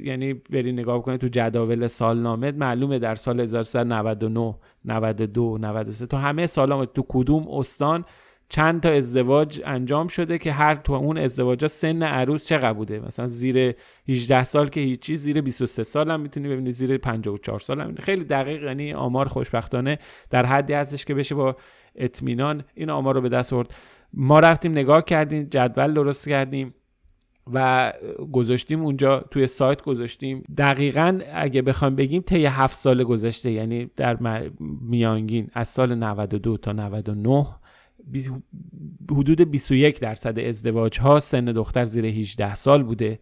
یعنی 0.03 0.33
بری 0.33 0.71
نگاه 0.71 1.01
کنید 1.01 1.19
تو 1.19 1.27
جداول 1.27 1.87
سالنامه 1.87 2.51
معلومه 2.51 2.99
در 2.99 3.15
سال 3.15 3.39
1399 3.39 4.55
92 4.85 5.57
93 5.57 6.05
تو 6.05 6.17
همه 6.17 6.45
سال 6.45 6.85
تو 6.85 7.05
کدوم 7.09 7.47
استان 7.47 8.05
چند 8.49 8.81
تا 8.81 8.89
ازدواج 8.89 9.61
انجام 9.65 10.07
شده 10.07 10.37
که 10.37 10.51
هر 10.51 10.75
تو 10.75 10.93
اون 10.93 11.17
ازدواج 11.17 11.67
سن 11.67 12.03
عروس 12.03 12.47
چقدر 12.47 12.73
بوده؟ 12.73 12.99
مثلا 12.99 13.27
زیر 13.27 13.75
18 14.09 14.43
سال 14.43 14.69
که 14.69 14.81
هیچی 14.81 15.15
زیر 15.15 15.41
23 15.41 15.83
سال 15.83 16.11
هم 16.11 16.19
می‌تونی 16.19 16.49
ببینی 16.49 16.71
زیر 16.71 16.97
54 16.97 17.59
سال 17.59 17.81
هم 17.81 17.95
خیلی 17.95 18.23
دقیق 18.23 18.63
یعنی 18.63 18.93
آمار 18.93 19.27
خوشبختانه 19.27 19.99
در 20.29 20.45
حدی 20.45 20.73
هستش 20.73 21.05
که 21.05 21.13
بشه 21.13 21.35
با 21.35 21.55
اطمینان 21.95 22.63
این 22.75 22.89
آمار 22.89 23.15
رو 23.15 23.21
به 23.21 23.29
دست 23.29 23.53
آورد. 23.53 23.73
ما 24.13 24.39
رفتیم 24.39 24.71
نگاه 24.71 25.05
کردیم 25.05 25.43
جدول 25.43 25.93
درست 25.93 26.29
کردیم 26.29 26.73
و 27.53 27.93
گذاشتیم 28.31 28.81
اونجا 28.81 29.19
توی 29.19 29.47
سایت 29.47 29.81
گذاشتیم. 29.81 30.43
دقیقا 30.57 31.19
اگه 31.33 31.61
بخوام 31.61 31.95
بگیم 31.95 32.21
طی 32.21 32.45
هفت 32.45 32.75
سال 32.75 33.03
گذشته 33.03 33.51
یعنی 33.51 33.91
در 33.95 34.17
میانگین 34.81 35.49
از 35.53 35.67
سال 35.67 35.95
92 35.95 36.57
تا 36.57 36.71
99 36.71 37.45
حدود 39.11 39.41
21 39.41 39.99
درصد 39.99 40.39
ازدواج 40.39 40.99
ها 40.99 41.19
سن 41.19 41.45
دختر 41.45 41.85
زیر 41.85 42.05
18 42.05 42.55
سال 42.55 42.83
بوده. 42.83 43.19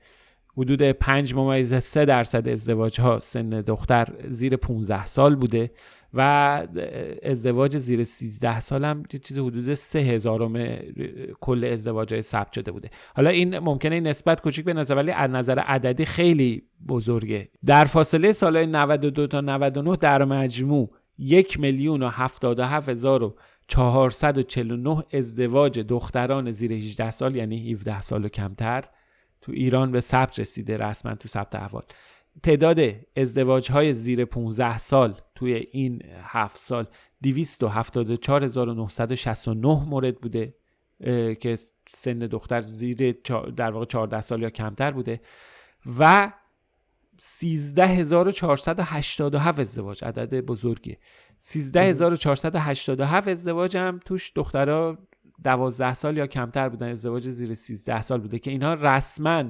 حدود 0.57 0.81
5 0.81 1.35
ممیز 1.35 1.73
3 1.73 2.05
درصد 2.05 2.47
ازدواج 2.47 3.01
ها 3.01 3.19
سن 3.19 3.49
دختر 3.49 4.07
زیر 4.29 4.55
15 4.55 5.05
سال 5.05 5.35
بوده 5.35 5.71
و 6.13 6.21
ازدواج 7.23 7.77
زیر 7.77 8.03
13 8.03 8.59
سال 8.59 8.85
هم 8.85 9.03
یه 9.13 9.19
چیز 9.19 9.39
حدود 9.39 9.73
3000 9.73 10.51
کل 11.41 11.63
ازدواج 11.63 12.13
های 12.13 12.21
ثبت 12.21 12.53
شده 12.53 12.71
بوده. 12.71 12.89
حالا 13.15 13.29
این 13.29 13.59
ممکنه 13.59 13.99
نسبت 13.99 14.41
کوچیک 14.41 14.65
به 14.65 14.73
نظر 14.73 14.95
ولی 14.95 15.11
از 15.11 15.31
نظر 15.31 15.59
عددی 15.59 16.05
خیلی 16.05 16.63
بزرگه. 16.87 17.49
در 17.65 17.85
فاصله 17.85 18.31
سالهای 18.31 18.65
92 18.65 19.27
تا 19.27 19.41
99 19.41 19.95
در 19.95 20.25
مجموع 20.25 20.89
یک 21.17 21.59
میلیون 21.59 22.03
و 22.03 22.07
هفتاد 22.09 22.59
و 22.59 22.63
هفت 22.63 22.89
هزار 22.89 23.23
و 23.23 23.35
449 23.71 25.03
ازدواج 25.13 25.79
دختران 25.79 26.51
زیر 26.51 26.73
18 26.73 27.11
سال 27.11 27.35
یعنی 27.35 27.71
17 27.71 28.01
سال 28.01 28.25
و 28.25 28.29
کمتر 28.29 28.83
تو 29.41 29.51
ایران 29.51 29.91
به 29.91 29.99
ثبت 29.99 30.39
رسیده 30.39 30.77
رسما 30.77 31.15
تو 31.15 31.27
ثبت 31.27 31.55
احوال. 31.55 31.83
تعداد 32.43 32.79
ازدواج 33.17 33.71
های 33.71 33.93
زیر 33.93 34.25
15 34.25 34.77
سال 34.77 35.21
توی 35.35 35.53
این 35.53 36.01
7 36.23 36.57
سال 36.57 36.87
274969 37.23 39.89
مورد 39.89 40.21
بوده 40.21 40.55
که 41.39 41.57
سن 41.89 42.19
دختر 42.19 42.61
زیر 42.61 43.11
در 43.55 43.71
واقع 43.71 43.85
14 43.85 44.21
سال 44.21 44.41
یا 44.41 44.49
کمتر 44.49 44.91
بوده. 44.91 45.21
و 45.99 46.31
13487 47.23 49.61
ازدواج. 49.61 50.03
عدد 50.03 50.45
بزرگیه. 50.45 50.97
13487 51.39 53.29
ازدواج 53.29 53.77
هم 53.77 53.99
توش 54.05 54.31
دخترها 54.35 54.97
12 55.43 55.93
سال 55.93 56.17
یا 56.17 56.27
کمتر 56.27 56.69
بودن. 56.69 56.89
ازدواج 56.89 57.29
زیر 57.29 57.53
13 57.53 58.01
سال 58.01 58.19
بوده 58.19 58.39
که 58.39 58.51
اینها 58.51 58.73
رسما 58.73 59.43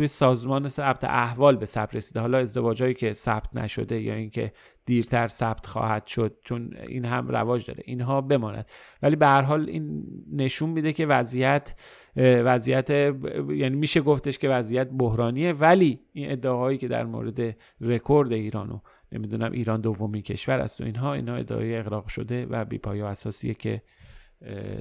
توی 0.00 0.06
سازمان 0.06 0.68
ثبت 0.68 1.04
احوال 1.04 1.56
به 1.56 1.66
ثبت 1.66 1.94
رسیده. 1.94 2.20
حالا 2.20 2.38
ازدواجهایی 2.38 2.94
که 2.94 3.12
ثبت 3.12 3.56
نشده 3.56 4.00
یا 4.00 4.14
اینکه 4.14 4.52
دیرتر 4.86 5.28
ثبت 5.28 5.66
خواهد 5.66 6.06
شد 6.06 6.36
چون 6.44 6.76
این 6.88 7.04
هم 7.04 7.28
رواج 7.28 7.66
داره. 7.66 7.82
اینها 7.86 8.20
بماند. 8.20 8.70
ولی 9.02 9.16
به 9.16 9.26
هر 9.26 9.42
حال 9.42 9.68
این 9.68 10.04
نشون 10.32 10.70
میده 10.70 10.92
که 10.92 11.06
وضعیت 11.06 11.74
وضعیت 12.16 12.90
یعنی 12.90 13.76
میشه 13.76 14.00
گفتش 14.00 14.38
که 14.38 14.48
وضعیت 14.48 14.88
بحرانیه. 14.90 15.52
ولی 15.52 16.00
این 16.12 16.32
ادعاهایی 16.32 16.78
که 16.78 16.88
در 16.88 17.04
مورد 17.04 17.56
رکورد 17.80 18.32
ایرانو 18.32 18.80
نمی‌دونم 19.12 19.52
ایران 19.52 19.80
دومین 19.80 20.22
کشور 20.22 20.58
است 20.60 20.80
و 20.80 20.84
اینها 20.84 21.14
اینها 21.14 21.36
ادعای 21.36 21.76
اغراق 21.76 22.08
شده 22.08 22.46
و 22.46 22.64
بیپایه 22.64 23.04
اساسیه 23.04 23.54
که 23.54 23.82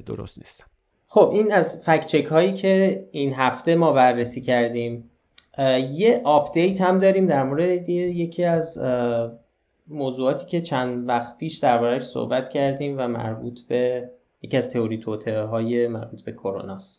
درست 0.05 0.39
نیستن. 0.39 0.65
خب 1.11 1.29
این 1.33 1.53
از 1.53 1.85
فکچک 1.85 2.25
هایی 2.25 2.53
که 2.53 3.07
این 3.11 3.33
هفته 3.33 3.75
ما 3.75 3.91
بررسی 3.91 4.41
کردیم. 4.41 5.09
یه 5.91 6.21
آپدیت 6.23 6.81
هم 6.81 6.99
داریم 6.99 7.25
در 7.25 7.43
مورد 7.43 7.89
یکی 7.89 8.43
از 8.43 8.77
موضوعاتی 9.87 10.45
که 10.45 10.61
چند 10.61 11.07
وقت 11.09 11.37
پیش 11.37 11.57
دربارهش 11.57 12.03
صحبت 12.03 12.49
کردیم 12.49 12.95
و 12.97 13.07
مربوط 13.07 13.59
به 13.61 14.09
یکی 14.41 14.57
از 14.57 14.69
تئوری 14.69 14.97
توته 14.97 15.41
های 15.41 15.87
مربوط 15.87 16.21
به 16.21 16.31
کروناست 16.31 16.98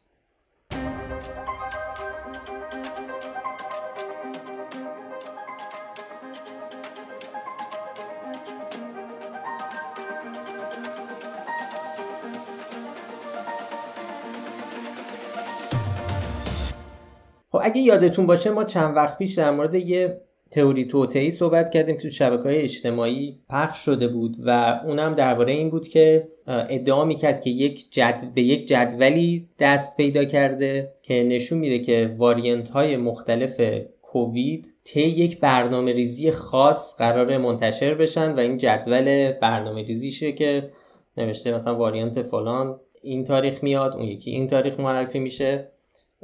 خب 17.60 17.66
اگه 17.66 17.80
یادتون 17.80 18.26
باشه 18.26 18.50
ما 18.50 18.64
چند 18.64 18.96
وقت 18.96 19.18
پیش 19.18 19.34
در 19.34 19.50
مورد 19.50 19.74
یه 19.74 20.20
تئوری 20.50 20.84
توتعی 20.84 21.30
صحبت 21.30 21.70
کردیم 21.70 21.96
تو 21.96 22.10
شبکه 22.10 22.42
های 22.42 22.62
اجتماعی 22.62 23.38
پخش 23.48 23.78
شده 23.84 24.08
بود 24.08 24.36
و 24.46 24.80
اونم 24.84 25.14
درباره 25.14 25.52
این 25.52 25.70
بود 25.70 25.88
که 25.88 26.28
ادعا 26.46 27.04
می‌کرد 27.04 27.40
که 27.40 27.50
یک 27.50 27.92
جد... 27.92 28.32
به 28.34 28.42
یک 28.42 28.68
جدولی 28.68 29.48
دست 29.58 29.96
پیدا 29.96 30.24
کرده 30.24 30.92
که 31.02 31.22
نشون 31.28 31.58
میده 31.58 31.78
که 31.78 32.14
واریانت 32.18 32.70
های 32.70 32.96
مختلف 32.96 33.60
کووید 34.02 34.74
طی 34.84 35.00
یک 35.00 35.40
برنامه 35.40 35.92
ریزی 35.92 36.30
خاص 36.30 36.98
قرار 36.98 37.38
منتشر 37.38 37.94
بشن 37.94 38.34
و 38.34 38.38
این 38.38 38.58
جدول 38.58 39.32
برنامه 39.32 39.82
ریزیشه 39.82 40.32
که 40.32 40.70
نوشته 41.16 41.54
مثلا 41.54 41.76
واریانت 41.76 42.22
فلان 42.22 42.80
این 43.02 43.24
تاریخ 43.24 43.62
میاد 43.62 43.96
اون 43.96 44.04
یکی 44.04 44.30
این 44.30 44.46
تاریخ 44.46 44.80
معرفی 44.80 45.18
میشه. 45.18 45.68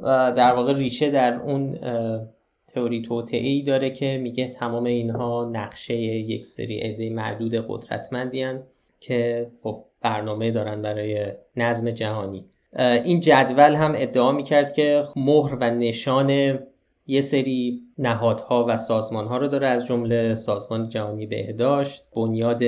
در 0.05 0.53
واقع 0.53 0.73
ریشه 0.73 1.11
در 1.11 1.41
اون 1.41 1.77
تئوری 2.67 3.01
توطعه 3.01 3.47
ای 3.47 3.61
داره 3.61 3.89
که 3.89 4.17
میگه 4.17 4.47
تمام 4.47 4.83
اینها 4.83 5.49
نقشه 5.53 5.95
یک 5.95 6.45
سری 6.45 6.77
عده 6.77 7.09
معدود 7.09 7.65
قدرتمندی 7.67 8.45
که 8.99 9.47
خب 9.63 9.83
برنامه 10.01 10.51
دارن 10.51 10.81
برای 10.81 11.31
نظم 11.55 11.91
جهانی. 11.91 12.45
این 12.79 13.19
جدول 13.19 13.75
هم 13.75 13.93
ادعا 13.97 14.31
می‌کرد 14.31 14.73
که 14.73 15.03
مهر 15.15 15.55
و 15.55 15.71
نشان 15.71 16.59
یه 17.07 17.21
سری 17.21 17.81
نهادها 17.97 18.65
و 18.69 18.77
سازمانها 18.77 19.37
رو 19.37 19.47
داره. 19.47 19.67
از 19.67 19.85
جمله 19.85 20.35
سازمان 20.35 20.89
جهانی 20.89 21.25
بهداشت 21.25 22.03
بنیاد 22.15 22.63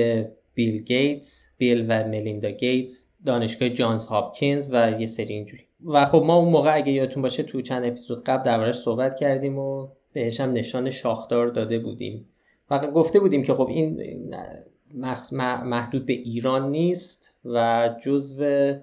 بیل 0.54 0.82
گیتس 0.84 1.46
بیل 1.58 1.86
و 1.88 2.08
ملیندا 2.08 2.50
گیتس 2.50 3.12
دانشگاه 3.26 3.68
جانز 3.68 4.06
هاپکینز 4.06 4.70
و 4.74 5.00
یه 5.00 5.06
سری 5.06 5.34
اینجوری. 5.34 5.69
و 5.84 6.04
خب 6.04 6.22
ما 6.26 6.36
اون 6.36 6.48
موقع 6.48 6.74
اگه 6.74 6.92
یادتون 6.92 7.22
باشه 7.22 7.42
تو 7.42 7.62
چند 7.62 7.84
اپیزود 7.84 8.24
قبل 8.24 8.44
دربارش 8.44 8.78
صحبت 8.78 9.16
کردیم 9.16 9.58
و 9.58 9.88
بهش 10.12 10.40
هم 10.40 10.52
نشان 10.52 10.90
شاخدار 10.90 11.48
داده 11.48 11.78
بودیم. 11.78 12.26
و 12.70 12.78
گفته 12.78 13.20
بودیم 13.20 13.42
که 13.42 13.54
خب 13.54 13.68
این 13.68 14.02
محدود 15.64 16.06
به 16.06 16.12
ایران 16.12 16.70
نیست 16.70 17.34
و 17.44 17.90
جزو 18.04 18.74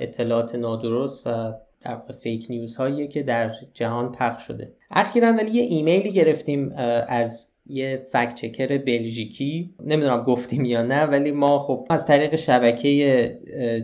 اطلاعات 0.00 0.54
نادرست 0.54 1.26
و 1.26 1.52
در 1.80 2.00
fake 2.22 2.46
news 2.50 2.76
هایی 2.76 3.08
که 3.08 3.22
در 3.22 3.54
جهان 3.74 4.12
پخش 4.12 4.46
شده. 4.46 4.72
اخیرا 4.90 5.32
ولی 5.32 5.50
یه 5.50 5.62
ایمیلی 5.62 6.12
گرفتیم 6.12 6.72
از 7.08 7.53
یه 7.66 7.96
fact 7.96 8.34
checker 8.34 8.78
بلژیکی. 8.78 9.74
نمی‌دونم 9.84 10.22
گفتیم 10.22 10.64
یا 10.64 10.82
نه 10.82 11.04
ولی 11.04 11.30
ما 11.30 11.58
خب 11.58 11.86
از 11.90 12.06
طریق 12.06 12.36
شبکه 12.36 13.36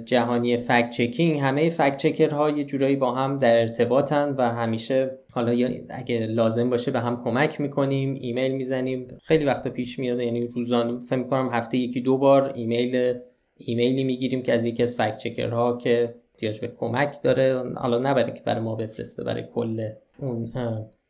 جهانی 0.04 0.56
fact 0.56 0.90
checking 0.90 1.38
همه 1.38 1.70
fact 1.70 1.96
checker 1.96 2.43
ها 2.44 2.50
یه 2.50 2.64
جورایی 2.64 2.96
با 2.96 3.12
هم 3.12 3.38
در 3.38 3.60
ارتباطن 3.60 4.34
و 4.38 4.42
همیشه 4.42 5.18
حالا 5.32 5.70
اگه 5.90 6.26
لازم 6.26 6.70
باشه 6.70 6.90
به 6.90 7.00
هم 7.00 7.24
کمک 7.24 7.60
می‌کنیم 7.60 8.18
ایمیل 8.20 8.52
می‌زنیم. 8.52 9.08
خیلی 9.22 9.44
وقتا 9.44 9.70
پیش 9.70 9.98
میاد 9.98 10.20
یعنی 10.20 10.46
روزانه 10.46 11.06
فکر 11.06 11.16
می‌کنم 11.16 11.48
هفته 11.52 11.78
یکی 11.78 12.00
دو 12.00 12.18
بار 12.18 12.52
ایمیل 12.54 13.14
ایمیلی 13.56 14.04
می‌گیریم 14.04 14.42
که 14.42 14.52
از 14.52 14.64
یکی 14.64 14.82
از 14.82 14.96
فکت 14.96 15.18
چکرها 15.18 15.76
که 15.76 16.14
احتیاج 16.34 16.60
به 16.60 16.68
کمک 16.68 17.22
داره. 17.22 17.62
حالا 17.76 17.98
نه 17.98 18.14
برای 18.14 18.32
که 18.32 18.42
برای 18.44 18.60
ما 18.60 18.74
بفرسته 18.74 19.24
برای 19.24 19.44
کل 19.54 19.88
اون 20.18 20.50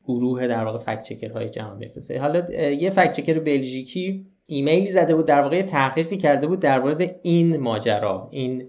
گروه 0.05 0.47
در 0.47 0.65
واقع 0.65 0.79
فکت 0.79 1.03
چکر 1.03 1.33
های 1.33 1.49
جهان 1.49 1.79
بفرسته. 1.79 2.21
حالا 2.21 2.53
یه 2.71 2.91
فکت 2.91 3.13
چکر 3.13 3.39
بلژیکی 3.39 4.27
ایمیلی 4.47 4.91
زده 4.91 5.15
بود 5.15 5.27
در 5.27 5.41
واقع 5.41 5.63
تحقیقی 5.63 6.17
کرده 6.17 6.47
بود 6.47 6.61
در 6.61 6.81
مورد 6.81 7.17
این 7.23 7.57
ماجرا 7.57 8.29
این 8.31 8.69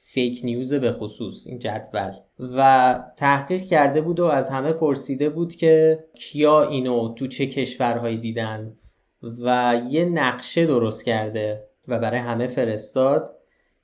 فیک 0.00 0.40
نیوز 0.44 0.74
به 0.74 0.92
خصوص 0.92 1.46
این 1.46 1.58
جدول. 1.58 2.12
و 2.56 3.00
تحقیق 3.16 3.62
کرده 3.62 4.00
بود 4.00 4.20
و 4.20 4.24
از 4.24 4.48
همه 4.48 4.72
پرسیده 4.72 5.28
بود 5.28 5.56
که 5.56 6.04
کیا 6.14 6.68
اینو 6.68 7.14
تو 7.14 7.26
چه 7.26 7.46
کشورهایی 7.46 8.18
دیدن 8.18 8.76
و 9.22 9.80
یه 9.90 10.04
نقشه 10.04 10.66
درست 10.66 11.04
کرده 11.04 11.64
و 11.88 11.98
برای 11.98 12.20
همه 12.20 12.46
فرستاد 12.46 13.36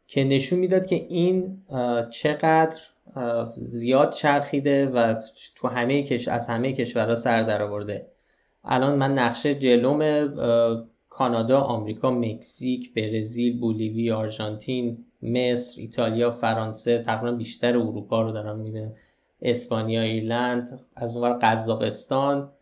که 0.06 0.24
نشون 0.24 0.58
می‌داد 0.58 0.86
که 0.86 0.96
این 0.96 1.62
چقدر 2.10 2.76
زیاد 3.56 4.12
چرخیده 4.12 4.86
و 4.86 5.14
تو 5.54 5.68
همه 5.68 6.02
کش 6.02 6.28
از 6.28 6.46
همه 6.46 6.72
کشورها 6.72 7.14
سر 7.14 7.42
در 7.42 7.62
آورده. 7.62 8.06
الان 8.64 8.98
من 8.98 9.18
نقشه 9.18 9.54
جلوم 9.54 10.28
کانادا، 11.08 11.60
آمریکا، 11.60 12.10
مکزیک، 12.10 12.94
برزیل، 12.94 13.60
بولیوی، 13.60 14.10
آرژانتین، 14.10 15.04
مصر، 15.22 15.80
ایتالیا، 15.80 16.30
فرانسه، 16.30 16.98
تقریبا 16.98 17.36
بیشتر 17.36 17.78
اروپا 17.78 18.22
رو 18.22 18.32
دارم 18.32 18.58
می‌بینم. 18.58 18.92
اسپانیا، 19.42 20.02
ایرلند، 20.02 20.80
از 20.96 21.16
اونور 21.16 21.38
قزاقستان، 21.42 22.52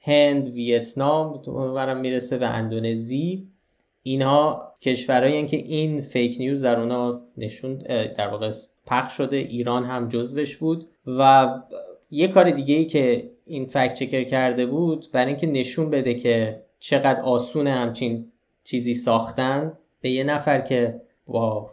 هند، 0.00 0.48
ویتنام 0.48 1.40
اونورم 1.46 2.00
می‌رسه 2.00 2.38
به 2.38 2.46
اندونزی. 2.46 3.49
اینها 4.02 4.74
کشورهایی 4.82 5.46
که 5.46 5.56
این 5.56 6.00
فیک 6.00 6.36
نیوز 6.38 6.64
در 6.64 6.80
اونا 6.80 7.20
نشون 7.36 7.78
در 8.18 8.28
واقع 8.28 8.52
پخش 8.86 9.16
شده. 9.16 9.36
ایران 9.36 9.84
هم 9.84 10.08
جزوش 10.08 10.56
بود 10.56 10.88
و 11.06 11.50
یه 12.10 12.28
کار 12.28 12.50
دیگه 12.50 12.74
ای 12.74 12.84
که 12.84 13.30
این 13.46 13.66
فکت 13.66 13.94
چکر 13.94 14.24
کرده 14.24 14.66
بود 14.66 15.06
برای 15.12 15.26
اینکه 15.26 15.46
نشون 15.46 15.90
بده 15.90 16.14
که 16.14 16.62
چقدر 16.78 17.22
آسونه 17.22 17.72
همچین 17.72 18.32
چیزی 18.64 18.94
ساختن 18.94 19.78
به 20.00 20.10
یه 20.10 20.24
نفر 20.24 20.60
که 20.60 21.00
با 21.26 21.70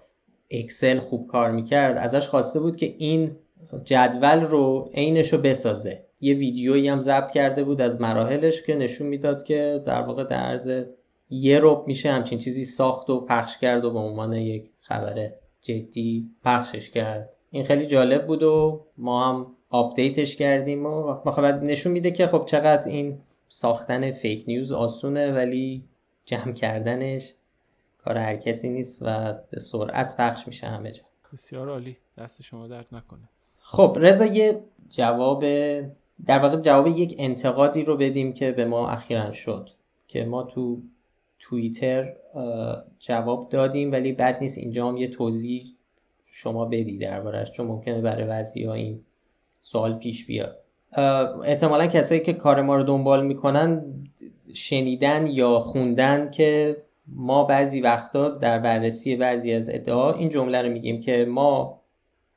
اکسل 0.51 0.99
خوب 0.99 1.27
کار 1.27 1.51
می‌کرد 1.51 1.97
ازش 1.97 2.27
خواسته 2.27 2.59
بود 2.59 2.77
که 2.77 2.95
این 2.97 3.35
جدول 3.83 4.41
رو 4.41 4.89
عینش 4.93 5.33
رو 5.33 5.39
بسازه. 5.39 6.03
یه 6.21 6.33
ویدیویی 6.33 6.87
هم 6.87 6.99
ضبط 6.99 7.31
کرده 7.31 7.63
بود 7.63 7.81
از 7.81 8.01
مراحلش 8.01 8.61
که 8.61 8.75
نشون 8.75 9.07
می‌داد 9.07 9.43
که 9.43 9.83
در 9.85 10.01
واقع 10.01 10.23
در 10.23 10.35
عرض 10.35 10.83
یه 11.29 11.59
رب 11.61 11.83
میشه 11.87 12.11
همچین 12.11 12.39
چیزی 12.39 12.65
ساخت 12.65 13.09
و 13.09 13.25
پخش 13.25 13.57
کرد 13.57 13.85
و 13.85 13.91
به 13.91 13.99
عنوان 13.99 14.33
یک 14.33 14.71
خبر 14.79 15.31
جدی 15.61 16.29
پخشش 16.43 16.91
کرد. 16.91 17.29
این 17.51 17.63
خیلی 17.63 17.85
جالب 17.85 18.27
بود 18.27 18.43
و 18.43 18.85
ما 18.97 19.29
هم 19.29 19.47
update 19.69 20.19
ش 20.19 20.35
کردیم 20.35 20.85
و 20.85 21.13
خب 21.13 21.39
نشون 21.45 21.91
میده 21.91 22.11
که 22.11 22.27
خب 22.27 22.45
چقدر 22.45 22.87
این 22.87 23.17
ساختن 23.47 24.11
fake 24.11 24.43
news 24.47 24.71
آسونه 24.71 25.31
ولی 25.31 25.83
جمع 26.25 26.51
کردنش 26.51 27.33
کار 27.97 28.17
هر 28.17 28.35
کسی 28.35 28.69
نیست 28.69 28.97
و 29.01 29.33
به 29.51 29.59
سرعت 29.59 30.17
پخش 30.17 30.47
میشه 30.47 30.67
همه 30.67 30.91
جا. 30.91 31.03
بسیار 31.33 31.69
عالی. 31.69 31.97
دست 32.17 32.41
شما 32.41 32.67
درد 32.67 32.87
نکنه. 32.91 33.29
خب 33.57 33.97
رضا 34.01 34.25
یه 34.25 34.61
جواب 34.89 35.43
در 36.25 36.39
واقع 36.39 36.61
جواب 36.61 36.87
یک 36.87 37.15
انتقادی 37.17 37.83
رو 37.83 37.97
بدیم 37.97 38.33
که 38.33 38.51
به 38.51 38.65
ما 38.65 38.89
اخیرا 38.89 39.31
شد 39.31 39.69
که 40.07 40.25
ما 40.25 40.43
تو 40.43 40.81
توییتر 41.39 42.13
جواب 42.99 43.49
دادیم 43.49 43.91
ولی 43.91 44.11
بد 44.13 44.37
نیست. 44.41 44.57
اینجا 44.57 44.87
هم 44.87 44.97
یه 44.97 45.07
توضیح 45.07 45.63
شما 46.25 46.65
بدی 46.65 46.97
دربارش 46.97 47.51
چون 47.51 47.67
ممکنه 47.67 48.01
برای 48.01 48.63
ها 48.65 48.73
این 48.73 48.99
سوال 49.61 49.97
پیش 49.97 50.25
بیاد. 50.25 50.57
احتمالا 51.45 51.87
کسایی 51.87 52.21
که 52.21 52.33
کار 52.33 52.61
ما 52.61 52.75
رو 52.75 52.83
دنبال 52.83 53.25
می‌کنن 53.25 53.83
شنیدن 54.53 55.27
یا 55.27 55.59
خوندن 55.59 56.31
که 56.31 56.77
ما 57.07 57.43
بعضی 57.43 57.81
وقتا 57.81 58.29
در 58.29 58.59
بررسی 58.59 59.15
بعضی 59.15 59.53
از 59.53 59.69
ادعا 59.69 60.13
این 60.13 60.29
جمله 60.29 60.61
رو 60.61 60.69
میگیم 60.69 61.01
که 61.01 61.25
ما 61.25 61.81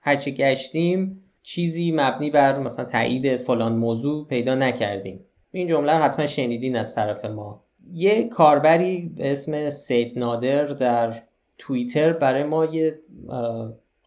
هرچی 0.00 0.32
گشتیم 0.32 1.24
چیزی 1.42 1.92
مبنی 1.92 2.30
بر 2.30 2.58
مثلا 2.58 2.84
تایید 2.84 3.36
فلان 3.36 3.76
موضوع 3.76 4.26
پیدا 4.26 4.54
نکردیم. 4.54 5.20
این 5.52 5.68
جمله 5.68 5.92
رو 5.92 6.02
حتما 6.02 6.26
شنیدین 6.26 6.76
از 6.76 6.94
طرف 6.94 7.24
ما. 7.24 7.62
یه 7.92 8.28
کاربری 8.28 9.12
به 9.16 9.32
اسم 9.32 9.70
سید 9.70 10.18
نادر 10.18 10.64
در 10.64 11.22
توییتر 11.58 12.12
برای 12.12 12.42
ما 12.42 12.64
یه 12.64 12.98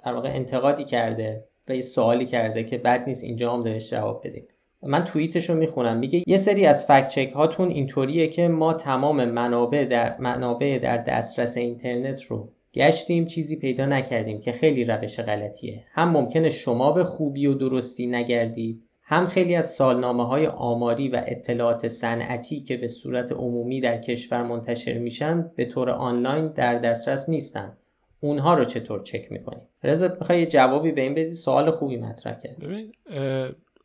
در 0.06 0.14
واقع 0.14 0.30
انتقادی 0.30 0.84
کرده 0.84 1.44
و 1.68 1.76
یه 1.76 1.82
سوالی 1.82 2.26
کرده 2.26 2.64
که 2.64 2.78
بد 2.78 3.04
نیست 3.08 3.24
اینجا 3.24 3.54
هم 3.54 3.64
بهش 3.64 3.90
جواب 3.90 4.28
بدیم. 4.28 4.48
من 4.84 5.04
توییتش 5.04 5.50
رو 5.50 5.56
می‌خونم. 5.56 5.98
میگه 5.98 6.24
یه 6.28 6.38
سری 6.38 6.66
از 6.66 6.86
فکت 6.86 7.10
چک 7.10 7.32
هاتون 7.32 7.70
اینطوریه 7.70 8.28
که 8.28 8.48
ما 8.48 8.74
تمام 8.74 9.26
منابع 9.26 9.86
در 9.86 10.18
منابع 10.18 10.80
در 10.84 10.98
دسترس 10.98 11.58
اینترنت 11.58 12.22
رو 12.24 12.50
گشتیم 12.74 13.26
چیزی 13.26 13.56
پیدا 13.56 13.86
نکردیم 13.86 14.40
که 14.40 14.52
خیلی 14.52 14.84
روش 14.84 15.20
غلطیه. 15.20 15.84
هم 15.92 16.10
ممکنه 16.10 16.50
شما 16.50 16.92
به 16.92 17.04
خوبی 17.04 17.48
و 17.48 17.54
درستی 17.54 18.08
نگردید 18.08 18.84
هم 19.06 19.28
خیلی 19.28 19.56
از 19.56 19.72
سالنامه 19.72 20.28
های 20.28 20.48
آماری 20.48 21.10
و 21.10 21.24
اطلاعات 21.28 21.88
صنعتی 21.88 22.62
که 22.62 22.78
به 22.78 22.88
صورت 22.88 23.32
عمومی 23.32 23.82
در 23.82 23.98
کشور 23.98 24.44
منتشر 24.44 24.98
میشن 24.98 25.52
به 25.56 25.66
طور 25.66 25.90
آنلاین 25.90 26.48
در 26.48 26.80
دسترس 26.80 27.30
نیستن. 27.30 27.78
اونها 28.20 28.54
رو 28.54 28.66
چطور 28.66 29.04
چک 29.04 29.32
می‌کنید 29.32 29.64
رضا 29.84 30.08
می‌خوای 30.20 30.46
جوابی 30.46 30.92
به 30.92 31.02
این 31.02 31.14
بدی؟ 31.14 31.30
سوال 31.30 31.72
خوبی 31.72 31.98
مطرح 31.98 32.40
کرد 32.40 32.58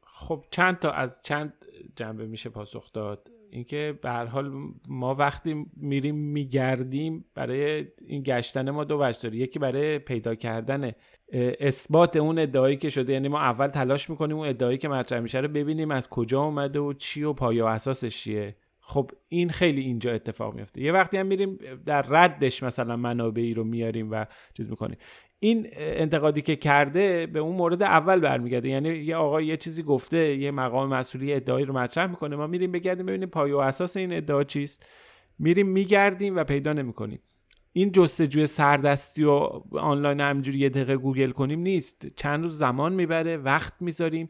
خب 0.07 0.45
چند 0.51 0.79
تا 0.79 0.91
از 0.91 1.23
چند 1.23 1.53
جنبه 1.97 2.27
میشه 2.27 2.51
پاسخ 2.51 2.93
داد. 2.93 3.31
اینکه 3.51 3.99
به 4.03 4.11
هر 4.11 4.25
حال 4.25 4.53
ما 4.89 5.15
وقتی 5.15 5.67
میریم 5.77 6.15
میگردیم 6.15 7.25
برای 7.35 7.87
این 8.07 8.23
گشتن 8.23 8.71
ما 8.71 8.85
دو 8.85 8.99
وجه 9.01 9.23
داره. 9.23 9.37
یکی 9.37 9.59
برای 9.59 9.99
پیدا 9.99 10.35
کردن 10.35 10.93
اثبات 11.61 12.17
اون 12.17 12.39
ادعایی 12.39 12.77
که 12.77 12.91
شده. 12.91 13.13
یعنی 13.13 13.29
ما 13.29 13.41
اول 13.41 13.69
تلاش 13.69 14.11
می‌کنیم 14.11 14.37
اون 14.37 14.49
ادعایی 14.49 14.79
که 14.79 14.89
مطرح 14.89 15.21
میشه 15.21 15.41
رو 15.41 15.49
ببینیم 15.49 15.91
از 15.91 16.09
کجا 16.09 16.43
اومده 16.43 16.79
و 16.79 16.93
چی 16.93 17.23
و 17.23 17.33
پایه 17.33 17.65
و 17.65 17.67
اساسش 17.67 18.23
چیه. 18.23 18.57
خب 18.81 19.11
این 19.29 19.51
خیلی 19.51 19.81
اینجا 19.81 20.13
اتفاق 20.13 20.55
میفته 20.55 20.83
یه 20.83 20.93
وقتی 20.93 21.17
هم 21.17 21.27
میریم 21.27 21.59
در 21.87 22.03
ردش 22.03 22.63
مثلا 22.63 22.97
منابعی 22.97 23.55
رو 23.55 23.65
میاریم 23.65 24.11
و 24.11 24.25
چیز 24.55 24.71
می‌کنیم. 24.71 24.97
این 25.41 25.69
انتقادی 25.77 26.43
که 26.43 26.57
کرده 26.57 27.27
به 27.27 27.39
اون 27.39 27.57
مورد 27.57 27.83
اول 27.83 28.21
برمیگرده. 28.21 28.69
یعنی 28.69 28.89
یه 28.89 29.17
آقا 29.17 29.41
یه 29.41 29.57
چیزی 29.57 29.83
گفته 29.83 30.37
یه 30.37 30.51
مقام 30.51 30.89
مسئولی 30.89 31.33
ادعایی 31.33 31.67
رو 31.67 31.75
مطرح 31.75 32.11
می‌کنه. 32.11 32.37
ما 32.37 32.47
میریم 32.47 32.73
بگردیم 32.73 33.07
ببینیم 33.07 33.29
پایه 33.29 33.55
و 33.55 33.59
اساس 33.59 33.97
این 33.97 34.13
ادعا 34.13 34.45
چیست. 34.45 34.87
میریم 35.39 35.69
میگردیم 35.69 36.37
و 36.37 36.45
پیدا 36.45 36.73
نمی‌کنیم. 36.73 37.21
این 37.73 37.93
جستجوی 37.93 38.47
سردستی 38.47 39.25
و 39.25 39.31
آنلاین 39.73 40.21
همجوری 40.21 40.59
یه 40.59 40.69
دقیقه 40.69 40.97
گوگل 40.97 41.31
کنیم 41.31 41.61
نیست. 41.61 42.07
چند 42.17 42.43
روز 42.43 42.59
زمان 42.59 42.93
می‌بره 42.93 43.37
وقت 43.37 43.73
می‌ذاریم. 43.81 44.29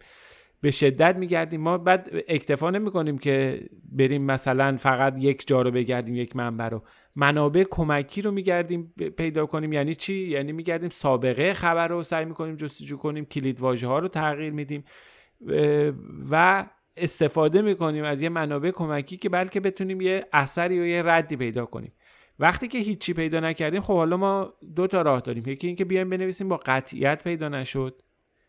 به 0.61 0.71
شدت 0.71 1.17
میگردیم. 1.17 1.61
ما 1.61 1.79
بعد 1.79 2.09
اکتفا 2.29 2.71
نمی 2.71 2.91
کنیم 2.91 3.19
که 3.19 3.61
بریم 3.93 4.23
مثلا 4.23 4.77
فقط 4.77 5.19
یک 5.19 5.47
جا 5.47 5.63
رو 5.63 5.71
بگردیم 5.71 6.15
یک 6.15 6.37
منبع 6.37 6.69
رو. 6.69 6.83
منابع 7.19 7.65
کمکی 7.71 8.23
رو 8.23 8.31
میگردیم 8.31 8.95
پیدا 9.17 9.47
کنیم. 9.47 9.73
یعنی 9.73 9.95
چی؟ 9.95 10.15
یعنی 10.15 10.53
میگردیم 10.53 10.89
سابقه 10.89 11.53
خبر 11.55 11.89
رو 11.89 12.03
سعی 12.03 12.25
می‌کنیم 12.25 12.57
جستجو 12.57 12.97
کنیم 12.97 13.25
کلید 13.25 13.61
واژه 13.61 13.87
ها 13.87 13.99
رو 13.99 14.09
تغییر 14.09 14.53
میدیم 14.53 14.85
و 16.31 16.65
استفاده 16.97 17.63
می‌کنیم 17.63 18.05
از 18.05 18.23
یه 18.23 18.29
منابع 18.29 18.71
کمکی 18.71 19.17
که 19.17 19.29
بلکه 19.29 19.61
بتونیم 19.61 20.01
یه 20.01 20.27
اثری 20.33 20.81
و 20.81 20.87
یه 20.87 21.03
ردی 21.03 21.37
پیدا 21.37 21.67
کنیم. 21.67 21.93
وقتی 22.39 22.69
که 22.69 22.79
هیچی 22.79 23.13
پیدا 23.15 23.41
نکردیم 23.41 23.81
خب 23.81 23.95
حالا 23.95 24.17
ما 24.17 24.55
دو 24.77 24.87
تا 24.87 25.03
راه 25.03 25.21
داریم. 25.21 25.45
یکی 25.47 25.67
اینکه 25.67 25.85
بیایم 25.85 26.11
بنویسیم 26.11 26.49
با 26.49 26.61
قطعیت 26.67 27.25
پیدا 27.25 27.49
نشد. 27.49 28.03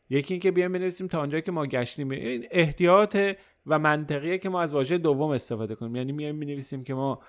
یکی 0.09 0.33
اینکه 0.33 0.51
بیایم 0.51 0.71
بنویسیم 0.71 1.07
تا 1.07 1.19
آنجایی 1.19 1.41
که 1.41 1.51
ما 1.51 1.65
گشتیم. 1.65 2.11
این 2.11 2.47
احتیاط 2.51 3.17
و 3.65 3.79
منطقیه 3.79 4.37
که 4.37 4.49
ما 4.49 4.61
از 4.61 4.73
واژه 4.73 4.97
دوم 4.97 5.31
استفاده 5.31 5.75
کنیم. 5.75 5.95
یعنی 5.95 6.11
میایم 6.11 6.39
بنویسیم 6.39 6.83
که 6.83 6.93
ما 6.93 7.21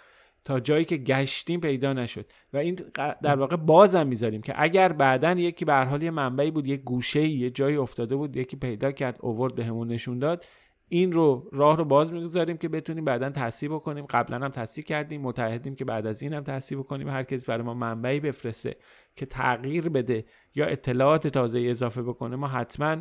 تا 0.45 0.61
جایی 0.61 0.85
که 0.85 0.97
گشتیم 0.97 1.61
پیدا 1.61 1.93
نشد. 1.93 2.27
و 2.53 2.57
این 2.57 2.79
در 3.23 3.37
واقع 3.37 3.57
بازم 3.57 4.07
می‌ذاریم 4.07 4.43
که 4.43 4.55
اگر 4.57 4.93
بعدا 4.93 5.33
یکی 5.33 5.65
به 5.65 5.75
حال 5.75 6.03
یه 6.03 6.11
منبعی 6.11 6.51
بود 6.51 6.67
یه 6.67 6.77
گوشه 6.77 7.27
یه 7.27 7.51
جایی 7.51 7.77
افتاده 7.77 8.17
بود 8.17 8.37
یکی 8.37 8.57
پیدا 8.57 8.93
کرد 8.93 9.19
اوورد 9.21 9.55
بهمون 9.55 9.89
نشون 9.89 10.19
داد 10.19 10.45
این 10.93 11.13
رو 11.13 11.49
راه 11.53 11.77
رو 11.77 11.85
باز 11.85 12.13
می‌گذاریم 12.13 12.57
که 12.57 12.69
بتونیم 12.69 13.05
بعدا 13.05 13.31
تصحیح 13.31 13.73
بکنیم. 13.73 14.07
قبلا 14.07 14.37
هم 14.37 14.49
تصحیح 14.49 14.85
کردیم 14.85 15.21
متحدیم 15.21 15.75
که 15.75 15.85
بعد 15.85 16.07
از 16.07 16.23
این 16.23 16.33
هم 16.35 16.43
تصحیح 16.43 16.79
بکنیم. 16.79 17.09
هر 17.09 17.23
کسی 17.23 17.47
برای 17.47 17.65
ما 17.65 17.75
منبعی 17.75 18.21
بفرسته 18.21 18.77
که 19.17 19.27
تغییر 19.27 19.89
بده 19.89 20.25
یا 20.55 20.67
اطلاعات 20.67 21.27
تازه 21.27 21.61
اضافه 21.61 22.03
بکنه 22.03 22.37
ما 22.37 22.49
حتما 22.49 22.97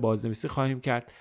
بازنویسی 0.00 0.48
خواهیم 0.48 0.80
کرد. 0.80 1.12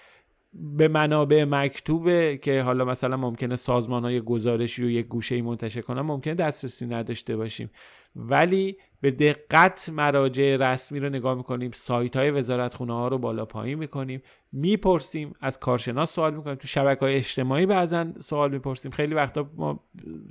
به 0.58 0.88
منابع 0.88 1.44
مکتوبه 1.44 2.38
که 2.38 2.62
حالا 2.62 2.86
مثلا 2.86 3.18
ممکنه 3.18 3.56
سازمان 3.56 4.04
های 4.04 4.22
گزارشی 4.22 4.84
و 4.84 4.90
یک 4.90 5.08
گوشه 5.08 5.42
منتشر 5.42 5.82
کنن 5.82 6.02
ممکنه 6.02 6.34
دسترسی 6.34 6.86
نداشته 6.86 7.38
باشیم. 7.38 7.70
ولی 8.16 8.78
به 9.02 9.12
دقت 9.12 9.90
مراجع 9.94 10.58
رسمی 10.60 11.00
رو 11.00 11.10
نگاه 11.10 11.36
می‌کنیم 11.36 11.72
سایت 11.74 12.16
های 12.16 12.32
وزارت 12.32 12.74
خونه 12.74 12.94
ها 12.94 13.08
رو 13.08 13.18
بالا 13.18 13.46
پایین 13.46 13.80
می‌کنیم 13.80 14.22
می‌پرسیم 14.52 15.34
از 15.42 15.60
کارشناس 15.60 16.14
سوال 16.14 16.36
می‌کنیم. 16.36 16.56
تو 16.56 16.68
شبکه 16.68 17.00
های 17.00 17.16
اجتماعی 17.16 17.66
بعضا 17.66 18.06
سوال 18.20 18.52
می‌پرسیم. 18.52 18.92
خیلی 18.92 19.16
وقتا 19.16 19.50
ما 19.56 19.84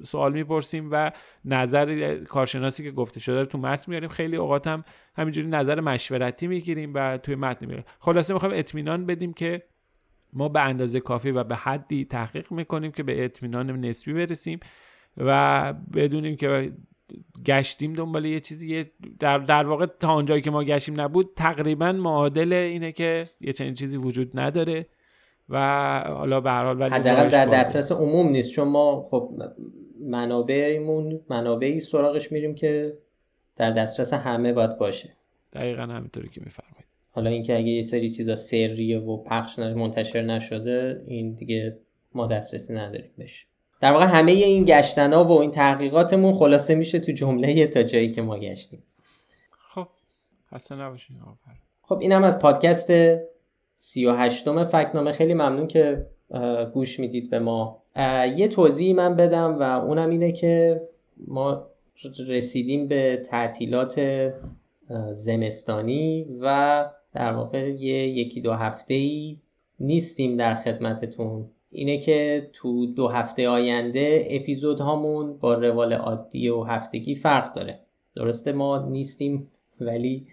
سوال 0.05 0.33
می‌پرسیم 0.33 0.89
و 0.93 1.13
نظر 1.45 2.17
کارشناسی 2.25 2.85
که 2.85 2.91
گفته 2.91 3.21
شده 3.21 3.41
رو 3.41 3.47
تو 3.47 3.59
متن 3.59 3.85
میاریم. 3.89 4.09
خیلی 4.09 4.37
اوقات 4.37 4.67
هم 4.67 4.85
همینجوری 5.17 5.49
نظر 5.49 5.81
مشورتی 5.81 6.47
می‌گیریم 6.47 6.93
و 6.95 7.19
توی 7.19 7.35
متن 7.35 7.67
میاریم 7.67 7.85
خلاصه 7.99 8.35
می‌خوایم 8.35 8.59
اطمینان 8.59 9.07
بدیم 9.07 9.33
که 9.33 9.63
ما 10.35 10.49
به 10.49 10.61
اندازه 10.61 11.01
کافی 11.01 11.31
و 11.31 11.45
به 11.45 11.57
حدی 11.57 12.05
تحقیق 12.05 12.53
می‌کنیم 12.53 12.93
که 12.93 13.03
به 13.03 13.25
اطمینان 13.25 13.71
نسبی 13.71 14.13
برسیم 14.13 14.61
و 15.17 15.73
بدونیم 15.95 16.37
که 16.37 16.73
گشتیم 17.47 17.93
دنبال 17.93 18.25
یه 18.25 18.41
چیزی 18.41 18.85
در, 19.19 19.39
در 19.39 19.67
واقع 19.67 19.87
تا 19.87 20.09
آنجایی 20.09 20.43
که 20.43 20.51
ما 20.51 20.65
گشتیم 20.65 21.01
نبود 21.01 21.31
تقریبا 21.37 21.93
معادل 21.93 22.53
اینه 22.53 22.93
که 22.93 23.25
یه 23.41 23.53
چنین 23.53 23.75
چیزی 23.75 23.97
وجود 23.97 24.41
نداره 24.41 24.87
و 25.49 25.59
حالا 26.09 26.41
به 26.41 26.51
هر 26.51 26.65
حال 26.65 26.83
حداقل 26.83 27.29
در 27.29 27.47
دسترس 27.47 27.93
عموم 27.93 28.29
نیست. 28.29 28.51
چون 28.51 28.69
ما 28.69 29.03
خب 29.03 29.43
منابعمون 30.01 31.21
منابعی 31.31 31.81
سراغش 31.81 32.33
میریم 32.33 32.55
که 32.55 32.99
در 33.57 33.71
دسترس 33.71 34.13
همه 34.13 34.53
باید 34.53 34.79
باشه. 34.79 35.13
دقیقا 35.53 35.83
همینطوری 35.83 36.29
که 36.29 36.41
میفرمایید. 36.45 36.74
حالا 37.15 37.31
اینکه 37.31 37.57
اگه 37.57 37.69
یه 37.69 37.83
سری 37.83 38.11
چیزا 38.11 38.37
سریه 38.37 38.99
و 38.99 39.17
پخش 39.17 39.59
منتشر 39.59 40.23
نشده 40.23 41.03
این 41.07 41.33
دیگه 41.33 41.79
ما 42.15 42.27
دسترسی 42.27 42.75
نداریم 42.75 43.11
بشه 43.19 43.47
در 43.81 43.93
واقع 43.93 44.05
همه 44.05 44.33
این 44.33 44.65
گشتنا 44.65 45.25
و 45.25 45.41
این 45.41 45.51
تحقیقاتمون 45.51 46.35
خلاصه 46.35 46.75
میشه 46.75 46.99
تو 46.99 47.13
جمله 47.13 47.67
تا 47.67 47.83
جایی 47.83 48.11
که 48.11 48.23
ما 48.23 48.39
گشتیم. 48.39 48.83
خب 49.51 49.87
خسته 50.53 50.75
نباشین 50.75 51.17
خب 51.83 51.99
اینم 51.99 52.25
از 52.25 52.39
پادکست 52.39 52.93
38 53.77 54.49
م 54.49 54.65
فکنامه. 54.65 55.13
خیلی 55.13 55.35
ممنون 55.35 55.67
که 55.67 56.07
گوش 56.73 57.01
می‌دید 57.01 57.31
به 57.31 57.39
ما. 57.39 57.83
یه 58.37 58.49
توضیحی 58.49 58.93
من 58.93 59.17
بدم 59.17 59.59
و 59.59 59.63
اونم 59.63 60.11
اینه 60.11 60.33
که 60.33 60.83
ما 61.27 61.67
رسیدیم 62.29 62.89
به 62.89 63.17
تعطیلات 63.17 64.01
زمستانی 65.11 66.27
و 66.41 66.87
در 67.15 67.33
واقع 67.33 67.71
یه 67.71 68.09
یکی 68.09 68.41
دو 68.41 68.53
هفته 68.53 68.95
ای 68.95 69.39
نیستیم 69.81 70.37
در 70.37 70.55
خدمتتون. 70.55 71.51
اینه 71.71 71.99
که 71.99 72.51
تو 72.53 72.87
دو 72.87 73.09
هفته 73.09 73.49
آینده 73.49 74.27
اپیزود 74.31 74.81
هامون 74.81 75.39
با 75.39 75.55
روال 75.55 75.93
عادی 75.93 76.49
و 76.49 76.63
هفتگی 76.63 77.15
فرق 77.15 77.55
داره. 77.55 77.81
درسته 78.17 78.53
ما 78.53 78.89
نیستیم 78.89 79.51
ولی 79.81 80.27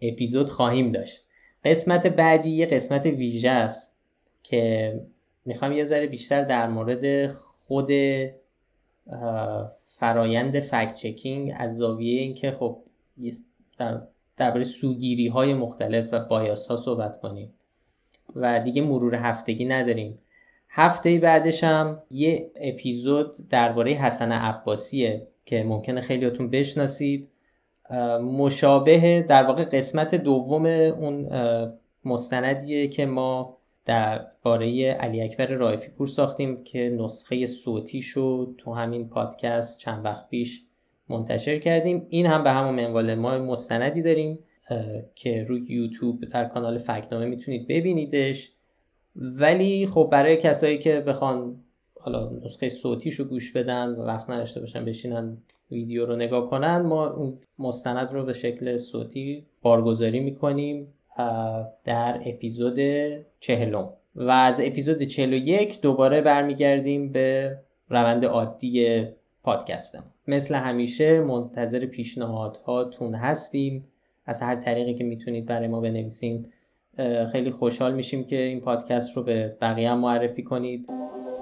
اپیزود 0.00 0.50
خواهیم 0.50 0.92
داشت. 0.92 1.24
قسمت 1.64 2.06
بعدی 2.06 2.50
یه 2.50 2.66
قسمت 2.66 3.06
ویژه 3.06 3.50
است 3.50 3.96
که 4.42 4.94
می‌خوام 5.44 5.72
یه 5.72 5.84
ذره 5.84 6.06
بیشتر 6.06 6.44
در 6.44 6.66
مورد 6.66 7.28
خود 7.66 7.90
فرایند 9.86 10.60
فکت 10.60 10.94
چکینگ 10.94 11.52
از 11.56 11.76
زاویه 11.76 12.20
اینکه 12.20 12.50
خب 12.50 12.78
در 13.78 14.00
درباره 14.42 14.64
سوگیری 14.64 15.28
های 15.28 15.54
مختلف 15.54 16.08
و 16.12 16.20
بایاس 16.20 16.66
ها 16.66 16.76
صحبت 16.76 17.20
کنیم. 17.20 17.52
و 18.36 18.60
دیگه 18.60 18.82
مرور 18.82 19.14
هفتگی 19.14 19.64
نداریم. 19.64 20.18
هفته 20.68 21.18
بعدش 21.18 21.64
هم 21.64 22.02
یه 22.10 22.50
اپیزود 22.56 23.34
درباره 23.50 23.92
حسن 23.92 24.32
عباسیه 24.32 25.26
که 25.44 25.64
ممکنه 25.64 26.00
خیلیاتون 26.00 26.50
بشناسید. 26.50 27.28
مشابه 28.20 29.26
در 29.28 29.42
واقع 29.42 29.64
قسمت 29.64 30.14
دوم 30.14 30.66
اون 30.66 31.28
مستندیه 32.04 32.88
که 32.88 33.06
ما 33.06 33.56
در 33.84 34.26
باره 34.42 34.90
علی 34.90 35.22
اکبر 35.22 35.46
رایفی 35.46 35.88
پور 35.88 36.06
ساختیم 36.06 36.64
که 36.64 36.96
نسخه 37.00 37.46
صوتی 37.46 38.02
شد 38.02 38.54
تو 38.58 38.74
همین 38.74 39.08
پادکست 39.08 39.78
چند 39.78 40.04
وقت 40.04 40.28
پیش 40.28 40.64
منتشر 41.08 41.58
کردیم. 41.58 42.06
این 42.08 42.26
هم 42.26 42.44
به 42.44 42.50
همون 42.52 42.74
منوال 42.74 43.14
ما 43.14 43.38
مستندی 43.38 44.02
داریم 44.02 44.38
که 45.14 45.44
روی 45.48 45.66
یوتیوب 45.68 46.24
در 46.24 46.44
کانال 46.44 46.78
فکنامه 46.78 47.26
می‌تونید 47.26 47.68
ببینیدش. 47.68 48.52
ولی 49.16 49.86
خب 49.86 50.08
برای 50.12 50.36
کسایی 50.36 50.78
که 50.78 51.00
بخوان 51.00 51.56
حالا 52.00 52.30
نسخه 52.44 52.68
صوتیش 52.68 53.14
رو 53.14 53.24
گوش 53.24 53.52
بدن 53.52 53.88
و 53.88 54.02
وقت 54.02 54.30
نداشته 54.30 54.60
باشن 54.60 54.84
بشینن 54.84 55.36
ویدیو 55.70 56.06
رو 56.06 56.16
نگاه 56.16 56.50
کنن 56.50 56.76
ما 56.76 57.10
اون 57.10 57.38
مستند 57.58 58.12
رو 58.12 58.24
به 58.24 58.32
شکل 58.32 58.76
صوتی 58.76 59.46
بارگذاری 59.62 60.20
می‌کنیم 60.20 60.94
در 61.84 62.20
اپیزود 62.26 62.78
چهلم. 63.40 63.92
و 64.14 64.30
از 64.30 64.60
اپیزود 64.64 65.02
41 65.02 65.80
دوباره 65.80 66.20
برمیگردیم 66.20 67.12
به 67.12 67.56
روند 67.88 68.24
عادی 68.24 69.04
پادکستم. 69.42 70.04
مثل 70.28 70.54
همیشه 70.54 71.20
منتظر 71.20 71.86
پیشنهادهاتون 71.86 73.14
هستیم. 73.14 73.88
از 74.26 74.42
هر 74.42 74.56
طریقی 74.56 74.94
که 74.94 75.04
می‌تونید 75.04 75.46
برای 75.46 75.68
ما 75.68 75.80
بنویسین 75.80 76.46
خیلی 77.32 77.50
خوشحال 77.50 77.94
میشیم 77.94 78.24
که 78.24 78.36
این 78.36 78.60
پادکست 78.60 79.16
رو 79.16 79.22
به 79.22 79.56
بقیه 79.60 79.90
هم 79.90 79.98
معرفی 79.98 80.42
کنید. 80.42 80.88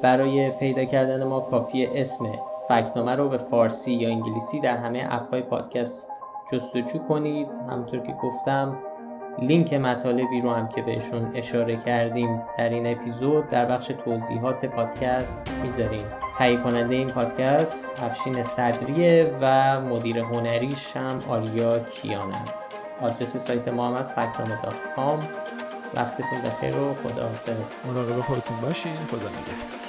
برای 0.03 0.51
پیدا 0.51 0.85
کردن 0.85 1.25
ما 1.25 1.41
کافی 1.41 1.87
اسم 1.87 2.25
فکنامه 2.69 3.15
رو 3.15 3.29
به 3.29 3.39
فارسی 3.39 3.93
یا 3.93 4.09
انگلیسی 4.09 4.61
در 4.61 4.77
همه 4.77 5.07
اپ 5.11 5.31
های 5.31 5.43
پادکست 5.43 6.11
جستجو 6.53 6.99
کنید. 6.99 7.49
همونطور 7.71 8.01
که 8.01 8.15
گفتم 8.23 8.79
لینک 9.39 9.75
مطالبی 9.75 10.41
رو 10.41 10.53
هم 10.53 10.69
که 10.69 10.83
بهشون 10.83 11.31
اشاره 11.35 11.77
کردیم 11.77 12.43
در 12.59 12.69
این 12.69 12.87
اپیزود 12.87 13.49
در 13.49 13.67
بخش 13.67 13.87
توضیحات 14.05 14.65
پادکست 14.65 15.43
می‌ذاریم. 15.63 16.05
تهیه 16.39 16.57
کننده 16.57 16.95
این 16.95 17.09
پادکست 17.09 17.89
افشین 18.03 18.43
صدریه 18.43 19.35
و 19.41 19.81
مدیر 19.81 20.19
هنریش 20.19 20.97
هم 20.97 21.19
آریا 21.29 21.79
کیان 21.79 22.33
است. 22.33 22.75
آدرس 23.01 23.37
سایت 23.37 23.69
ما 23.69 23.89
هم 23.89 23.95
از 23.95 24.13
فکنامه 24.13 24.59
وقتتون 25.95 26.41
بخیر 26.45 26.77
و 26.77 26.95
خداحافظ. 26.95 27.73
مراقب 27.87 28.21
خودتون 28.21 28.57
باشین. 28.61 28.93
خدا 28.93 29.29
نگهدار. 29.29 29.80